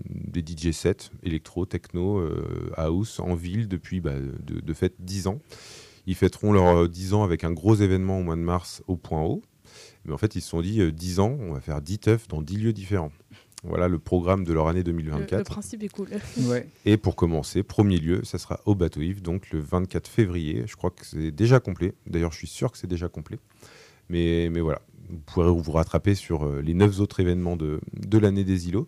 des 0.05 0.41
DJ 0.41 0.71
sets 0.71 1.09
électro, 1.23 1.65
techno, 1.65 2.19
euh, 2.19 2.71
house 2.75 3.19
en 3.19 3.35
ville 3.35 3.67
depuis 3.67 3.99
bah, 4.01 4.13
de, 4.19 4.59
de 4.59 4.73
fait 4.73 4.93
10 4.99 5.27
ans. 5.27 5.39
Ils 6.05 6.15
fêteront 6.15 6.53
leurs 6.53 6.83
euh, 6.83 6.87
10 6.87 7.13
ans 7.13 7.23
avec 7.23 7.43
un 7.43 7.51
gros 7.51 7.75
événement 7.75 8.19
au 8.19 8.23
mois 8.23 8.35
de 8.35 8.41
mars 8.41 8.81
au 8.87 8.95
Point 8.95 9.21
Haut. 9.23 9.41
Mais 10.05 10.13
en 10.13 10.17
fait, 10.17 10.35
ils 10.35 10.41
se 10.41 10.49
sont 10.49 10.61
dit 10.61 10.79
euh, 10.79 10.91
10 10.91 11.19
ans, 11.19 11.37
on 11.41 11.53
va 11.53 11.59
faire 11.59 11.81
10 11.81 11.99
teufs 11.99 12.27
dans 12.29 12.41
10 12.41 12.57
lieux 12.57 12.73
différents. 12.73 13.11
Voilà 13.63 13.87
le 13.87 13.99
programme 13.99 14.45
de 14.45 14.53
leur 14.53 14.67
année 14.67 14.83
Le, 14.83 14.91
le 14.91 15.01
2024. 15.01 15.43
principe 15.43 15.83
est 15.83 15.89
cool. 15.89 16.07
Ouais. 16.47 16.67
Et 16.85 16.95
pour 16.95 17.15
commencer, 17.15 17.63
premier 17.63 17.97
lieu, 17.97 18.23
ça 18.23 18.37
sera 18.37 18.61
au 18.65 18.75
Bateau 18.75 19.01
Yves, 19.01 19.21
donc 19.21 19.49
le 19.51 19.59
24 19.59 20.07
février. 20.07 20.63
Je 20.67 20.75
crois 20.75 20.91
que 20.91 21.05
c'est 21.05 21.31
déjà 21.31 21.59
complet. 21.59 21.93
D'ailleurs, 22.05 22.31
je 22.31 22.37
suis 22.37 22.47
sûr 22.47 22.71
que 22.71 22.77
c'est 22.77 22.87
déjà 22.87 23.09
complet. 23.09 23.39
Mais, 24.09 24.49
mais 24.51 24.59
voilà, 24.61 24.81
vous 25.09 25.19
pourrez 25.25 25.49
vous 25.51 25.71
rattraper 25.71 26.15
sur 26.15 26.45
euh, 26.45 26.61
les 26.61 26.73
9 26.73 26.99
autres 27.01 27.19
événements 27.19 27.55
de, 27.55 27.79
de 27.93 28.17
l'année 28.17 28.43
des 28.43 28.69
îlots. 28.69 28.87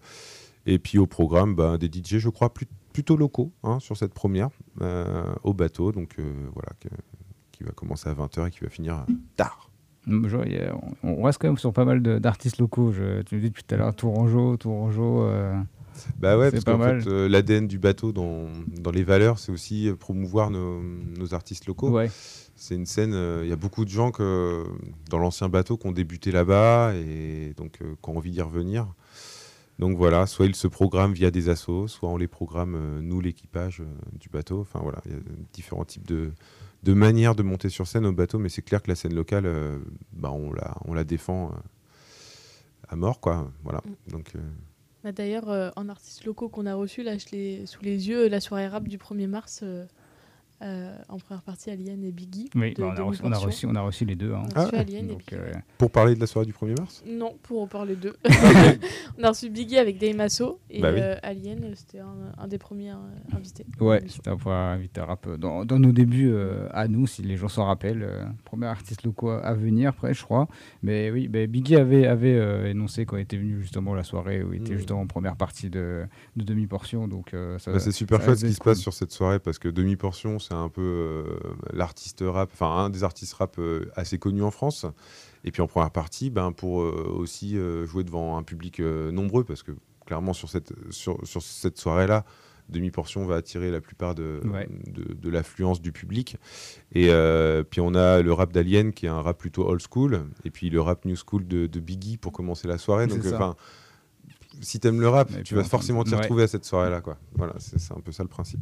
Et 0.66 0.78
puis 0.80 0.98
au 0.98 1.08
programme, 1.08 1.56
bah, 1.56 1.78
des 1.78 1.88
DJ, 1.88 2.18
je 2.20 2.30
crois, 2.30 2.54
plus- 2.54 2.68
plutôt 2.94 3.16
locaux 3.18 3.52
hein, 3.64 3.80
sur 3.80 3.96
cette 3.98 4.14
première, 4.14 4.50
euh, 4.82 5.34
au 5.44 5.54
bateau. 5.54 5.92
Donc 5.92 6.16
euh, 6.20 6.32
voilà, 6.54 6.70
que- 6.80 6.90
qui 7.52 7.64
va 7.64 7.72
commencer 7.72 8.10
à 8.10 8.14
20h 8.14 8.48
et 8.48 8.52
qui 8.52 8.60
va 8.62 8.70
finir 8.70 9.06
tard. 9.36 9.70
Mm, 10.06 10.26
a- 10.28 10.76
on 11.04 11.20
on 11.20 11.24
reste 11.24 11.40
quand 11.40 11.48
même 11.48 11.58
sur 11.58 11.74
pas 11.74 11.86
mal 11.86 12.02
d'artistes 12.02 12.58
locaux. 12.60 12.92
Je, 12.92 13.22
tu 13.24 13.36
me 13.36 13.42
dis 13.42 13.50
depuis 13.50 13.64
tout 13.64 13.76
à 13.76 13.78
l'heure 13.78 13.96
Tourangeau, 13.96 14.58
Tourangeau. 14.58 15.24
euh, 15.24 15.58
Bah 16.20 16.38
ouais, 16.38 16.52
parce 16.52 16.64
qu'en 16.64 16.78
fait, 17.04 17.10
euh, 17.10 17.28
l'ADN 17.28 17.68
du 17.68 17.78
bateau 17.80 18.12
dans, 18.14 18.48
dans 18.82 18.92
les 18.92 19.04
valeurs, 19.04 19.40
c'est 19.40 19.52
aussi 19.52 19.90
promouvoir 20.00 20.50
nos, 20.52 20.82
nos 20.82 21.34
artistes 21.34 21.66
locaux. 21.68 21.90
ouais. 21.92 22.10
C'est 22.60 22.76
une 22.76 22.86
scène, 22.86 23.14
euh, 23.14 23.42
il 23.44 23.50
y 23.50 23.54
a 23.54 23.56
beaucoup 23.56 23.86
de 23.86 23.90
gens 23.90 24.12
que, 24.12 24.66
dans 25.10 25.18
l'ancien 25.18 25.48
bateau 25.48 25.78
qui 25.78 25.88
ont 25.88 25.94
débuté 25.94 26.32
là-bas 26.32 26.94
et 26.94 27.54
donc 27.56 27.80
euh, 27.82 27.96
qui 28.04 28.10
ont 28.10 28.18
envie 28.18 28.32
d'y 28.32 28.42
revenir. 28.42 28.86
Donc 29.80 29.96
voilà, 29.98 30.28
soit 30.28 30.46
ils 30.46 30.56
se 30.56 30.68
programment 30.68 31.14
via 31.14 31.32
des 31.32 31.48
assos, 31.48 31.88
soit 31.88 32.10
on 32.10 32.18
les 32.18 32.28
programme, 32.28 32.76
euh, 32.76 33.02
nous, 33.02 33.22
l'équipage 33.22 33.80
euh, 33.80 33.86
du 34.20 34.28
bateau. 34.28 34.60
Enfin 34.60 34.80
voilà, 34.84 35.00
il 35.06 35.12
y 35.14 35.16
a 35.16 35.20
différents 35.54 35.86
types 35.86 36.06
de, 36.06 36.32
de 36.84 36.94
manières 36.94 37.34
de 37.34 37.44
monter 37.44 37.70
sur 37.70 37.88
scène 37.88 38.06
au 38.06 38.12
bateau, 38.12 38.40
mais 38.40 38.50
c'est 38.50 38.62
clair 38.62 38.82
que 38.82 38.90
la 38.90 38.96
scène 38.96 39.16
locale, 39.16 39.46
euh, 39.46 39.80
bah, 40.12 40.32
on, 40.32 40.52
la, 40.52 40.76
on 40.84 40.94
la 40.94 41.06
défend 41.06 41.52
euh, 41.54 41.58
à 42.90 42.98
mort, 42.98 43.22
quoi. 43.22 43.50
Voilà. 43.64 43.82
Donc, 44.10 44.34
euh, 44.36 44.40
Bah, 45.06 45.14
D'ailleurs, 45.14 45.50
euh, 45.50 45.70
en 45.78 45.88
artistes 45.88 46.26
locaux 46.26 46.50
qu'on 46.50 46.66
a 46.66 46.76
reçus, 46.76 47.04
là, 47.04 47.18
je 47.18 47.28
l'ai 47.32 47.66
sous 47.66 47.82
les 47.82 48.10
yeux, 48.10 48.28
la 48.28 48.42
soirée 48.42 48.68
rap 48.68 48.86
du 48.86 48.98
1er 48.98 49.28
mars, 49.28 49.64
euh, 50.62 50.96
en 51.08 51.18
première 51.18 51.42
partie, 51.44 51.70
Alien 51.70 52.04
et 52.04 52.12
Biggie. 52.12 52.50
Oui, 52.56 52.74
de 52.74 52.82
bah, 52.82 52.94
on, 52.98 53.00
a 53.00 53.04
reçu, 53.04 53.22
on, 53.24 53.28
a 53.28 53.30
demi-portion. 53.30 53.48
reçu, 53.48 53.66
on 53.68 53.76
a 53.76 53.82
reçu 53.82 54.06
les 54.06 54.16
deux. 54.16 54.34
hein. 54.34 54.44
On 54.56 54.60
a 54.60 54.64
reçu 54.66 54.76
Ah, 54.76 54.80
Alien 54.82 55.06
et 55.06 55.08
Donc, 55.08 55.20
Biggie. 55.20 55.36
euh, 55.36 55.52
pour 55.78 55.92
parler 55.92 56.16
de 56.16 56.20
la 56.20 56.28
soirée 56.28 56.46
du 56.46 56.54
1er 56.54 56.78
mars? 56.80 57.04
Non, 57.08 57.36
pour 57.44 57.62
en 57.62 57.68
parler 57.68 57.96
d'eux. 57.96 58.16
on 59.18 59.24
a 59.24 59.30
reçu 59.30 59.50
Biggie 59.50 59.78
avec 59.78 59.98
Dave 59.98 60.16
Masso 60.16 60.60
et 60.70 60.82
Bah 60.82 60.92
oui. 60.94 61.00
euh, 61.02 61.16
Alien, 61.24 61.72
c'était 61.76 62.00
un, 62.00 62.14
un 62.38 62.48
des 62.48 62.58
premiers 62.58 62.92
euh, 62.92 62.96
invités. 63.36 63.66
Ouais, 63.80 64.04
c'était 64.08 64.30
un 64.30 64.38
peu 64.38 64.50
invité 64.50 65.02
rap 65.02 65.28
dans, 65.38 65.66
dans 65.66 65.80
nos 65.80 65.92
débuts 65.92 66.30
euh, 66.32 66.68
à 66.72 66.88
nous, 66.88 67.08
si 67.08 67.22
les 67.22 67.38
gens 67.38 67.48
s'en 67.48 67.66
rappellent. 67.66 68.04
euh, 68.04 68.26
premier 68.46 68.66
artiste 68.68 69.04
locaux 69.04 69.30
à, 69.30 69.40
à 69.40 69.54
venir, 69.54 69.90
après, 69.90 70.14
je 70.14 70.24
crois. 70.24 70.48
Mais 70.84 71.12
oui, 71.12 71.28
bah, 71.28 71.46
Biggie 71.48 71.76
avait, 71.76 72.06
avait 72.08 72.36
euh, 72.36 72.70
énoncé 72.70 73.06
quand 73.06 73.18
il 73.18 73.22
était 73.22 73.38
venu 73.38 73.62
justement 73.62 73.94
la 73.96 74.04
soirée 74.04 74.44
où 74.44 74.54
il 74.54 74.62
était 74.62 74.72
Mhm. 74.72 74.78
justement 74.78 75.02
en 75.02 75.08
première 75.08 75.36
partie 75.36 75.70
de, 75.70 76.04
de 76.36 76.44
demi-portion. 76.44 77.08
Donc, 77.08 77.34
euh, 77.34 77.58
ça, 77.60 77.72
Bah, 77.72 77.80
c'est 77.80 77.92
super 77.92 78.20
ça 78.20 78.26
chouette 78.26 78.40
ce 78.40 78.46
qui 78.46 78.54
se 78.54 78.62
passe 78.62 78.80
sur 78.80 78.94
cette 78.94 79.12
soirée 79.12 79.40
parce 79.40 79.58
que 79.60 79.68
Demi 79.70 79.96
Portion, 79.96 80.40
c'est 80.50 80.56
un 80.56 80.70
peu 80.70 80.82
euh, 80.82 81.24
l'artiste 81.74 82.24
rap, 82.26 82.50
enfin 82.52 82.68
un 82.86 82.90
des 82.90 83.04
artistes 83.04 83.34
rap 83.36 83.58
euh, 83.60 83.86
assez 83.96 84.18
connus 84.18 84.44
en 84.44 84.52
France. 84.52 84.86
Et 85.44 85.52
puis 85.52 85.62
en 85.62 85.68
première 85.68 85.92
partie, 85.92 86.30
ben, 86.30 86.52
pour 86.52 86.82
euh, 86.82 87.14
aussi 87.18 87.58
jouer 87.86 88.04
devant 88.04 88.38
un 88.38 88.44
public 88.44 88.80
nombreux 88.80 89.44
parce 89.44 89.64
que 89.64 89.72
clairement 90.06 90.34
sur 90.34 90.50
cette, 90.50 90.74
sur, 90.92 91.20
sur 91.26 91.42
cette 91.42 91.78
soirée-là, 91.78 92.26
Demi 92.68 92.92
Portion 92.92 93.26
va 93.26 93.36
attirer 93.36 93.72
la 93.72 93.80
plupart 93.82 94.14
de, 94.16 94.42
Ouais. 94.52 94.68
de, 94.88 95.14
de 95.14 95.30
l'affluence 95.30 95.82
du 95.82 95.92
public. 95.92 96.38
Et 96.94 97.08
euh, 97.10 97.64
puis 97.64 97.80
on 97.82 97.96
a 97.96 98.22
le 98.22 98.34
rap 98.34 98.52
d'Alien 98.52 98.92
qui 98.92 99.06
est 99.06 99.10
un 99.10 99.22
rap 99.22 99.38
plutôt 99.38 99.68
old 99.68 99.82
school 99.82 100.26
et 100.44 100.52
puis 100.52 100.70
le 100.70 100.82
rap 100.82 101.06
new 101.06 101.16
school 101.16 101.48
de, 101.48 101.68
de 101.68 101.80
Biggie 101.80 102.18
pour 102.18 102.32
commencer 102.32 102.68
la 102.68 102.78
soirée. 102.78 103.08
Donc 103.08 103.24
si 104.62 104.80
t'aimes 104.80 105.00
le 105.00 105.08
rap, 105.10 105.32
Et 105.40 105.44
tu 105.44 105.56
vas 105.56 105.64
forcément 105.64 106.04
t'y 106.04 106.12
ouais. 106.12 106.18
retrouver 106.22 106.44
à 106.44 106.48
cette 106.48 106.66
soirée-là. 106.66 107.02
quoi. 107.02 107.18
Voilà, 107.36 107.54
c'est 107.60 107.80
c'est 107.80 107.94
un 107.94 108.02
peu 108.02 108.12
ça 108.12 108.24
le 108.24 108.30
principe. 108.30 108.60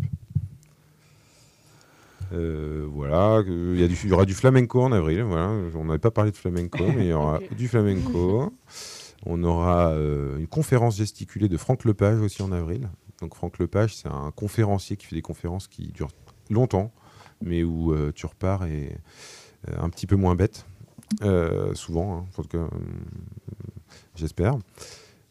Euh, 2.34 2.86
voilà, 2.92 3.42
il 3.48 3.80
y, 3.80 3.84
a 3.84 3.88
du- 3.88 3.98
il 4.04 4.10
y 4.10 4.14
aura 4.14 4.26
du 4.26 4.34
flamenco 4.34 4.82
en 4.82 4.92
avril. 4.92 5.22
Voilà, 5.24 5.50
on 5.76 5.86
n'avait 5.86 6.00
pas 6.00 6.12
parlé 6.12 6.32
de 6.32 6.36
flamenco, 6.38 6.84
mais 6.96 7.06
il 7.06 7.10
y 7.10 7.14
aura 7.14 7.40
du 7.58 7.68
flamenco. 7.68 8.54
On 9.26 9.44
aura 9.44 9.92
euh, 9.92 10.38
une 10.38 10.48
conférence 10.48 10.98
gesticulée 10.98 11.48
de 11.50 11.58
Franck 11.58 11.86
Lepage 11.86 12.20
aussi 12.20 12.42
en 12.42 12.52
avril. 12.52 12.90
Donc 13.22 13.36
Franck 13.36 13.58
Lepage, 13.60 13.96
c'est 13.96 14.08
un 14.10 14.32
conférencier 14.36 14.96
qui 14.98 15.06
fait 15.08 15.16
des 15.16 15.22
conférences 15.22 15.68
qui 15.68 15.88
durent 15.88 16.12
longtemps, 16.50 16.92
mais 17.44 17.64
où 17.64 17.94
euh, 17.94 18.12
tu 18.14 18.26
repars 18.26 18.66
et 18.66 18.96
un 19.78 19.90
petit 19.90 20.06
peu 20.08 20.16
moins 20.16 20.36
bête, 20.36 20.66
souvent, 21.74 22.18
hein, 22.20 22.26
en 22.38 22.42
tout 22.44 22.48
cas, 22.48 22.58
euh, 22.60 22.68
j'espère. 24.16 24.56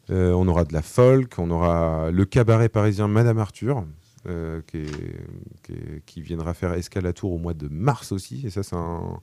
On 0.09 0.47
aura 0.47 0.63
de 0.63 0.73
la 0.73 0.81
folk, 0.81 1.33
on 1.37 1.49
aura 1.49 2.11
le 2.11 2.25
cabaret 2.25 2.69
parisien 2.69 3.07
Madame 3.07 3.39
Arthur, 3.39 3.83
euh, 4.25 4.61
qui, 4.67 4.77
est- 4.77 5.21
qui 5.63 5.71
est- 5.73 6.05
qui 6.05 6.21
viendra 6.21 6.53
faire 6.53 6.73
Tours 7.13 7.31
au 7.33 7.37
mois 7.37 7.53
de 7.53 7.67
mars 7.67 8.11
aussi. 8.11 8.45
Et 8.45 8.49
ça, 8.49 8.63
c'est 8.63 8.75
un, 8.75 9.19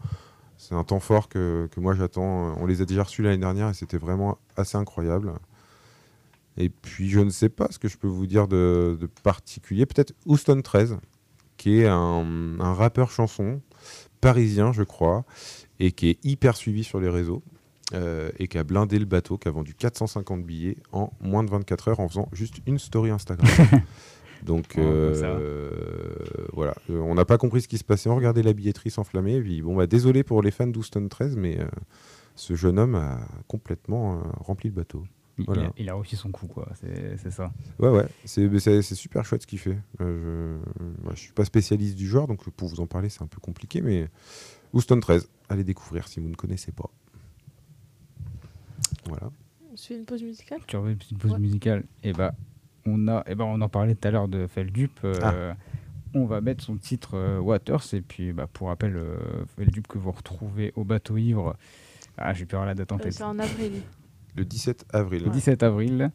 un 0.70 0.84
temps 0.84 1.00
fort 1.00 1.28
que, 1.28 1.68
que 1.72 1.80
moi 1.80 1.94
j'attends. 1.94 2.56
On 2.60 2.66
les 2.66 2.80
a 2.80 2.84
déjà 2.84 3.02
reçus 3.02 3.22
l'année 3.22 3.38
dernière 3.38 3.68
et 3.68 3.74
c'était 3.74 3.98
vraiment 3.98 4.38
assez 4.56 4.76
incroyable. 4.78 5.32
Et 6.56 6.68
puis, 6.68 7.08
je 7.10 7.18
ne 7.20 7.30
sais 7.30 7.48
pas 7.48 7.66
ce 7.70 7.78
que 7.78 7.88
je 7.88 7.98
peux 7.98 8.06
vous 8.06 8.26
dire 8.26 8.46
de, 8.46 8.96
de 9.00 9.06
particulier. 9.06 9.86
Peut-être 9.86 10.14
Houston 10.26 10.60
13, 10.62 10.98
qui 11.56 11.80
est 11.80 11.88
un, 11.88 12.24
un 12.60 12.74
rappeur 12.74 13.10
chanson 13.10 13.60
parisien, 14.20 14.72
je 14.72 14.84
crois, 14.84 15.24
et 15.80 15.90
qui 15.92 16.10
est 16.10 16.24
hyper 16.24 16.56
suivi 16.56 16.84
sur 16.84 17.00
les 17.00 17.08
réseaux. 17.08 17.42
euh, 17.92 18.30
et 18.38 18.48
qui 18.48 18.56
a 18.56 18.64
blindé 18.64 18.98
le 18.98 19.04
bateau, 19.04 19.36
qui 19.36 19.46
a 19.46 19.50
vendu 19.50 19.74
450 19.74 20.42
billets 20.44 20.78
en 20.92 21.12
moins 21.20 21.42
de 21.44 21.50
24 21.50 21.88
heures 21.88 22.00
en 22.00 22.08
faisant 22.08 22.28
juste 22.32 22.60
une 22.66 22.78
story 22.78 23.10
Instagram. 23.10 23.46
Donc 24.44 24.74
Ouais, 24.76 24.82
euh, 24.84 25.14
ça 25.14 25.32
va. 25.32 26.46
voilà, 26.52 26.74
Euh, 26.90 26.98
on 27.00 27.14
n'a 27.14 27.24
pas 27.24 27.38
compris 27.38 27.62
ce 27.62 27.68
qui 27.68 27.78
se 27.78 27.84
passait, 27.84 28.10
on 28.10 28.16
regardait 28.16 28.42
la 28.42 28.52
billetterie 28.52 28.90
s'enflammer, 28.90 29.40
puis 29.40 29.62
bon 29.62 29.74
bah 29.74 29.86
désolé 29.86 30.22
pour 30.22 30.42
les 30.42 30.50
fans 30.50 30.66
d'Houston 30.66 31.08
13, 31.08 31.36
mais 31.36 31.58
euh, 31.58 31.66
ce 32.36 32.54
jeune 32.54 32.78
homme 32.78 32.94
a 32.94 33.20
complètement 33.48 34.18
euh, 34.18 34.22
rempli 34.40 34.68
le 34.68 34.74
bateau. 34.74 35.04
Il, 35.38 35.46
Voilà. 35.46 35.62
il 35.62 35.66
a, 35.66 35.72
il 35.78 35.88
a 35.88 35.94
réussi 35.94 36.14
son 36.16 36.30
coup, 36.30 36.46
quoi. 36.46 36.68
C'est 36.76 37.30
ça. 37.30 37.52
Ouais 37.78 37.88
ouais, 37.88 38.06
c'est 38.26 38.46
mais 38.48 38.60
c'est- 38.60 38.82
c'est 38.82 38.94
super 38.94 39.24
chouette 39.24 39.42
ce 39.42 39.46
qu'il 39.46 39.58
fait. 39.58 39.78
Euh, 40.02 40.58
je, 40.78 40.84
ouais, 41.08 41.14
je 41.16 41.20
suis 41.20 41.32
pas 41.32 41.44
spécialiste 41.46 41.96
du 41.96 42.06
genre, 42.06 42.28
donc 42.28 42.48
pour 42.50 42.68
vous 42.68 42.80
en 42.80 42.86
parler 42.86 43.08
c'est 43.08 43.22
un 43.22 43.26
peu 43.26 43.40
compliqué, 43.40 43.80
mais 43.80 44.08
Houston 44.74 45.00
13, 45.00 45.28
allez 45.48 45.64
découvrir 45.64 46.06
si 46.06 46.20
vous 46.20 46.28
ne 46.28 46.34
connaissez 46.36 46.70
pas. 46.70 46.90
Voilà. 49.06 49.30
On 49.72 49.76
se 49.76 49.86
fait 49.88 49.96
une 49.96 50.04
pause 50.04 50.22
musicale? 50.22 50.60
Tu 50.66 50.76
une 50.76 50.96
petite 50.96 51.18
pause 51.18 51.32
Ouais. 51.32 51.38
musicale? 51.38 51.84
Et 52.02 52.12
bah, 52.12 52.34
on 52.86 53.08
a, 53.08 53.22
et 53.26 53.34
ben, 53.34 53.44
on 53.44 53.60
en 53.60 53.68
parlait 53.68 53.94
tout 53.94 54.06
à 54.08 54.10
l'heure 54.10 54.28
de 54.28 54.46
Feldup. 54.46 54.92
euh, 55.04 55.14
Ah. 55.22 55.56
On 56.16 56.26
va 56.26 56.40
mettre 56.40 56.62
son 56.62 56.76
titre 56.76 57.14
euh, 57.14 57.40
Waters 57.40 57.82
et 57.92 58.00
puis 58.00 58.32
bah, 58.32 58.46
pour 58.52 58.68
rappel, 58.68 58.94
euh, 58.96 59.16
Feldup 59.56 59.88
que 59.88 59.98
vous 59.98 60.12
retrouvez 60.12 60.72
au 60.76 60.84
bateau 60.84 61.16
ivre. 61.16 61.56
Ah, 62.16 62.32
j'ai 62.32 62.46
peur 62.46 62.64
la 62.64 62.74
date 62.74 62.92
en 62.92 62.98
tête. 62.98 63.12
C'est 63.14 63.24
en 63.24 63.38
avril. 63.40 63.72
Le 64.36 64.44
17 64.44 64.84
avril. 64.92 65.24
Le 65.24 65.30
17 65.30 65.62
avril. 65.64 66.10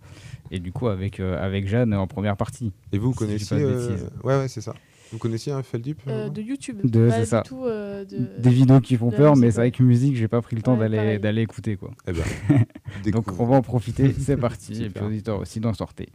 Et 0.51 0.59
du 0.59 0.72
coup, 0.72 0.88
avec, 0.88 1.20
euh, 1.20 1.38
avec 1.43 1.67
Jeanne 1.67 1.93
en 1.93 2.07
première 2.07 2.38
partie. 2.38 2.72
Et 2.93 2.97
vous 2.97 3.11
Si 3.11 3.17
dis 3.20 3.26
connaissiez 3.26 3.57
euh, 3.61 3.88
bêtises. 3.89 4.09
Ouais 4.24 4.38
ouais, 4.38 4.47
c'est 4.47 4.61
ça. 4.61 4.74
Vous 5.11 5.17
connaissiez 5.17 5.51
un 5.51 5.63
Feldup 5.63 5.99
Euh, 6.07 6.28
euh, 6.28 6.30
de 6.30 6.41
YouTube. 6.41 6.80
De- 6.84 7.07
Pas 7.07 7.13
c'est 7.15 7.20
du 7.22 7.26
ça. 7.26 7.41
tout, 7.41 7.65
euh, 7.65 8.05
de- 8.05 8.39
Des 8.41 8.49
vidéos 8.51 8.80
qui 8.80 8.95
font 8.95 9.09
de 9.09 9.15
peur, 9.17 9.36
mais 9.36 9.51
c'est 9.51 9.59
avec 9.59 9.80
musique, 9.82 10.15
j'ai 10.15 10.28
pas 10.30 10.41
pris 10.41 10.55
le 10.55 10.61
temps 10.61 10.78
Ouais, 10.78 11.17
d'aller 11.20 11.41
écouter. 11.41 11.76
quoi. 11.78 11.91
Eh 12.07 12.13
ben, 12.13 12.24
Donc 13.11 13.26
on 13.39 13.45
va 13.45 13.55
en 13.57 13.61
profiter, 13.61 14.13
c'est 14.17 14.38
parti. 14.38 14.82
Et 14.84 14.89
puis 14.89 15.03
auditeurs 15.03 15.39
aussi 15.39 15.59
d'en 15.59 15.74
sortir. 15.74 16.07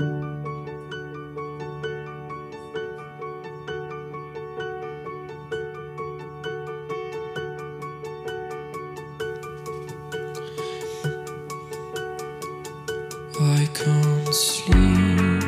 I 0.00 0.06
can't 13.72 14.34
sleep 14.34 15.43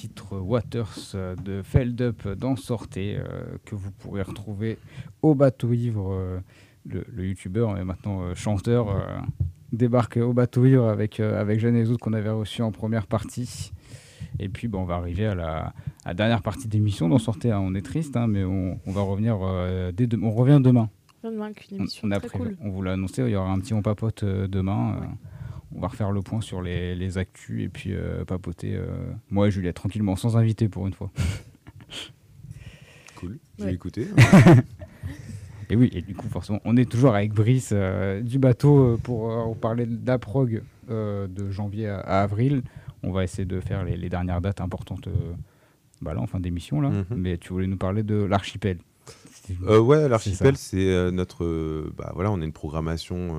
titre 0.00 0.38
Waters 0.38 1.14
de 1.44 1.60
Feld 1.62 2.00
Up 2.00 2.26
dans 2.28 2.56
Sortez 2.56 3.18
euh, 3.18 3.22
que 3.66 3.74
vous 3.74 3.90
pourrez 3.90 4.22
retrouver 4.22 4.78
au 5.20 5.34
bateau 5.34 5.72
ivre. 5.74 6.12
euh, 6.12 6.40
le, 6.86 7.04
le 7.12 7.26
youtubeur 7.28 7.76
et 7.76 7.84
maintenant 7.84 8.22
euh, 8.22 8.34
chanteur 8.34 8.86
débarque 9.70 10.16
au 10.16 10.32
bateau 10.32 10.64
ivre 10.64 10.88
avec, 10.88 11.20
avec 11.20 11.60
Jeanne 11.60 11.76
et 11.76 11.80
les 11.80 11.90
autres 11.90 12.00
qu'on 12.02 12.14
avait 12.14 12.30
reçu 12.30 12.62
en 12.62 12.72
première 12.72 13.06
partie. 13.06 13.70
Et 14.38 14.48
puis 14.48 14.66
bon, 14.66 14.80
on 14.80 14.84
va 14.86 14.94
arriver 14.94 15.26
à 15.26 15.34
la, 15.34 15.56
à 15.66 15.72
la 16.06 16.14
dernière 16.14 16.40
partie 16.42 16.68
d'émission 16.68 17.10
d'en 17.10 17.18
sortir. 17.18 17.60
On 17.60 17.74
est 17.74 17.82
triste, 17.84 18.16
hein, 18.16 18.26
mais 18.26 18.44
on, 18.44 18.80
on 18.86 18.92
va 18.92 19.02
revenir 19.02 19.36
dès 19.92 20.06
demain. 20.06 20.28
On 20.28 20.30
revient 20.30 20.60
demain. 20.62 20.88
Demain, 21.22 21.48
une 21.48 21.54
On, 21.72 21.76
émission 21.80 22.08
on 22.08 22.10
a 22.12 22.18
très 22.18 22.28
prévu- 22.38 22.56
cool. 22.56 22.56
on 22.62 22.70
vous 22.70 22.80
l'a 22.82 22.92
annoncé, 22.94 23.20
il 23.22 23.28
y 23.28 23.36
aura 23.36 23.52
un 23.52 23.58
petit 23.60 23.74
on 23.74 23.82
papote 23.82 24.24
demain. 24.24 24.96
On 25.74 25.80
va 25.80 25.88
refaire 25.88 26.10
le 26.10 26.20
point 26.22 26.40
sur 26.40 26.62
les, 26.62 26.94
les 26.94 27.18
actus 27.18 27.62
et 27.64 27.68
puis 27.68 27.94
euh, 27.94 28.24
papoter. 28.24 28.74
euh, 28.74 28.86
moi 29.30 29.48
et 29.48 29.50
Juliette, 29.50 29.76
tranquillement, 29.76 30.16
sans 30.16 30.36
invité 30.36 30.68
pour 30.68 30.86
une 30.86 30.92
fois. 30.94 31.10
Cool, 33.16 33.38
je 33.58 33.64
Ouais. 33.64 33.70
vais 33.70 33.74
écouter. 33.74 34.06
Et 35.72 35.76
oui, 35.76 35.88
et 35.92 36.02
du 36.02 36.16
coup, 36.16 36.26
forcément, 36.28 36.58
on 36.64 36.76
est 36.76 36.90
toujours 36.90 37.14
avec 37.14 37.32
Brice 37.32 37.70
euh, 37.72 38.22
du 38.22 38.40
bateau 38.40 38.98
pour 39.04 39.30
euh, 39.30 39.44
vous 39.44 39.54
parler 39.54 39.86
de 39.86 40.04
la 40.04 40.18
prog 40.18 40.62
euh, 40.90 41.28
de 41.28 41.48
janvier 41.52 41.86
à, 41.86 42.00
à 42.00 42.22
avril. 42.22 42.62
On 43.04 43.12
va 43.12 43.22
essayer 43.22 43.44
de 43.44 43.60
faire 43.60 43.84
les, 43.84 43.96
les 43.96 44.08
dernières 44.08 44.40
dates 44.40 44.60
importantes 44.60 45.06
euh, 45.06 45.12
bah 46.02 46.12
là, 46.12 46.20
en 46.20 46.26
fin 46.26 46.40
d'émission. 46.40 46.80
là. 46.80 46.88
Mhm. 46.90 47.04
Mais 47.14 47.38
tu 47.38 47.50
voulais 47.52 47.68
nous 47.68 47.76
parler 47.76 48.02
de 48.02 48.16
l'archipel. 48.16 48.78
Euh, 49.66 49.78
ouais, 49.78 50.08
l'archipel, 50.08 50.56
c'est 50.56 50.90
euh, 50.90 51.10
notre. 51.10 51.44
euh, 51.44 51.92
bah 51.96 52.12
voilà, 52.14 52.30
on 52.30 52.40
a 52.40 52.44
une 52.44 52.52
programmation 52.52 53.36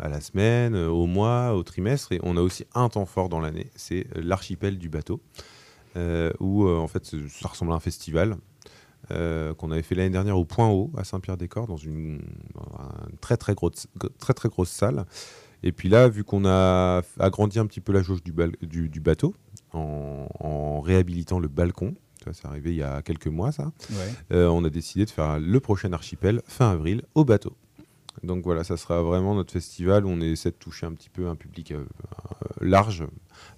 à 0.00 0.08
la 0.08 0.20
semaine, 0.20 0.74
au 0.76 1.06
mois, 1.06 1.54
au 1.54 1.62
trimestre, 1.62 2.12
et 2.12 2.20
on 2.22 2.36
a 2.36 2.40
aussi 2.40 2.64
un 2.74 2.88
temps 2.88 3.06
fort 3.06 3.28
dans 3.28 3.40
l'année. 3.40 3.70
C'est 3.74 4.06
l'archipel 4.14 4.78
du 4.78 4.88
bateau, 4.88 5.20
où 6.40 6.68
en 6.68 6.86
fait 6.88 7.04
ça 7.28 7.48
ressemble 7.48 7.72
à 7.72 7.74
un 7.76 7.80
festival 7.80 8.36
euh, 9.10 9.54
qu'on 9.54 9.70
avait 9.70 9.82
fait 9.82 9.94
l'année 9.94 10.10
dernière 10.10 10.36
au 10.36 10.44
Point 10.44 10.68
Haut 10.68 10.90
à 10.96 11.04
Saint-Pierre-des-Corps 11.04 11.66
dans 11.66 11.76
une, 11.76 12.20
dans 12.54 13.08
une 13.10 13.18
très 13.18 13.36
très 13.36 13.54
grosse 13.54 13.86
très 14.18 14.34
très 14.34 14.48
grosse 14.48 14.70
salle. 14.70 15.04
Et 15.62 15.72
puis 15.72 15.88
là, 15.88 16.08
vu 16.08 16.22
qu'on 16.22 16.44
a 16.44 17.02
agrandi 17.18 17.58
un 17.58 17.66
petit 17.66 17.80
peu 17.80 17.92
la 17.92 18.02
jauge 18.02 18.22
du, 18.22 18.32
bal- 18.32 18.56
du, 18.62 18.88
du 18.88 19.00
bateau 19.00 19.34
en, 19.72 20.28
en 20.38 20.80
réhabilitant 20.80 21.38
le 21.38 21.48
balcon, 21.48 21.94
c'est 22.32 22.46
arrivé 22.46 22.70
il 22.70 22.76
y 22.76 22.82
a 22.82 23.02
quelques 23.02 23.26
mois 23.28 23.52
ça. 23.52 23.72
Ouais. 23.90 23.96
Euh, 24.32 24.48
on 24.48 24.64
a 24.64 24.70
décidé 24.70 25.04
de 25.04 25.10
faire 25.10 25.38
le 25.38 25.60
prochain 25.60 25.92
archipel 25.92 26.42
fin 26.46 26.70
avril 26.70 27.02
au 27.14 27.24
bateau. 27.24 27.56
Donc 28.22 28.44
voilà, 28.44 28.64
ça 28.64 28.76
sera 28.78 29.02
vraiment 29.02 29.34
notre 29.34 29.52
festival 29.52 30.06
où 30.06 30.08
on 30.08 30.20
essaie 30.20 30.50
de 30.50 30.56
toucher 30.56 30.86
un 30.86 30.92
petit 30.92 31.10
peu 31.10 31.28
un 31.28 31.36
public 31.36 31.72
euh, 31.72 31.84
large 32.60 33.04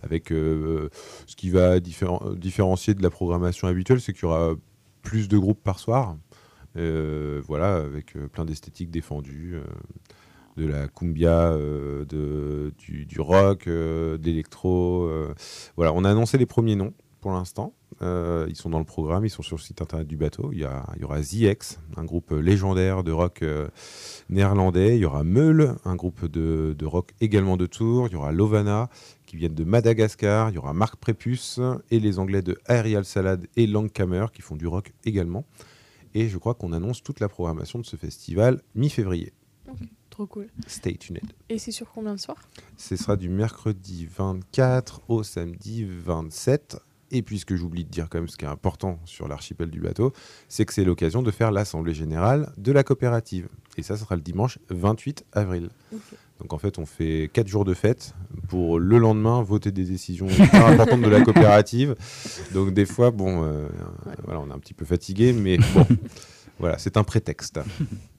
avec 0.03 0.33
euh, 0.33 0.89
ce 1.27 1.37
qui 1.37 1.51
va 1.51 1.79
différen- 1.79 2.35
différencier 2.35 2.95
de 2.95 3.03
la 3.03 3.11
programmation 3.11 3.69
habituelle, 3.69 4.01
c'est 4.01 4.13
qu'il 4.13 4.25
y 4.25 4.27
aura 4.27 4.55
plus 5.03 5.29
de 5.29 5.39
groupes 5.39 5.63
par 5.63 5.79
soir. 5.79 6.17
Euh, 6.77 7.41
voilà, 7.47 7.77
avec 7.77 8.15
plein 8.33 8.45
d'esthétiques 8.45 8.91
défendues, 8.91 9.57
de 10.57 10.67
la 10.67 10.89
cumbia, 10.89 11.53
de, 11.53 12.73
du, 12.79 13.07
du 13.07 13.21
rock, 13.21 13.67
de 13.67 14.21
l'électro. 14.23 15.09
Voilà, 15.77 15.93
on 15.95 16.05
a 16.05 16.11
annoncé 16.11 16.37
les 16.37 16.47
premiers 16.47 16.77
noms 16.77 16.95
pour 17.21 17.31
l'instant. 17.31 17.75
Euh, 18.01 18.47
ils 18.49 18.57
sont 18.57 18.71
dans 18.71 18.79
le 18.79 18.85
programme, 18.85 19.25
ils 19.25 19.31
sont 19.31 19.43
sur 19.43 19.57
le 19.57 19.63
site 19.63 19.83
internet 19.83 20.07
du 20.07 20.17
bateau. 20.17 20.51
Il 20.53 20.59
y, 20.59 20.65
a, 20.65 20.87
il 20.97 21.03
y 21.03 21.05
aura 21.05 21.21
ZX, 21.23 21.79
un 21.97 22.05
groupe 22.05 22.31
légendaire 22.31 23.03
de 23.03 23.11
rock 23.13 23.43
euh, 23.43 23.69
néerlandais. 24.29 24.97
Il 24.97 25.01
y 25.01 25.05
aura 25.05 25.25
Meul, 25.25 25.77
un 25.85 25.97
groupe 25.97 26.27
de, 26.27 26.75
de 26.79 26.87
rock 26.87 27.13
également 27.21 27.57
de 27.57 27.67
Tours. 27.67 28.07
Il 28.09 28.13
y 28.13 28.17
aura 28.17 28.33
Lovana, 28.33 28.89
qui 29.27 29.37
viennent 29.37 29.55
de 29.55 29.65
Madagascar. 29.65 30.51
Il 30.51 30.55
y 30.55 30.59
aura 30.59 30.73
Marc 30.73 30.97
Prépuce 30.97 31.61
et 31.91 31.99
les 31.99 32.19
Anglais 32.19 32.43
de 32.43 32.59
Aerial 32.69 33.05
Salad 33.05 33.47
et 33.57 33.67
Langhammer, 33.67 34.27
qui 34.33 34.43
font 34.43 34.57
du 34.57 34.67
rock 34.67 34.93
également. 35.05 35.45
Et 36.15 36.29
je 36.29 36.39
crois 36.39 36.55
qu'on 36.55 36.73
annonce 36.73 37.03
toute 37.03 37.21
la 37.21 37.29
programmation 37.29 37.79
de 37.79 37.87
ce 37.87 37.97
festival 37.97 38.63
mi-février. 38.75 39.33
Trop 40.11 40.27
cool. 40.27 40.49
Stay 40.67 40.97
tuned. 40.97 41.21
Et 41.49 41.59
c'est 41.59 41.71
sur 41.71 41.93
combien 41.93 42.15
de 42.15 42.21
soirs? 42.21 42.43
Ce 42.77 42.97
sera 42.97 43.17
du 43.17 43.29
mercredi 43.29 44.07
24 44.07 45.03
au 45.09 45.23
samedi 45.23 45.85
27. 45.85 46.79
Et 47.11 47.23
puisque 47.23 47.55
j'oublie 47.55 47.85
de 47.85 47.91
dire 47.91 48.09
quand 48.11 48.19
même 48.19 48.29
ce 48.29 48.37
qui 48.37 48.45
est 48.45 48.49
important 48.49 48.99
sur 49.05 49.29
l'archipel 49.29 49.71
du 49.71 49.81
bateau, 49.81 50.13
c'est 50.49 50.67
que 50.67 50.75
c'est 50.75 50.85
l'occasion 50.85 51.23
de 51.23 51.31
faire 51.31 51.51
l'assemblée 51.51 51.95
générale 51.95 52.53
de 52.59 52.71
la 52.73 52.83
coopérative. 52.83 53.49
Et 53.79 53.83
ça, 53.83 53.97
ce 53.97 54.05
sera 54.05 54.17
le 54.17 54.23
dimanche 54.23 54.59
28 54.69 55.25
avril. 55.33 55.71
Donc 56.41 56.53
en 56.53 56.59
fait, 56.59 56.79
on 56.79 56.87
fait 56.87 57.31
4 57.33 57.49
jours 57.49 57.65
de 57.65 57.75
fête 57.75 58.15
pour 58.49 58.79
le 58.79 58.99
lendemain 58.99 59.43
voter 59.43 59.73
des 59.73 59.85
décisions 59.85 60.29
importantes 60.53 61.01
de 61.01 61.09
la 61.09 61.23
coopérative. 61.23 61.97
Donc 62.53 62.75
des 62.75 62.87
fois, 62.87 63.11
bon, 63.11 63.45
euh, 63.45 63.69
voilà, 64.25 64.41
on 64.41 64.51
est 64.51 64.55
un 64.55 64.59
petit 64.59 64.75
peu 64.75 64.85
fatigué, 64.85 65.33
mais 65.33 65.59
bon, 65.59 65.87
voilà, 66.59 66.79
c'est 66.79 66.97
un 66.97 67.05
prétexte. 67.05 67.61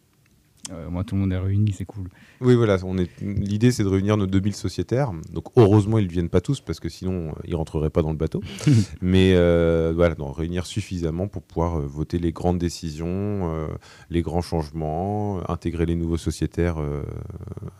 Euh, 0.72 0.90
moi, 0.90 1.04
tout 1.04 1.16
le 1.16 1.22
monde 1.22 1.34
est 1.34 1.38
réuni, 1.38 1.72
c'est 1.72 1.86
cool. 1.86 2.10
Oui, 2.42 2.56
voilà, 2.56 2.78
on 2.84 2.98
est... 2.98 3.10
l'idée 3.22 3.72
c'est 3.72 3.84
de 3.84 3.88
réunir 3.88 4.18
nos 4.18 4.28
2000 4.28 4.54
sociétaires. 4.54 5.12
Donc 5.34 5.46
heureusement, 5.56 5.98
ils 5.98 6.06
ne 6.06 6.12
viennent 6.12 6.30
pas 6.30 6.42
tous 6.42 6.62
parce 6.62 6.80
que 6.80 6.90
sinon, 6.90 7.34
ils 7.46 7.52
ne 7.52 7.56
rentreraient 7.56 7.90
pas 7.90 8.02
dans 8.02 8.12
le 8.12 8.18
bateau. 8.18 8.42
Mais 9.02 9.34
euh, 9.36 9.94
voilà, 9.96 10.16
donc, 10.16 10.38
réunir 10.38 10.66
suffisamment 10.66 11.28
pour 11.28 11.42
pouvoir 11.44 11.80
euh, 11.80 11.86
voter 11.86 12.20
les 12.20 12.32
grandes 12.32 12.60
décisions, 12.60 13.08
euh, 13.10 13.68
les 14.10 14.22
grands 14.22 14.42
changements, 14.42 15.42
intégrer 15.50 15.86
les 15.86 15.96
nouveaux 15.96 16.18
sociétaires 16.18 16.80
euh, 16.80 17.04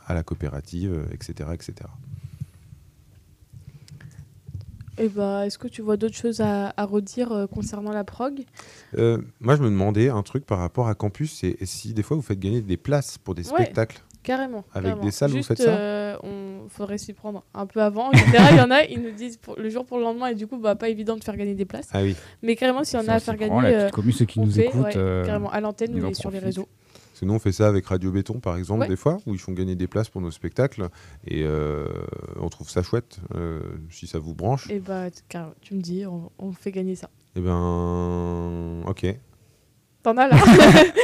à 0.08 0.14
la 0.14 0.24
coopérative, 0.24 1.06
etc., 1.12 1.50
etc. 1.54 1.90
Et 5.00 5.08
bah, 5.08 5.46
est-ce 5.46 5.58
que 5.58 5.68
tu 5.68 5.82
vois 5.82 5.98
d'autres 5.98 6.16
choses 6.16 6.42
à, 6.42 6.74
à 6.76 6.86
redire 6.86 7.32
euh, 7.32 7.48
concernant 7.48 7.92
la 7.92 8.04
prog? 8.04 8.42
Euh, 8.98 9.18
moi, 9.40 9.56
je 9.56 9.62
me 9.62 9.70
demandais 9.70 10.10
un 10.10 10.22
truc 10.24 10.46
par 10.46 10.60
rapport 10.60 10.88
à 10.88 10.96
Campus, 10.96 11.34
c'est 11.40 11.58
si 11.66 11.94
des 11.94 12.04
fois 12.04 12.18
vous 12.18 12.24
faites 12.24 12.40
gagner 12.40 12.62
des 12.62 12.78
places 12.78 13.18
pour 13.18 13.34
des 13.36 13.50
Ouais. 13.50 13.62
spectacles. 13.64 14.02
Carrément. 14.22 14.66
Avec 14.74 14.90
carrément. 14.90 15.06
des 15.06 15.12
salles, 15.12 15.30
vous 15.32 15.38
Juste, 15.38 15.48
faites 15.48 15.62
ça? 15.62 15.70
euh, 15.70 16.18
On 16.24 16.68
faudrait 16.68 16.98
s'y 16.98 17.14
prendre 17.14 17.46
un 17.54 17.66
peu 17.66 17.82
avant. 17.82 18.12
Général, 18.12 18.54
il 18.54 18.58
y 18.58 18.62
en 18.62 18.70
a, 18.72 18.84
ils 18.84 19.02
nous 19.02 19.12
disent 19.12 19.38
pour- 19.38 19.56
le 19.58 19.70
jour 19.70 19.86
pour 19.86 19.98
le 19.98 20.04
lendemain, 20.04 20.28
et 20.28 20.36
du 20.36 20.46
coup, 20.46 20.58
bah, 20.58 20.76
pas 20.76 20.90
évident 20.90 21.16
de 21.16 21.24
faire 21.24 21.38
gagner 21.38 21.56
des 21.56 21.64
places. 21.66 21.88
Ah 21.94 22.02
oui. 22.04 22.16
Mais 22.44 22.58
carrément, 22.58 22.84
s'il 22.84 23.00
y 23.00 23.02
en 23.02 23.08
a 23.08 23.14
on 23.14 23.16
à 23.16 23.20
faire 23.22 23.38
gagner, 23.38 23.62
la 23.62 23.68
euh, 23.70 23.82
petite 23.84 23.96
commu, 23.96 24.12
ceux 24.12 24.26
qui 24.26 24.40
on 24.40 24.46
nous 24.46 24.52
fait, 24.52 24.66
écoutent, 24.66 24.84
ouais, 24.84 24.98
euh, 24.98 25.26
carrément 25.26 25.50
à 25.50 25.62
l'antenne 25.62 25.92
ils 25.96 26.04
ou 26.04 26.14
sur 26.14 26.30
les 26.32 26.40
réseaux. 26.40 26.68
Parce 27.20 27.26
que 27.28 27.34
nous, 27.34 27.34
on 27.36 27.40
fait 27.40 27.52
ça 27.52 27.68
avec 27.68 27.86
Radio 27.86 28.12
Béton, 28.12 28.40
par 28.40 28.56
exemple, 28.56 28.80
Ouais. 28.84 28.88
des 28.88 28.96
fois, 28.96 29.18
où 29.26 29.34
ils 29.34 29.40
font 29.42 29.52
gagner 29.52 29.76
des 29.76 29.88
places 29.88 30.08
pour 30.08 30.22
nos 30.22 30.32
spectacles. 30.32 30.88
Et 31.28 31.44
euh, 31.44 31.86
on 32.40 32.48
trouve 32.48 32.70
ça 32.70 32.82
chouette, 32.82 33.20
euh, 33.36 33.60
si 33.90 34.08
ça 34.08 34.20
vous 34.20 34.34
branche. 34.34 34.70
Et 34.70 34.80
bah, 34.80 35.12
t- 35.12 35.20
car- 35.28 35.52
tu 35.60 35.74
me 35.76 35.82
dis, 35.82 36.06
on, 36.06 36.32
on 36.40 36.54
fait 36.54 36.72
gagner 36.72 36.96
ça. 36.96 37.10
Eh 37.36 37.42
ben, 37.42 38.84
ok. 38.88 39.06
T'en 40.02 40.16
as 40.16 40.30
là 40.30 40.38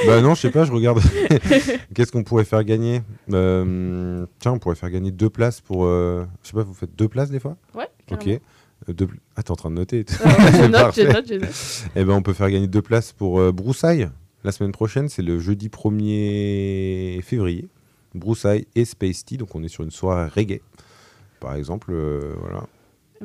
bah 0.07 0.21
non, 0.21 0.35
je 0.35 0.39
sais 0.39 0.51
pas, 0.51 0.63
je 0.63 0.71
regarde. 0.71 1.01
Qu'est-ce 1.93 2.13
qu'on 2.13 2.23
pourrait 2.23 2.45
faire 2.45 2.63
gagner? 2.63 3.01
Euh, 3.33 4.25
Tiens, 4.39 4.53
on 4.53 4.59
pourrait 4.59 4.75
faire 4.75 4.89
gagner 4.91 5.11
deux 5.11 5.29
places 5.29 5.59
pour. 5.59 5.83
Je 5.85 6.25
sais 6.43 6.53
pas, 6.53 6.63
vous 6.63 6.73
faites 6.73 6.95
deux 6.95 7.09
places 7.09 7.29
des 7.29 7.41
fois? 7.41 7.57
Ouais, 7.73 7.89
Ok. 8.09 8.19
carrément. 8.19 8.39
Euh, 8.87 8.93
deux 8.93 9.07
Ah, 9.35 9.43
t'es 9.43 9.51
en 9.51 9.55
train 9.57 9.69
de 9.69 9.75
noter. 9.75 10.05
Euh, 10.21 10.29
je 10.53 10.65
note, 10.71 10.95
je 10.95 11.01
note, 11.11 11.25
je 11.27 11.33
note. 11.35 11.85
Eh 11.97 12.05
ben, 12.05 12.13
on 12.13 12.21
peut 12.21 12.31
faire 12.31 12.49
gagner 12.49 12.67
deux 12.67 12.81
places 12.81 13.11
pour 13.11 13.41
euh, 13.41 13.51
Broussailles 13.51 14.09
la 14.45 14.51
semaine 14.51 14.71
prochaine. 14.71 15.09
C'est 15.09 15.23
le 15.23 15.39
jeudi 15.39 15.69
1er 15.69 17.21
février. 17.21 17.67
Broussailles 18.13 18.65
et 18.75 18.85
Space 18.85 19.25
Tea. 19.25 19.37
Donc, 19.37 19.55
on 19.55 19.63
est 19.63 19.67
sur 19.67 19.83
une 19.83 19.91
soirée 19.91 20.29
reggae. 20.29 20.61
Par 21.41 21.55
exemple, 21.55 21.91
euh, 21.91 22.33
voilà. 22.39 22.63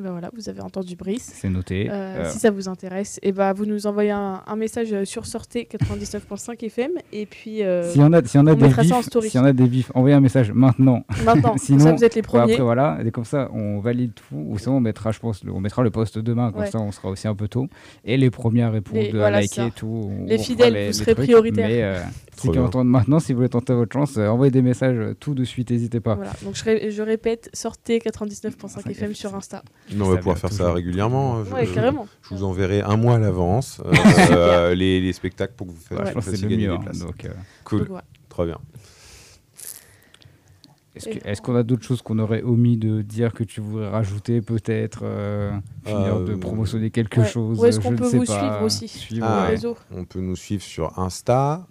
Ben 0.01 0.11
voilà, 0.11 0.29
vous 0.35 0.49
avez 0.49 0.61
entendu 0.61 0.95
Brice. 0.95 1.31
C'est 1.35 1.49
noté. 1.49 1.87
Euh, 1.89 2.23
Euh, 2.25 2.29
Si 2.29 2.39
ça 2.39 2.51
vous 2.51 2.67
intéresse, 2.67 3.19
et 3.23 3.31
bah, 3.31 3.53
vous 3.53 3.65
nous 3.65 3.87
envoyez 3.87 4.11
un, 4.11 4.41
un 4.45 4.55
message 4.55 5.03
sur 5.05 5.25
Sortez 5.25 5.67
99.5 5.71 6.63
FM 6.65 6.91
et 7.13 7.25
puis 7.25 7.63
euh, 7.63 7.89
S'il 7.91 8.01
y 8.01 8.03
en 8.03 8.11
a, 8.13 8.23
s'il 8.23 8.39
y 8.39 8.43
en 8.43 8.47
a 8.47 8.51
on 8.51 8.55
des 8.55 8.61
mettra 8.63 8.83
ça 8.83 8.95
en 8.97 9.19
vifs, 9.19 9.33
y 9.33 9.39
en 9.39 9.45
a 9.45 9.53
des 9.53 9.67
vifs, 9.67 9.91
envoyez 9.95 10.15
un 10.15 10.19
message 10.19 10.51
maintenant. 10.51 11.03
Maintenant, 11.23 11.41
comme 11.51 11.57
sinon, 11.57 11.79
ça, 11.85 11.91
vous 11.93 12.03
êtes 12.03 12.15
les 12.15 12.19
ouais, 12.21 12.27
premiers. 12.27 12.53
après 12.53 12.63
voilà, 12.63 12.99
et 13.05 13.11
comme 13.11 13.25
ça, 13.25 13.49
on 13.53 13.79
valide 13.79 14.13
tout. 14.13 14.35
Ou 14.35 14.57
sinon, 14.59 14.77
on 14.77 14.79
mettra, 14.79 15.11
je 15.11 15.19
pense, 15.19 15.43
le- 15.43 15.51
on 15.53 15.59
mettra 15.61 15.83
le 15.83 15.91
post 15.91 16.17
demain. 16.19 16.51
Comme 16.51 16.61
Ouais. 16.61 16.71
ça, 16.71 16.79
on 16.79 16.91
sera 16.91 17.09
aussi 17.09 17.27
un 17.27 17.35
peu 17.35 17.47
tôt. 17.47 17.67
Et 18.05 18.17
les 18.17 18.29
premiers 18.31 18.63
à 18.63 18.69
répondre, 18.69 18.99
Les- 19.01 19.09
à 19.09 19.11
voilà, 19.17 19.41
liker 19.41 19.55
ça. 19.55 19.67
et 19.67 19.71
tout. 19.71 20.09
on 20.21 20.25
Les 20.25 20.37
fidèles, 20.37 20.73
les- 20.73 20.81
vous 20.81 20.87
les 20.87 20.93
serez 20.93 21.13
trucs. 21.13 21.25
prioritaires. 21.25 21.67
Mais 21.67 21.83
euh, 21.83 21.99
qui 22.37 22.57
entendent 22.57 22.87
maintenant, 22.87 23.19
si 23.19 23.33
vous 23.33 23.37
voulez 23.37 23.49
tenter 23.49 23.73
votre 23.73 23.93
chance, 23.93 24.17
euh, 24.17 24.27
envoyez 24.27 24.51
des 24.51 24.61
messages 24.63 25.13
tout 25.19 25.33
de 25.35 25.43
suite. 25.43 25.69
N'hésitez 25.69 25.99
pas. 25.99 26.15
Voilà, 26.15 26.31
donc 26.43 26.55
je, 26.55 26.63
ré- 26.63 26.89
je 26.91 27.01
répète, 27.03 27.49
Sortez 27.53 27.99
99.5 27.99 28.89
FM 28.89 29.13
sur 29.13 29.35
Insta. 29.35 29.63
On 29.99 30.09
va 30.09 30.17
pouvoir 30.17 30.37
faire 30.37 30.51
ça 30.53 30.71
régulièrement. 30.73 31.43
Je- 31.43 31.51
Ouais, 31.53 31.65
je- 31.65 31.73
carrément. 31.73 32.07
Je 32.23 32.29
vous 32.35 32.43
enverrai 32.43 32.81
un 32.81 32.95
mois 32.97 33.15
à 33.15 33.19
l'avance 33.19 33.81
euh, 33.85 33.91
euh, 34.31 34.75
les, 34.75 35.01
les 35.01 35.13
spectacles 35.13 35.53
pour 35.55 35.67
que 35.67 35.71
vous 35.71 35.95
Ouais. 35.97 36.11
Fassiez 36.11 36.37
le 36.43 36.47
gagner 36.47 36.67
mieux. 36.67 36.73
des 36.73 36.77
hein, 36.77 36.83
places. 36.83 36.99
donc, 36.99 37.25
euh, 37.25 37.29
Cool, 37.63 37.87
Donc, 37.87 37.99
très 38.29 38.45
bien. 38.45 38.57
Est-ce 40.93 41.41
qu'on 41.41 41.55
a 41.55 41.63
d'autres 41.63 41.83
choses 41.83 42.01
qu'on 42.01 42.19
aurait 42.19 42.43
omis 42.43 42.75
de 42.77 43.01
dire 43.01 43.31
que 43.33 43.45
tu 43.45 43.61
voudrais 43.61 43.89
rajouter 43.89 44.41
peut-être 44.41 44.99
euh, 45.03 45.51
finir 45.85 46.19
de 46.19 46.33
Euh, 46.33 46.37
promotionner 46.37 46.91
quelque 46.91 47.21
Ouais. 47.21 47.27
chose 47.27 47.59
Où 47.59 47.65
est-ce 47.65 47.79
qu'on 47.79 47.95
peut 47.95 48.09
sais 48.09 48.17
vous 48.17 48.25
pas. 48.25 48.37
suivre 48.39 48.61
aussi 48.63 48.87
Suivre, 48.89 49.25
Ah, 49.27 49.49
ouais. 49.49 49.57
On 49.91 50.03
peut 50.03 50.19
nous 50.19 50.35
suivre 50.35 50.61
sur 50.63 50.99
Insta, 50.99 51.65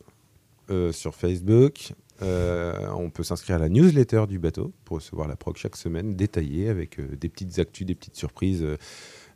euh, 0.71 0.91
sur 0.91 1.15
Facebook, 1.15 1.93
Euh, 2.23 2.89
on 2.97 3.11
peut 3.11 3.23
s'inscrire 3.23 3.57
à 3.57 3.59
la 3.59 3.69
newsletter 3.69 4.25
du 4.29 4.39
bateau 4.39 4.73
pour 4.85 4.97
recevoir 4.97 5.27
la 5.29 5.37
prog 5.37 5.57
chaque 5.57 5.77
semaine 5.77 6.15
détaillée 6.15 6.69
avec 6.69 6.99
euh, 6.99 7.17
des 7.17 7.29
petites 7.29 7.59
actus, 7.59 7.87
des 7.87 7.95
petites 7.95 8.17
surprises 8.17 8.65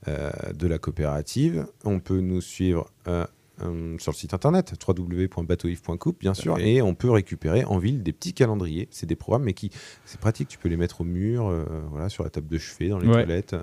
euh, 0.09 0.31
de 0.55 0.67
la 0.67 0.79
coopérative. 0.79 1.67
On 1.85 1.99
peut 2.01 2.21
nous 2.21 2.41
suivre 2.43 2.91
sur 3.99 4.11
le 4.11 4.17
site 4.17 4.35
internet 4.35 4.75
www.bateauif.coupe 4.87 6.19
bien 6.21 6.35
sûr 6.35 6.59
et 6.59 6.83
on 6.83 6.95
peut 6.95 7.11
récupérer 7.11 7.65
en 7.65 7.79
ville 7.79 8.03
des 8.03 8.13
petits 8.13 8.35
calendriers. 8.35 8.89
C'est 8.91 9.07
des 9.07 9.15
programmes 9.17 9.45
mais 9.45 9.53
qui 9.55 9.71
c'est 10.05 10.21
pratique, 10.21 10.49
tu 10.49 10.59
peux 10.59 10.69
les 10.69 10.77
mettre 10.77 11.01
au 11.03 11.05
mur, 11.05 11.51
voilà, 11.91 12.09
sur 12.09 12.25
la 12.25 12.31
table 12.31 12.49
de 12.49 12.59
chevet, 12.59 12.89
dans 12.89 12.99
les 12.99 13.07
Ouais. 13.07 13.25
toilettes. 13.25 13.55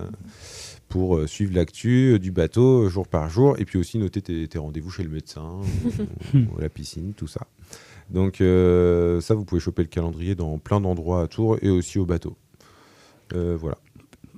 pour 0.87 1.27
suivre 1.27 1.53
l'actu 1.53 2.17
du 2.19 2.31
bateau 2.31 2.87
jour 2.89 3.07
par 3.07 3.29
jour 3.29 3.55
et 3.59 3.65
puis 3.65 3.77
aussi 3.77 3.97
noter 3.97 4.21
tes, 4.21 4.47
tes 4.47 4.57
rendez-vous 4.57 4.89
chez 4.91 5.03
le 5.03 5.09
médecin 5.09 5.59
ou, 6.33 6.37
ou 6.37 6.57
à 6.57 6.61
la 6.61 6.69
piscine, 6.69 7.13
tout 7.13 7.27
ça. 7.27 7.45
Donc 8.11 8.41
euh, 8.41 9.21
ça, 9.21 9.33
vous 9.35 9.45
pouvez 9.45 9.61
choper 9.61 9.81
le 9.83 9.87
calendrier 9.87 10.35
dans 10.35 10.57
plein 10.57 10.81
d'endroits 10.81 11.21
à 11.23 11.27
Tours 11.27 11.57
et 11.61 11.69
aussi 11.69 11.97
au 11.97 12.05
bateau. 12.05 12.35
Euh, 13.33 13.55
voilà. 13.59 13.77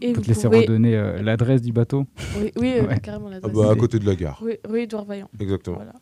Et 0.01 0.11
peut 0.11 0.17
vous 0.19 0.21
te 0.23 0.27
laisser 0.27 0.47
pouvez... 0.47 0.59
redonner 0.61 0.95
euh, 0.95 1.21
l'adresse 1.21 1.61
du 1.61 1.71
bateau? 1.71 2.05
Oui, 2.37 2.51
oui 2.57 2.73
euh, 2.77 2.87
Ouais. 2.87 2.99
carrément 2.99 3.27
Ah 3.27 3.31
l'adresse. 3.31 3.53
bah, 3.55 3.71
à 3.71 3.75
côté 3.75 3.99
de 3.99 4.05
la 4.05 4.15
gare. 4.15 4.39
Rue, 4.41 4.57
rue 4.67 4.81
Édouard 4.81 5.05
Vaillant. 5.05 5.29
Exactement. 5.39 5.77
Voilà. 5.77 5.93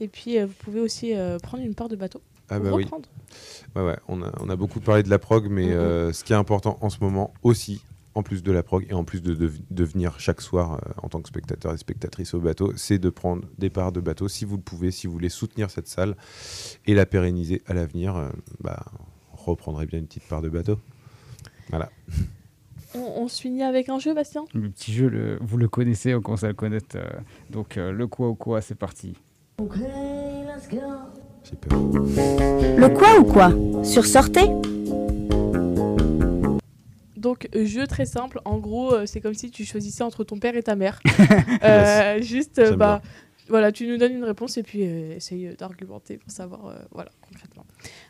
Et 0.00 0.08
puis, 0.08 0.38
euh, 0.38 0.46
vous 0.46 0.54
pouvez 0.58 0.80
aussi 0.80 1.14
euh, 1.14 1.38
prendre 1.38 1.62
une 1.62 1.74
part 1.74 1.88
de 1.88 1.96
bateau. 1.96 2.20
Ah 2.48 2.58
pour 2.58 2.70
bah 2.70 2.76
oui. 2.76 2.86
Ouais, 3.76 3.82
ouais, 3.82 3.96
on, 4.08 4.20
a, 4.22 4.32
on 4.40 4.48
a 4.50 4.56
beaucoup 4.56 4.80
parlé 4.80 5.02
de 5.04 5.10
la 5.10 5.18
prog, 5.18 5.46
mais 5.48 5.66
Mhm. 5.66 5.72
euh, 5.72 6.12
ce 6.12 6.24
qui 6.24 6.32
est 6.32 6.36
important 6.36 6.76
en 6.80 6.90
ce 6.90 6.98
moment 7.00 7.32
aussi, 7.42 7.84
en 8.14 8.22
plus 8.22 8.42
de 8.42 8.52
la 8.52 8.62
prog 8.62 8.86
et 8.90 8.94
en 8.94 9.04
plus 9.04 9.22
de, 9.22 9.34
de- 9.34 9.50
de 9.70 9.84
venir 9.84 10.20
chaque 10.20 10.40
soir 10.40 10.74
euh, 10.74 10.92
en 11.02 11.08
tant 11.08 11.20
que 11.22 11.28
spectateur 11.28 11.72
et 11.72 11.78
spectatrice 11.78 12.34
au 12.34 12.40
bateau, 12.40 12.72
c'est 12.76 12.98
de 12.98 13.08
prendre 13.10 13.44
des 13.58 13.70
parts 13.70 13.92
de 13.92 14.00
bateau 14.00 14.28
si 14.28 14.44
vous 14.44 14.56
le 14.56 14.62
pouvez, 14.62 14.90
si 14.90 15.06
vous 15.06 15.12
voulez 15.14 15.28
soutenir 15.30 15.70
cette 15.70 15.88
salle 15.88 16.16
et 16.86 16.94
la 16.94 17.06
pérenniser 17.06 17.62
à 17.66 17.74
l'avenir. 17.74 18.16
euh, 18.16 18.28
bah, 18.60 18.84
reprendrez 19.32 19.86
bien 19.86 19.98
une 19.98 20.06
petite 20.06 20.28
part 20.28 20.40
de 20.42 20.48
bateau. 20.48 20.78
Voilà. 21.70 21.90
On, 22.94 23.22
on 23.22 23.28
se 23.28 23.40
finit 23.40 23.62
avec 23.62 23.88
un 23.88 23.98
jeu, 23.98 24.12
Bastien? 24.14 24.44
Le 24.52 24.68
petit 24.68 24.92
jeu, 24.92 25.08
le- 25.08 25.38
vous 25.40 25.56
le 25.56 25.66
connaissez, 25.66 26.14
on 26.14 26.20
commence 26.20 26.44
à 26.44 26.48
le 26.48 26.52
connaître. 26.54 26.94
euh, 26.96 27.08
donc 27.48 27.78
euh, 27.78 27.90
le 27.90 28.06
quoi 28.06 28.28
ou 28.28 28.34
quoi, 28.34 28.60
c'est 28.60 28.74
parti. 28.74 29.14
Peur. 31.56 31.80
Le 31.80 32.88
quoi 32.88 33.18
ou 33.18 33.24
quoi? 33.24 33.50
Sur 33.82 34.04
Sortez? 34.04 34.46
Donc, 37.22 37.48
jeu 37.54 37.86
très 37.86 38.04
simple. 38.04 38.40
En 38.44 38.58
gros, 38.58 38.92
euh, 38.92 39.06
c'est 39.06 39.20
comme 39.20 39.32
si 39.32 39.50
tu 39.52 39.64
choisissais 39.64 40.02
entre 40.02 40.24
ton 40.24 40.38
père 40.38 40.56
et 40.56 40.62
ta 40.62 40.74
mère. 40.76 41.00
Euh, 41.62 42.20
Juste, 42.20 42.58
euh, 42.58 42.74
bah, 42.74 43.00
voilà, 43.48 43.70
tu 43.70 43.86
nous 43.86 43.96
donnes 43.96 44.14
une 44.14 44.24
réponse 44.24 44.56
et 44.56 44.62
puis 44.64 44.82
euh, 44.82 45.16
essaye 45.16 45.54
d'argumenter 45.56 46.18
pour 46.18 46.30
savoir, 46.30 46.66
euh, 46.66 46.74
voilà, 46.90 47.10
concrètement. 47.20 47.64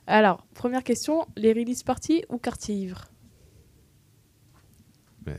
Alors, 0.06 0.46
première 0.54 0.82
question 0.82 1.26
les 1.36 1.52
release 1.52 1.82
parties 1.82 2.24
ou 2.30 2.38
quartier 2.38 2.74
ivre 2.74 3.10
Mais 5.26 5.34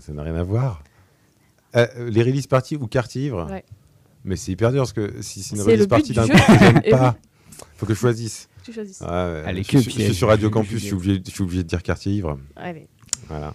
ça 0.00 0.12
n'a 0.12 0.22
rien 0.22 0.34
à 0.34 0.42
voir. 0.42 0.82
Les 1.74 2.22
release 2.22 2.46
parties 2.46 2.76
ou 2.76 2.86
quartier 2.86 3.26
ivre 3.26 3.50
Ouais. 3.50 3.64
Mais 4.24 4.36
c'est 4.36 4.52
hyper 4.52 4.70
dur 4.72 4.82
parce 4.82 4.92
que 4.94 5.20
si 5.20 5.42
c'est 5.42 5.56
une 5.56 5.62
release 5.62 5.86
du 5.86 6.14
d'un 6.14 6.26
que 6.28 6.58
j'aime 6.58 6.80
Et 6.84 6.90
pas, 6.90 7.16
faut 7.76 7.86
que 7.86 7.94
je 7.94 7.98
choisisse. 7.98 8.48
Tu 8.64 8.72
choisis. 8.72 9.00
Ouais, 9.00 9.06
ouais, 9.08 9.42
Allez, 9.46 9.62
je, 9.62 9.68
suis- 9.78 9.90
je 9.90 10.02
suis 10.02 10.14
sur 10.14 10.28
Radio 10.28 10.50
Campus, 10.50 10.72
je- 10.72 10.78
suis 10.78 10.92
obligé, 10.94 11.22
je 11.24 11.30
suis 11.30 11.42
obligé 11.42 11.62
de 11.62 11.68
dire 11.68 11.82
quartier 11.82 12.12
ivre. 12.12 12.38
Allez, 12.56 12.88
Voilà. 13.28 13.54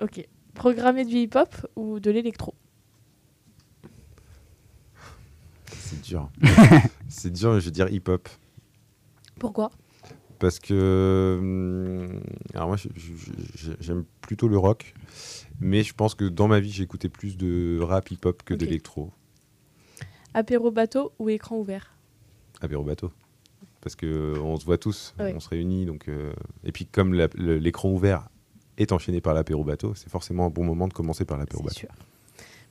ok. 0.00 0.26
Programmer 0.54 1.04
du 1.04 1.16
hip-hop 1.16 1.48
ou 1.76 1.98
de 1.98 2.10
l'électro? 2.10 2.54
C'est 5.66 6.00
dur. 6.02 6.30
c'est 7.08 7.32
dur, 7.32 7.58
je 7.60 7.64
vais 7.66 7.70
dire 7.70 7.88
hip-hop. 7.90 8.28
Pourquoi? 9.38 9.70
Parce 10.38 10.58
que. 10.58 11.36
hum, 11.40 12.20
Alors, 12.54 12.68
moi, 12.68 12.76
j'aime 13.80 14.04
plutôt 14.20 14.48
le 14.48 14.58
rock. 14.58 14.94
Mais 15.60 15.82
je 15.84 15.94
pense 15.94 16.14
que 16.14 16.24
dans 16.24 16.48
ma 16.48 16.60
vie, 16.60 16.70
j'ai 16.72 16.82
écouté 16.82 17.08
plus 17.08 17.36
de 17.36 17.78
rap 17.80 18.10
hip-hop 18.10 18.42
que 18.42 18.54
d'électro. 18.54 19.12
Apéro 20.34 20.70
bateau 20.70 21.12
ou 21.18 21.28
écran 21.28 21.56
ouvert? 21.58 21.94
Apéro 22.60 22.82
bateau. 22.82 23.12
Parce 23.82 23.96
que 23.96 24.06
euh, 24.06 24.40
on 24.40 24.56
se 24.58 24.64
voit 24.64 24.78
tous, 24.78 25.12
Ouais. 25.18 25.32
on 25.36 25.40
se 25.40 25.48
réunit. 25.48 25.84
Donc, 25.86 26.08
euh, 26.08 26.32
Et 26.64 26.72
puis, 26.72 26.86
comme 26.86 27.14
l'écran 27.36 27.90
ouvert 27.90 28.28
est 28.78 28.92
enchaîné 28.92 29.20
par 29.20 29.34
l'apéro 29.34 29.64
bateau, 29.64 29.94
c'est 29.94 30.08
forcément 30.08 30.46
un 30.46 30.50
bon 30.50 30.64
moment 30.64 30.88
de 30.88 30.92
commencer 30.94 31.24
par 31.24 31.36
l'apéro 31.36 31.62
bateau. 31.62 31.80
sûr. 31.80 31.88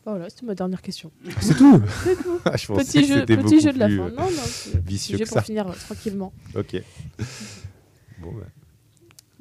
Voilà, 0.05 0.29
c'était 0.29 0.47
ma 0.47 0.55
dernière 0.55 0.81
question. 0.81 1.11
C'est 1.41 1.53
tout 1.55 1.79
C'est 2.03 2.15
tout. 2.15 2.39
Ah, 2.45 2.57
je 2.57 2.65
Petit 2.67 3.01
que 3.01 3.07
jeu, 3.07 3.19
c'était 3.19 3.37
petit 3.37 3.43
beaucoup 3.43 3.59
jeu 3.59 3.73
de 3.73 3.77
la 3.79 3.87
fin. 3.87 3.93
euh, 3.93 4.09
Non, 4.09 4.31
non, 4.31 4.79
vicieux 4.85 5.17
que 5.19 5.23
pour 5.25 5.33
ça. 5.33 5.41
finir 5.43 5.67
euh, 5.67 5.73
tranquillement. 5.73 6.33
Ok. 6.55 6.81
bon, 8.21 8.31
bah. 8.31 8.45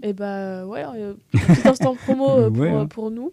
Et 0.02 0.12
bah 0.12 0.66
ouais, 0.66 0.84
euh, 0.96 1.14
un 1.34 1.38
petit 1.54 1.68
instant 1.68 1.94
promo 1.94 2.30
euh, 2.30 2.50
pour, 2.50 2.58
Ouais, 2.60 2.72
euh, 2.72 2.80
hein. 2.80 2.86
pour 2.86 3.10
nous. 3.10 3.32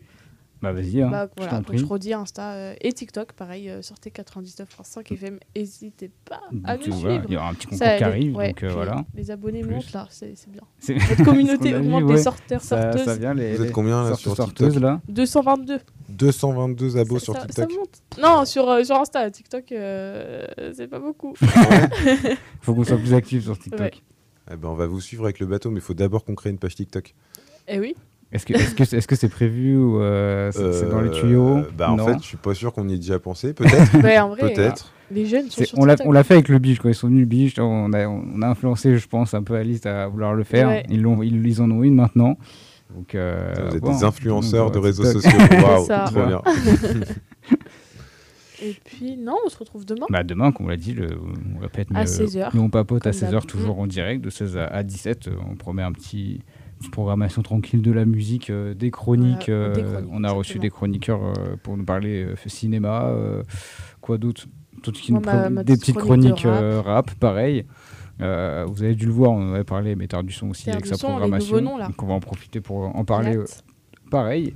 Bah 0.61 0.73
vas-y, 0.73 1.01
hein, 1.03 1.09
Bah, 1.11 1.27
je 1.37 1.43
voilà, 1.43 1.57
t'en 1.61 1.71
donc 1.71 1.77
je 1.77 1.85
redis 1.85 2.13
Insta 2.13 2.53
euh, 2.53 2.73
et 2.81 2.91
TikTok, 2.91 3.33
pareil, 3.33 3.69
euh, 3.69 3.83
sortez 3.83 4.09
99.5 4.09 5.13
FM. 5.13 5.37
N'hésitez 5.55 6.09
pas 6.27 6.41
à 6.63 6.77
nous 6.77 6.83
suivre. 6.83 7.21
il 7.27 7.33
y 7.33 7.37
aura 7.37 7.49
un 7.49 7.53
petit 7.53 7.67
concours 7.67 7.77
Ça, 7.85 7.93
qui 7.97 8.03
les- 8.03 8.09
arrive, 8.09 8.35
ouais, 8.35 8.47
donc 8.47 8.63
euh, 8.63 8.69
voilà. 8.73 9.05
Les 9.13 9.29
abonnés 9.29 9.61
Plus. 9.61 9.69
montent 9.75 9.93
là, 9.93 10.07
c'est 10.09 10.33
c'est 10.35 10.49
bien. 10.51 10.63
Notre 10.89 11.23
communauté 11.25 11.75
augmente 11.75 12.03
ouais. 12.05 12.17
sorteurs, 12.17 12.61
Ça, 12.61 12.81
sorteuses. 12.81 13.05
ça 13.05 13.15
vient, 13.17 13.33
les, 13.35 13.53
Vous 13.53 13.61
êtes 13.61 13.67
les 13.67 13.71
combien, 13.71 14.01
là, 14.01 14.09
sorteurs, 14.15 14.19
sur 14.19 14.35
sorteuses, 14.35 14.73
TikTok 14.73 14.81
là 14.83 15.01
222. 15.09 15.79
222 16.09 16.97
abos 16.97 17.19
Ça- 17.19 17.25
sur 17.25 17.33
TikTok. 17.37 17.53
ça 17.71 17.77
monte. 17.77 18.01
Non, 18.19 18.45
sur, 18.45 18.67
euh, 18.69 18.83
sur 18.83 18.95
Insta, 18.95 19.29
TikTok, 19.29 19.71
euh, 19.73 20.47
c'est 20.75 20.87
pas 20.87 20.99
beaucoup. 20.99 21.33
faut 22.61 22.73
qu'on 22.73 22.83
soit 22.83 22.97
plus 22.97 23.13
actif 23.13 23.43
sur 23.43 23.57
TikTok. 23.59 23.79
Ouais. 23.79 23.91
Eh 24.51 24.55
ben, 24.55 24.69
on 24.69 24.73
va 24.73 24.87
vous 24.87 25.01
suivre 25.01 25.25
avec 25.25 25.39
le 25.39 25.45
bateau, 25.45 25.69
mais 25.69 25.77
il 25.77 25.81
faut 25.83 25.93
d'abord 25.93 26.23
qu'on 26.25 26.33
crée 26.35 26.49
une 26.49 26.57
page 26.57 26.75
TikTok. 26.75 27.13
Eh 27.67 27.79
oui. 27.79 27.95
Est-ce 28.31 28.45
que 28.45 28.53
est-ce 28.53 28.75
que 28.75 28.83
c'est 28.83 28.97
est-ce 28.97 29.07
que 29.07 29.15
c'est 29.15 29.29
prévu 29.29 29.77
ou 29.77 30.01
euh, 30.01 30.51
c'est 30.51 30.89
dans 30.89 30.99
les 31.01 31.09
Euh, 31.09 31.11
tuyaux 31.11 31.59
bah, 31.77 31.89
En 31.91 31.97
fait, 31.97 32.17
je 32.21 32.25
suis 32.27 32.37
pas 32.37 32.53
sûr 32.53 32.73
qu'on 32.73 32.87
y 32.89 32.93
ait 32.93 32.97
déjà 32.97 33.19
pensé. 33.19 33.53
Peut-être. 33.53 33.97
Ouais, 34.03 34.19
en 34.19 34.29
vrai, 34.29 34.53
Peut-être. 34.53 34.91
Les 35.09 35.25
jeunes 35.25 35.49
sont 35.49 35.63
on 35.77 35.85
l'a 35.85 35.95
on 36.03 36.11
l'a 36.11 36.25
fait 36.25 36.33
avec 36.33 36.49
le 36.49 36.59
biche 36.59 36.79
quand 36.79 36.89
ils 36.89 36.93
sont 36.95 37.07
venus 37.07 37.21
le 37.21 37.25
biche 37.27 37.53
on 37.59 37.93
a 37.93 38.05
on 38.07 38.41
a 38.41 38.47
influencé 38.47 38.97
je 38.97 39.07
pense 39.07 39.33
un 39.33 39.41
peu 39.41 39.55
Alice 39.55 39.85
à 39.85 40.07
vouloir 40.09 40.33
le 40.33 40.43
faire 40.43 40.67
Ouais. 40.67 40.83
ils 40.89 41.01
l'ont 41.01 41.23
ils, 41.23 41.47
ils 41.47 41.61
en 41.61 41.71
ont 41.71 41.81
une 41.81 41.95
maintenant 41.95 42.37
donc 42.93 43.15
euh, 43.15 43.53
Vous 43.69 43.77
êtes 43.77 43.81
bon, 43.83 43.95
des 43.97 44.03
influenceurs 44.03 44.69
de 44.69 44.79
réseaux 44.79 45.03
TikTok. 45.05 45.21
sociaux. 45.21 45.39
Waouh, 45.65 45.85
ça. 45.85 46.05
trop 46.11 46.25
bien. 46.25 46.41
Et 48.63 48.75
puis, 48.83 49.17
non, 49.17 49.35
on 49.45 49.49
se 49.49 49.57
retrouve 49.57 49.85
demain. 49.85 50.07
Bah 50.09 50.23
demain, 50.23 50.51
comme 50.51 50.65
on 50.65 50.69
l'a 50.69 50.77
dit, 50.77 50.93
le, 50.93 51.09
on 51.55 51.59
répète, 51.59 51.89
À 51.93 51.99
mais, 52.01 52.05
16 52.07 52.37
heures, 52.37 52.51
nous 52.55 52.63
on 52.63 52.69
papote 52.69 53.05
à 53.05 53.11
comme 53.11 53.19
16h 53.19 53.31
d'hab. 53.31 53.45
toujours 53.45 53.79
en 53.79 53.85
direct, 53.87 54.23
de 54.23 54.29
16 54.31 54.57
à, 54.57 54.65
à 54.65 54.81
17. 54.83 55.27
euh, 55.27 55.31
On 55.51 55.55
promet 55.55 55.83
un 55.83 55.91
petit 55.91 56.41
programmation 56.91 57.41
tranquille 57.41 57.81
de 57.81 57.91
la 57.91 58.05
musique, 58.05 58.49
euh, 58.49 58.73
des 58.73 58.91
chroniques. 58.91 59.49
Voilà, 59.49 59.69
des 59.69 59.81
euh, 59.81 59.91
chroniques, 59.93 60.09
on 60.13 60.23
a 60.23 60.31
reçu 60.31 60.57
exactement. 60.57 60.61
des 60.61 60.69
chroniqueurs 60.69 61.23
euh, 61.23 61.55
pour 61.61 61.77
nous 61.77 61.85
parler 61.85 62.23
euh, 62.23 62.35
cinéma, 62.47 63.05
euh, 63.07 63.43
quoi 64.01 64.17
d'autre? 64.17 64.45
Tout 64.83 64.93
ce 64.93 65.01
qui 65.01 65.11
Moi, 65.11 65.21
nous 65.21 65.25
ma- 65.25 65.39
pré- 65.41 65.49
ma 65.49 65.63
Des 65.63 65.73
petite 65.73 65.81
petites 65.81 65.95
de 65.95 66.01
chroniques 66.01 66.45
euh, 66.45 66.81
rap, 66.81 67.11
pareil. 67.15 67.65
Euh, 68.21 68.65
vous 68.67 68.81
avez 68.83 68.95
dû 68.95 69.05
le 69.05 69.11
voir, 69.11 69.31
on 69.31 69.49
en 69.51 69.53
avait 69.53 69.63
parlé, 69.63 69.95
mais 69.95 70.07
Terre 70.07 70.23
du 70.23 70.33
Son 70.33 70.49
aussi 70.49 70.69
avec 70.69 70.85
sa 70.85 70.95
Son, 70.95 71.07
programmation. 71.09 71.61
noms. 71.61 71.77
Donc 71.79 72.01
on 72.01 72.07
va 72.07 72.13
en 72.13 72.19
profiter 72.19 72.61
pour 72.61 72.95
en 72.95 73.05
parler 73.05 73.35
euh, 73.37 73.45
pareil. 74.11 74.53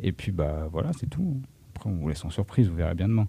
Et 0.00 0.12
puis 0.12 0.32
bah 0.32 0.68
voilà, 0.72 0.90
c'est 0.98 1.08
tout. 1.08 1.40
Après 1.76 1.90
on 1.90 1.94
vous 1.94 2.08
laisse 2.08 2.24
en 2.24 2.30
surprise, 2.30 2.68
vous 2.68 2.74
verrez 2.76 2.94
bien 2.94 3.08
demain. 3.08 3.28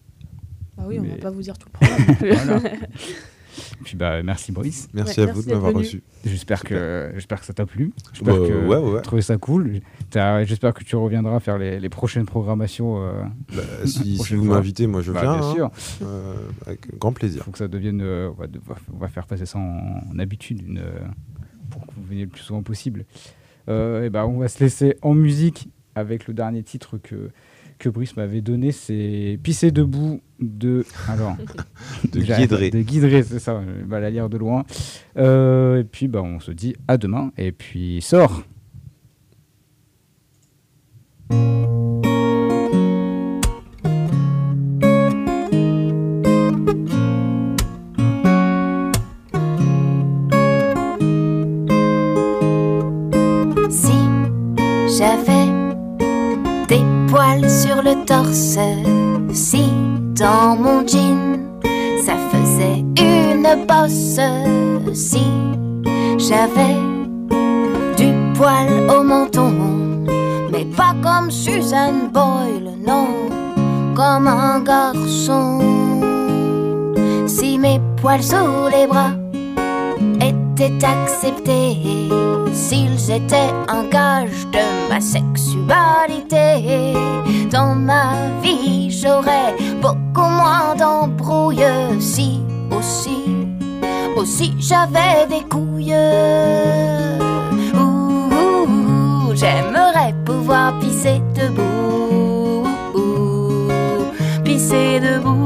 Bah 0.78 0.84
oui, 0.88 0.98
on 1.00 1.04
va 1.04 1.10
Mais- 1.10 1.18
pas 1.18 1.30
vous 1.30 1.42
dire 1.42 1.58
tout 1.58 1.68
le 1.72 1.86
programme 1.86 2.62
puis 3.84 3.96
bah 3.98 4.22
merci 4.24 4.52
Brice. 4.52 4.88
Merci 4.94 5.20
Ouais, 5.22 5.28
à 5.30 5.32
vous 5.32 5.38
merci 5.40 5.50
de 5.50 5.54
m'avoir 5.54 5.74
reçu. 5.74 6.04
J'espère 6.26 6.64
que 6.64 7.12
j'espère 7.14 7.40
que 7.40 7.46
ça 7.46 7.54
t'a 7.54 7.66
plu. 7.66 7.92
J'espère 8.14 8.36
Bah, 8.40 8.48
que 8.48 8.54
ouais, 8.54 8.68
ouais, 8.68 8.78
ouais. 8.78 8.92
tu 8.94 8.98
as 8.98 9.02
trouvé 9.02 9.22
ça 9.22 9.38
cool. 9.38 9.80
J'espère 10.14 10.74
que 10.74 10.84
tu 10.84 10.96
reviendras 10.96 11.40
faire 11.40 11.58
les, 11.58 11.80
les 11.80 11.90
prochaines 11.90 12.26
programmations. 12.26 13.04
euh, 13.04 13.24
Bah, 13.56 13.62
si, 13.86 14.18
si 14.24 14.36
vous 14.36 14.46
m'invitez, 14.46 14.88
moi 14.88 15.02
je 15.02 15.12
bah, 15.12 15.22
viens. 15.22 15.38
bien 15.40 15.48
hein. 15.48 15.54
sûr. 15.54 15.72
Euh, 16.04 16.36
avec 16.66 16.98
grand 17.00 17.12
Il 17.12 17.16
plaisir. 17.16 17.44
faut 17.44 17.52
que 17.52 17.58
ça 17.58 17.68
devienne. 17.68 18.02
euh, 18.02 18.30
on, 18.30 18.34
va, 18.42 18.48
devoir- 18.48 18.80
on 18.94 18.98
va 18.98 19.08
faire 19.08 19.28
passer 19.28 19.46
ça 19.46 19.60
en, 19.60 20.02
en 20.12 20.20
habitude 20.20 20.62
une, 20.68 20.82
pour 21.70 21.86
que 21.86 21.92
vous 21.96 22.04
veniez 22.08 22.24
le 22.24 22.30
plus 22.30 22.42
souvent 22.42 22.64
possible. 22.64 23.06
Euh, 23.70 24.04
et 24.06 24.10
ben 24.10 24.26
on 24.26 24.38
va 24.38 24.48
se 24.48 24.64
laisser 24.64 24.96
en 25.02 25.14
musique 25.16 25.70
avec 25.96 26.28
le 26.28 26.34
dernier 26.34 26.62
titre 26.62 26.98
que 26.98 27.32
que 27.86 27.90
Brice 27.92 28.18
m'avait 28.18 28.42
donné, 28.42 28.72
c'est 28.72 29.40
Pisser 29.44 29.70
debout 29.70 30.20
de. 30.40 30.84
Alors. 31.08 31.38
De 32.12 32.20
Guidré. 32.20 32.72
De 32.72 32.82
Guidré, 32.82 33.22
c'est 33.22 33.38
ça, 33.38 33.62
je 33.64 33.88
vais 33.88 34.02
la 34.02 34.10
lire 34.10 34.28
de 34.28 34.38
loin. 34.38 34.66
Euh, 35.18 35.82
et 35.82 35.84
puis, 35.84 36.08
bah, 36.08 36.24
on 36.24 36.40
se 36.40 36.52
dit 36.52 36.76
à 36.88 36.98
demain. 36.98 37.32
Et 37.38 37.52
puis, 37.52 38.02
sort 38.02 38.44
sous 78.22 78.70
les 78.72 78.88
bras 78.88 79.12
étaient 80.22 80.86
acceptés, 80.86 82.10
s'ils 82.54 83.12
étaient 83.12 83.52
un 83.68 83.84
gage 83.86 84.48
de 84.54 84.90
ma 84.90 85.02
sexualité, 85.02 86.94
dans 87.52 87.76
ma 87.76 88.14
vie 88.42 88.90
j'aurais 88.90 89.56
beaucoup 89.82 90.22
moins 90.22 90.76
d'embrouilles 90.78 91.66
si 92.00 92.42
aussi, 92.72 93.24
aussi 94.16 94.54
j'avais 94.60 95.28
des 95.30 95.44
couilles. 95.50 95.94
Ouh, 97.76 99.34
j'aimerais 99.34 100.14
pouvoir 100.26 100.80
pisser 100.80 101.22
debout, 101.36 102.64
pisser 104.44 105.00
debout. 105.00 105.45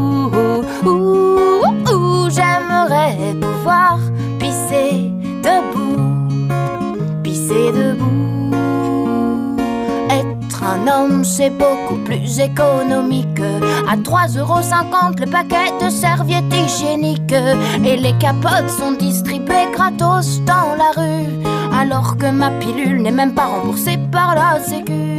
C'est 11.23 11.51
beaucoup 11.51 11.97
plus 12.03 12.39
économique. 12.39 13.39
À 13.87 13.95
3,50€ 13.95 15.19
le 15.19 15.25
paquet 15.29 15.71
de 15.83 15.89
serviettes 15.89 16.53
hygiéniques. 16.53 17.35
Et 17.85 17.95
les 17.95 18.13
capotes 18.17 18.69
sont 18.69 18.93
distribuées 18.93 19.71
gratos 19.71 20.41
dans 20.45 20.75
la 20.77 20.91
rue. 20.95 21.27
Alors 21.79 22.17
que 22.17 22.31
ma 22.31 22.49
pilule 22.51 23.01
n'est 23.01 23.11
même 23.11 23.33
pas 23.33 23.45
remboursée 23.45 23.99
par 24.11 24.35
la 24.35 24.59
Sécu. 24.63 25.18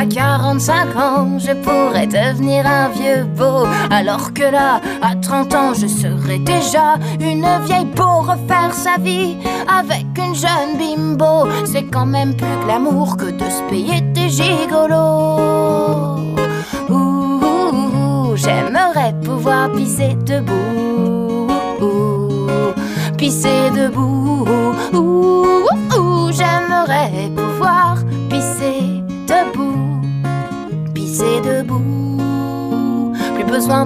À 0.00 0.06
45 0.06 0.96
ans, 0.96 1.38
je 1.38 1.52
pourrais 1.52 2.06
devenir 2.06 2.66
un 2.66 2.88
vieux 2.88 3.24
beau. 3.36 3.66
Alors 3.90 4.32
que 4.32 4.44
là, 4.44 4.80
à 5.02 5.14
30 5.14 5.54
ans, 5.54 5.74
je 5.74 5.86
serais 5.88 6.38
déjà 6.38 6.94
une 7.20 7.46
vieille 7.66 7.84
pour 7.94 8.26
refaire 8.26 8.72
sa 8.72 8.96
vie 8.98 9.36
avec 9.68 10.06
une 10.16 10.34
jeune 10.34 10.78
bimbo. 10.78 11.50
C'est 11.66 11.82
quand 11.82 12.06
même 12.06 12.34
plus 12.34 12.64
glamour 12.64 13.18
que 13.18 13.26
de 13.26 13.50
se 13.50 13.62
payer 13.68 14.00
des 14.00 14.30
gigolos. 14.30 15.36
Ouh, 16.88 18.36
j'aimerais 18.36 19.14
pouvoir 19.22 19.70
pisser 19.72 20.16
debout. 20.24 21.46
Pisser 23.18 23.68
debout. 23.76 24.46
Ouh, 24.94 25.59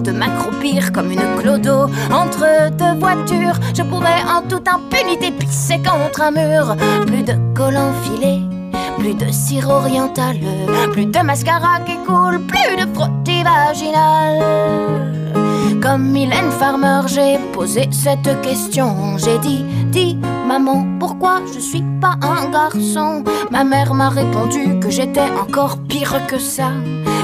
De 0.02 0.10
m'accroupir 0.10 0.90
comme 0.92 1.12
une 1.12 1.36
clodo 1.38 1.84
entre 2.10 2.70
deux 2.72 2.98
voitures. 2.98 3.58
Je 3.74 3.82
pourrais 3.82 4.22
en 4.24 4.42
toute 4.42 4.66
impunité 4.66 5.30
pisser 5.30 5.78
contre 5.78 6.20
un 6.20 6.32
mur. 6.32 6.74
Plus 7.06 7.22
de 7.22 7.34
collants 7.54 7.92
filés. 8.02 8.42
Plus 8.98 9.14
de 9.14 9.30
cire 9.30 9.68
orientale, 9.68 10.38
plus 10.92 11.06
de 11.06 11.18
mascara 11.20 11.78
qui 11.86 11.96
coule, 12.04 12.40
plus 12.40 12.76
de 12.76 12.92
frottis 12.92 13.44
vaginal. 13.44 14.40
Comme 15.80 16.10
Mylène 16.10 16.50
Farmer, 16.58 17.02
j'ai 17.06 17.38
posé 17.52 17.88
cette 17.92 18.40
question. 18.40 19.16
J'ai 19.16 19.38
dit, 19.38 19.64
dis 19.90 20.18
maman, 20.46 20.84
pourquoi 20.98 21.40
je 21.54 21.60
suis 21.60 21.84
pas 22.00 22.16
un 22.20 22.50
garçon? 22.50 23.22
Ma 23.50 23.62
mère 23.64 23.94
m'a 23.94 24.08
répondu 24.08 24.80
que 24.80 24.90
j'étais 24.90 25.30
encore 25.40 25.78
pire 25.88 26.26
que 26.26 26.38
ça. 26.38 26.70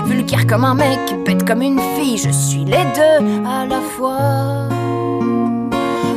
Vulgaire 0.07 0.47
comme 0.47 0.65
un 0.65 0.75
mec, 0.75 0.99
bête 1.25 1.47
comme 1.47 1.63
une 1.63 1.81
fille, 1.97 2.17
je 2.17 2.31
suis 2.31 2.65
les 2.65 2.85
deux 2.95 3.47
à 3.47 3.67
la 3.67 3.81
fois. 3.81 4.69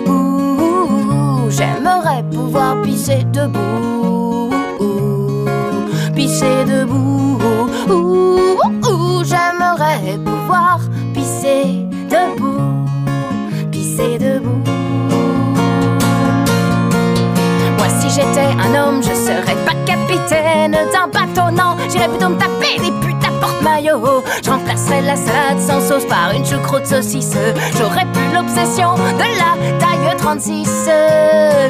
Ouh, 0.08 0.12
ouh, 0.12 1.12
ouh, 1.12 1.50
j'aimerais 1.50 2.24
pouvoir 2.32 2.82
pisser 2.82 3.24
debout. 3.32 4.50
Pisser 6.16 6.66
debout. 6.66 7.40
Ouh, 7.90 8.58
ouh, 8.64 8.90
ouh, 8.90 9.24
j'aimerais 9.24 10.18
pouvoir 10.24 10.80
pisser 11.14 11.86
debout. 12.10 12.86
Pisser 13.72 14.18
debout. 14.18 14.64
Moi, 17.78 17.88
si 18.00 18.10
j'étais 18.10 18.50
un 18.60 18.76
homme, 18.80 19.02
je 19.02 19.14
serais 19.14 19.58
pas 19.66 19.76
capitaine 19.86 20.72
d'un 20.72 21.08
bateau, 21.08 21.52
non. 21.52 21.76
J'irais 21.90 22.08
plutôt 22.08 22.30
me 22.30 22.38
taper 22.38 22.80
des 22.80 22.92
Je 23.66 24.50
remplacerais 24.50 25.02
la 25.02 25.16
salade 25.16 25.60
sans 25.60 25.80
sauce 25.80 26.06
par 26.06 26.32
une 26.32 26.46
choucroute 26.46 26.86
saucisse. 26.86 27.34
J'aurais 27.78 28.06
plus 28.12 28.34
l'obsession 28.34 28.96
de 28.96 29.24
la 29.38 29.78
taille 29.80 30.18
36. 30.18 30.90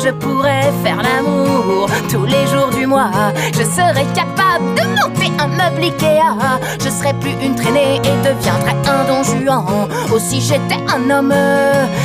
Je 0.03 0.09
pourrais 0.09 0.71
faire 0.83 1.01
l'amour 1.03 1.87
tous 2.09 2.25
les 2.25 2.47
jours 2.47 2.69
du 2.75 2.87
mois. 2.87 3.11
Je 3.53 3.63
serais 3.63 4.07
capable 4.15 4.73
de 4.75 4.81
monter 5.01 5.31
un 5.37 5.47
meuble 5.47 5.83
Ikea. 5.83 6.59
Je 6.83 6.89
serais 6.89 7.13
plus 7.13 7.35
une 7.43 7.55
traînée 7.55 7.97
et 7.97 8.27
deviendrais 8.27 8.75
un 8.87 9.03
don 9.07 9.23
Juan. 9.23 9.63
Oh, 10.11 10.17
si 10.17 10.41
j'étais 10.41 10.83
un 10.87 11.09
homme, 11.11 11.33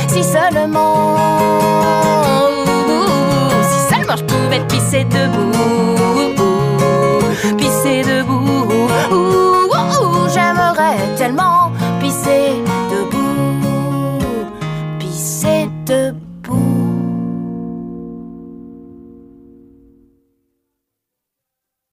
si 0.07 0.23
seulement. 0.23 1.17
Si 3.63 3.93
seulement 3.93 4.15
je 4.17 4.23
pouvais 4.23 4.59
pisser 4.67 5.03
debout. 5.05 6.08
J'aimerais 11.29 11.68